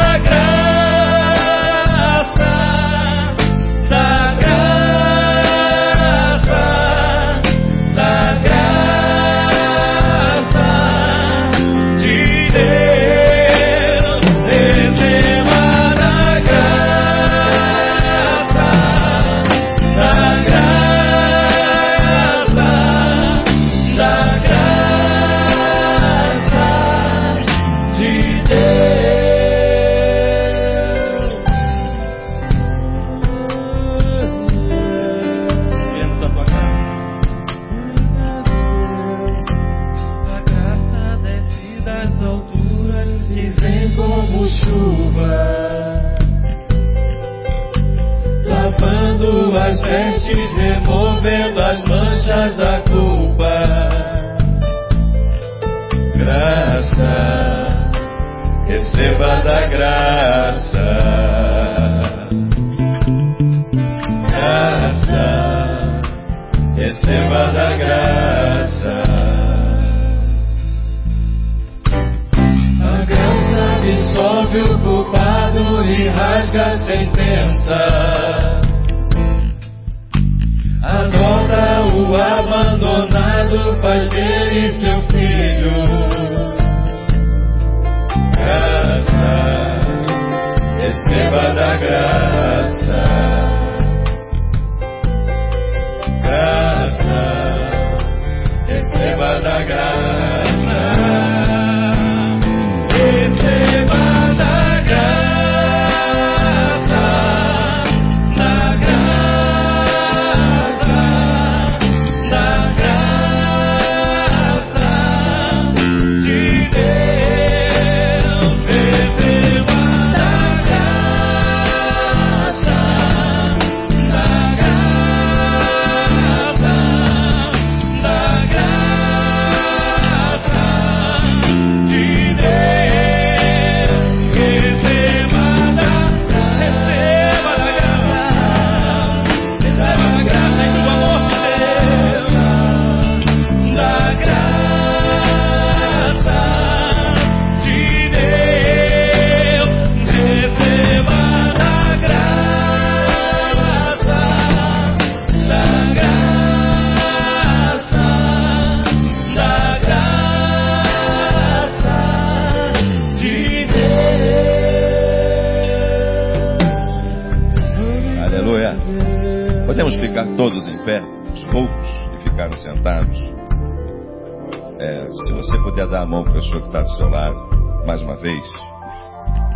pessoa 176.41 176.61
que 176.61 176.67
está 176.67 176.81
do 176.81 176.89
seu 176.97 177.07
lado, 177.07 177.85
mais 177.85 178.01
uma 178.01 178.15
vez, 178.15 178.43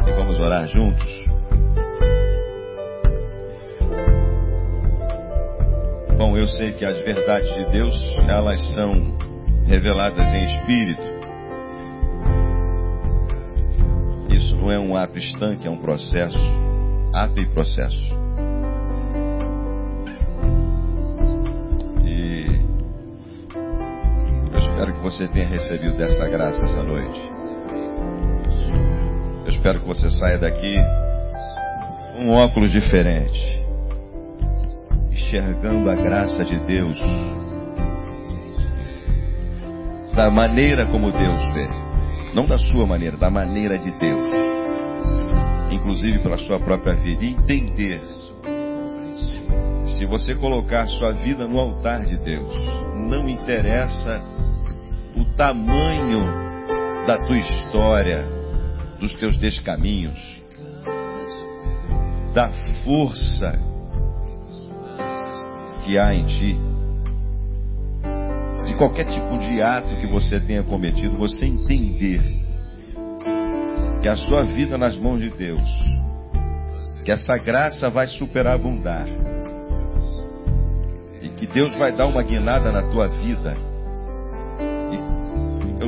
e 0.08 0.12
vamos 0.12 0.38
orar 0.38 0.68
juntos. 0.68 1.26
Bom, 6.16 6.38
eu 6.38 6.48
sei 6.48 6.74
que 6.74 6.86
as 6.86 6.96
verdades 6.98 7.52
de 7.56 7.72
Deus, 7.72 7.96
elas 8.28 8.62
são 8.76 9.18
reveladas 9.66 10.32
em 10.32 10.46
espírito. 10.46 11.02
Isso 14.30 14.56
não 14.56 14.72
é 14.72 14.80
um 14.80 14.96
ato 14.96 15.18
estanque, 15.18 15.68
é 15.68 15.72
um 15.72 15.78
processo. 15.78 16.40
Ato 17.14 17.40
e 17.40 17.48
processo. 17.48 18.25
Você 25.06 25.28
tenha 25.28 25.46
recebido 25.46 25.96
dessa 25.98 26.28
graça 26.28 26.64
essa 26.64 26.82
noite. 26.82 27.22
Eu 29.46 29.52
espero 29.52 29.80
que 29.80 29.86
você 29.86 30.10
saia 30.10 30.40
daqui 30.40 30.76
com 32.16 32.24
um 32.24 32.32
óculos 32.32 32.72
diferente 32.72 33.64
enxergando 35.12 35.92
a 35.92 35.96
graça 35.96 36.44
de 36.44 36.58
Deus 36.58 37.00
da 40.16 40.32
maneira 40.32 40.88
como 40.88 41.12
Deus 41.12 41.54
vê, 41.54 41.68
não 42.34 42.48
da 42.48 42.58
sua 42.58 42.88
maneira, 42.88 43.16
da 43.16 43.30
maneira 43.30 43.78
de 43.78 43.92
Deus, 44.00 44.30
inclusive 45.70 46.18
pela 46.24 46.38
sua 46.40 46.60
própria 46.60 46.96
vida, 46.96 47.24
e 47.24 47.30
entender 47.30 48.02
se 49.86 50.04
você 50.06 50.34
colocar 50.34 50.88
sua 50.88 51.12
vida 51.12 51.48
no 51.48 51.60
altar 51.60 52.06
de 52.06 52.18
Deus, 52.18 52.56
não 52.96 53.30
interessa 53.30 54.36
o 55.16 55.26
tamanho 55.36 56.26
da 57.08 57.18
tua 57.26 57.38
história, 57.38 58.26
dos 59.00 59.14
teus 59.16 59.38
descaminhos, 59.38 60.20
da 62.34 62.50
força 62.84 63.60
que 65.86 65.98
há 65.98 66.14
em 66.14 66.26
ti, 66.26 66.60
de 68.66 68.76
qualquer 68.76 69.06
tipo 69.06 69.40
de 69.40 69.62
ato 69.62 69.96
que 69.98 70.08
você 70.08 70.40
tenha 70.40 70.64
cometido, 70.64 71.16
você 71.16 71.46
entender 71.46 72.22
que 74.02 74.10
a 74.10 74.16
sua 74.16 74.44
vida 74.44 74.78
nas 74.78 74.98
mãos 74.98 75.22
de 75.22 75.30
Deus, 75.30 75.68
que 77.04 77.12
essa 77.12 77.38
graça 77.38 77.90
vai 77.90 78.08
superabundar 78.08 79.06
e 81.22 81.30
que 81.30 81.48
Deus 81.48 81.74
vai 81.78 81.96
dar 81.96 82.08
uma 82.08 82.24
guinada 82.24 82.72
na 82.72 82.82
tua 82.92 83.08
vida. 83.08 83.75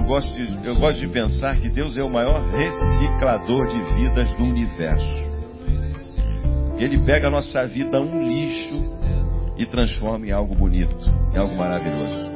Gosto 0.07 0.33
de, 0.33 0.65
eu 0.65 0.75
gosto 0.77 1.01
de 1.01 1.07
pensar 1.09 1.57
que 1.57 1.67
Deus 1.67 1.97
é 1.97 2.01
o 2.03 2.09
maior 2.09 2.41
reciclador 2.51 3.67
de 3.67 3.77
vidas 3.95 4.31
do 4.37 4.43
universo. 4.45 5.27
Ele 6.77 7.03
pega 7.05 7.27
a 7.27 7.29
nossa 7.29 7.67
vida 7.67 7.99
um 7.99 8.23
lixo 8.23 8.85
e 9.57 9.65
transforma 9.65 10.25
em 10.25 10.31
algo 10.31 10.55
bonito, 10.55 10.95
em 11.33 11.37
algo 11.37 11.53
maravilhoso. 11.55 12.31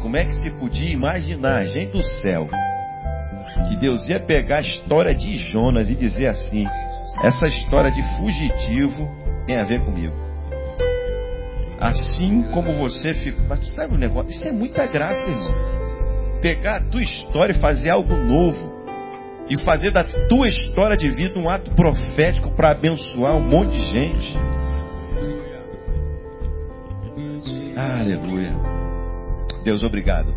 Como 0.00 0.16
é 0.16 0.26
que 0.26 0.36
se 0.36 0.50
podia 0.52 0.92
imaginar, 0.92 1.64
gente 1.64 1.90
do 1.90 2.04
céu, 2.22 2.46
que 3.68 3.76
Deus 3.76 4.08
ia 4.08 4.20
pegar 4.20 4.58
a 4.58 4.60
história 4.60 5.12
de 5.12 5.34
Jonas 5.50 5.90
e 5.90 5.96
dizer 5.96 6.26
assim: 6.26 6.64
essa 7.20 7.48
história 7.48 7.90
de 7.90 8.02
fugitivo 8.16 9.08
tem 9.44 9.56
a 9.56 9.64
ver 9.64 9.84
comigo. 9.84 10.14
Assim 11.80 12.44
como 12.52 12.78
você 12.78 13.12
ficou. 13.14 13.44
Mas 13.48 13.72
sabe 13.72 13.94
o 13.94 13.96
um 13.96 13.98
negócio? 13.98 14.30
Isso 14.30 14.46
é 14.46 14.52
muita 14.52 14.86
graça, 14.86 15.28
irmão. 15.28 15.87
Pegar 16.40 16.76
a 16.76 16.80
tua 16.80 17.02
história 17.02 17.52
e 17.52 17.60
fazer 17.60 17.90
algo 17.90 18.14
novo. 18.14 18.78
E 19.48 19.56
fazer 19.64 19.90
da 19.90 20.04
tua 20.28 20.46
história 20.46 20.96
de 20.96 21.08
vida 21.08 21.38
um 21.38 21.48
ato 21.48 21.70
profético 21.72 22.54
para 22.54 22.70
abençoar 22.70 23.36
um 23.36 23.40
monte 23.40 23.72
de 23.72 23.90
gente. 23.90 24.38
Aleluia. 27.76 28.52
Deus, 29.64 29.82
obrigado. 29.82 30.34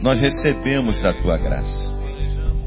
Nós 0.00 0.20
recebemos 0.20 0.98
da 1.00 1.12
tua 1.12 1.36
graça. 1.36 1.92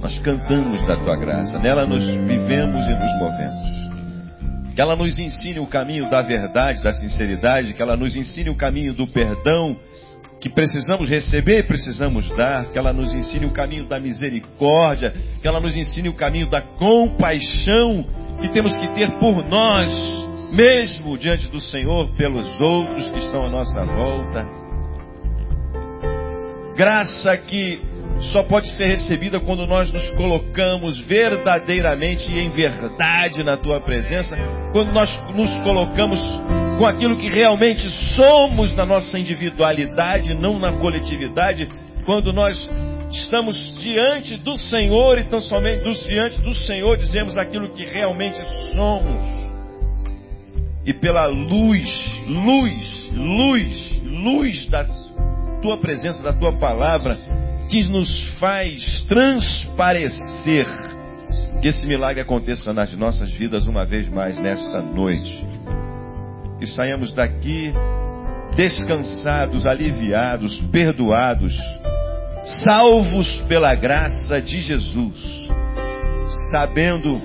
Nós 0.02 0.18
cantamos 0.20 0.86
da 0.86 0.98
tua 0.98 1.16
graça. 1.18 1.58
Nela 1.60 1.86
nos 1.86 2.06
vivemos 2.06 2.86
e 2.86 2.92
nos 2.92 3.20
movemos. 3.20 4.74
Que 4.76 4.82
ela 4.82 4.96
nos 4.96 5.18
ensine 5.18 5.60
o 5.60 5.68
caminho 5.68 6.10
da 6.10 6.22
verdade, 6.22 6.84
da 6.84 6.94
sinceridade, 6.94 7.74
que 7.74 7.82
ela 7.82 7.96
nos 7.96 8.16
ensine 8.16 8.50
o 8.50 8.56
caminho 8.56 8.94
do 8.94 9.08
perdão 9.08 9.78
que 10.40 10.50
precisamos 10.50 11.10
receber 11.10 11.60
e 11.60 11.64
precisamos 11.64 12.28
dar, 12.36 12.72
que 12.72 12.78
ela 12.78 12.94
nos 12.94 13.12
ensine 13.14 13.46
o 13.46 13.52
caminho 13.52 13.88
da 13.88 14.00
misericórdia, 14.00 15.14
que 15.42 15.48
ela 15.48 15.60
nos 15.60 15.76
ensine 15.76 16.10
o 16.10 16.14
caminho 16.14 16.50
da 16.50 16.62
compaixão 16.62 18.06
que 18.40 18.50
temos 18.50 18.76
que 18.76 18.88
ter 18.90 19.12
por 19.18 19.48
nós 19.48 20.26
mesmo 20.52 21.18
diante 21.18 21.48
do 21.50 21.60
Senhor, 21.60 22.10
pelos 22.16 22.46
outros 22.60 23.08
que 23.10 23.20
estão 23.20 23.46
à 23.46 23.50
nossa 23.50 23.86
volta. 23.86 24.46
Graça 26.76 27.36
que 27.38 27.82
só 28.32 28.44
pode 28.44 28.68
ser 28.78 28.88
recebida 28.88 29.40
quando 29.40 29.68
nós 29.68 29.92
nos 29.92 30.10
colocamos 30.12 30.98
verdadeiramente 31.06 32.32
e 32.32 32.40
em 32.40 32.50
verdade 32.50 33.44
na 33.44 33.58
tua 33.58 33.82
presença, 33.82 34.38
quando 34.72 34.94
nós 34.94 35.10
nos 35.34 35.54
colocamos 35.64 36.22
com 36.78 36.86
aquilo 36.86 37.18
que 37.18 37.28
realmente 37.28 37.90
somos 38.16 38.74
na 38.76 38.86
nossa 38.86 39.18
individualidade, 39.18 40.34
não 40.34 40.60
na 40.60 40.74
coletividade, 40.74 41.68
quando 42.06 42.34
nós 42.34 42.58
estamos 43.12 43.58
diante 43.78 44.38
do 44.38 44.58
Senhor 44.58 45.18
e 45.18 45.24
tão 45.26 45.42
somente 45.42 45.84
dos, 45.84 46.00
diante 46.06 46.42
do 46.42 46.54
Senhor 46.54 46.98
dizemos 46.98 47.38
aquilo 47.38 47.70
que 47.70 47.86
realmente 47.86 48.38
somos 48.76 49.46
e 50.86 50.94
pela 50.94 51.26
luz, 51.26 51.90
luz, 52.28 53.10
luz, 53.12 54.02
luz 54.04 54.66
da 54.68 54.86
tua 55.62 55.78
presença, 55.78 56.22
da 56.22 56.32
tua 56.32 56.54
palavra, 56.60 57.18
que 57.70 57.84
nos 57.88 58.30
faz 58.40 59.02
transparecer. 59.08 60.68
Que 61.62 61.70
esse 61.70 61.86
milagre 61.88 62.22
aconteça 62.22 62.72
nas 62.72 62.96
nossas 62.96 63.32
vidas 63.32 63.66
uma 63.66 63.84
vez 63.84 64.08
mais 64.10 64.38
nesta 64.40 64.82
noite. 64.84 65.55
Que 66.60 66.68
saiamos 66.68 67.14
daqui 67.14 67.74
descansados, 68.56 69.68
aliviados, 69.68 70.58
perdoados, 70.72 71.54
salvos 72.64 73.28
pela 73.48 73.76
graça 73.76 74.42
de 74.42 74.62
Jesus, 74.62 75.50
sabendo 76.52 77.22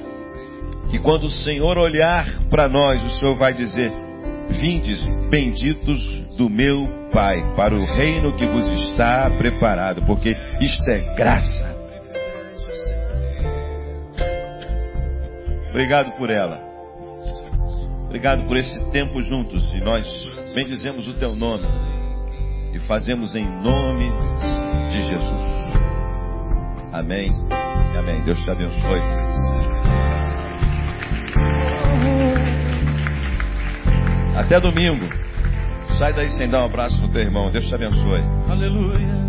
que 0.91 0.99
quando 0.99 1.25
o 1.25 1.31
Senhor 1.31 1.79
olhar 1.79 2.27
para 2.51 2.69
nós, 2.69 3.03
o 3.03 3.19
Senhor 3.19 3.37
vai 3.37 3.55
dizer: 3.55 3.93
Vindes, 4.51 5.01
benditos 5.31 6.01
do 6.37 6.51
meu 6.51 7.01
Pai, 7.13 7.55
para 7.57 7.75
o 7.75 7.85
reino 7.85 8.37
que 8.37 8.47
vos 8.47 8.69
está 8.69 9.29
preparado, 9.31 10.03
porque 10.07 10.37
isto 10.61 10.91
é 10.91 11.15
graça. 11.17 11.71
Obrigado 15.71 16.13
por 16.19 16.31
ela. 16.31 16.70
Obrigado 18.11 18.45
por 18.49 18.57
esse 18.57 18.91
tempo 18.91 19.23
juntos. 19.23 19.63
E 19.73 19.79
nós 19.79 20.05
bendizemos 20.53 21.07
o 21.07 21.15
teu 21.15 21.37
nome. 21.37 21.65
E 22.75 22.79
fazemos 22.81 23.37
em 23.37 23.47
nome 23.47 24.11
de 24.91 25.01
Jesus. 25.07 25.41
Amém. 26.93 27.31
Amém. 27.97 28.21
Deus 28.25 28.41
te 28.43 28.51
abençoe. 28.51 29.01
Até 34.37 34.59
domingo. 34.59 35.09
Sai 35.97 36.13
daí 36.13 36.31
sem 36.31 36.49
dar 36.49 36.63
um 36.63 36.65
abraço 36.65 37.01
no 37.01 37.09
teu 37.13 37.21
irmão. 37.21 37.53
Deus 37.53 37.69
te 37.69 37.75
abençoe. 37.77 38.23
Aleluia. 38.49 39.21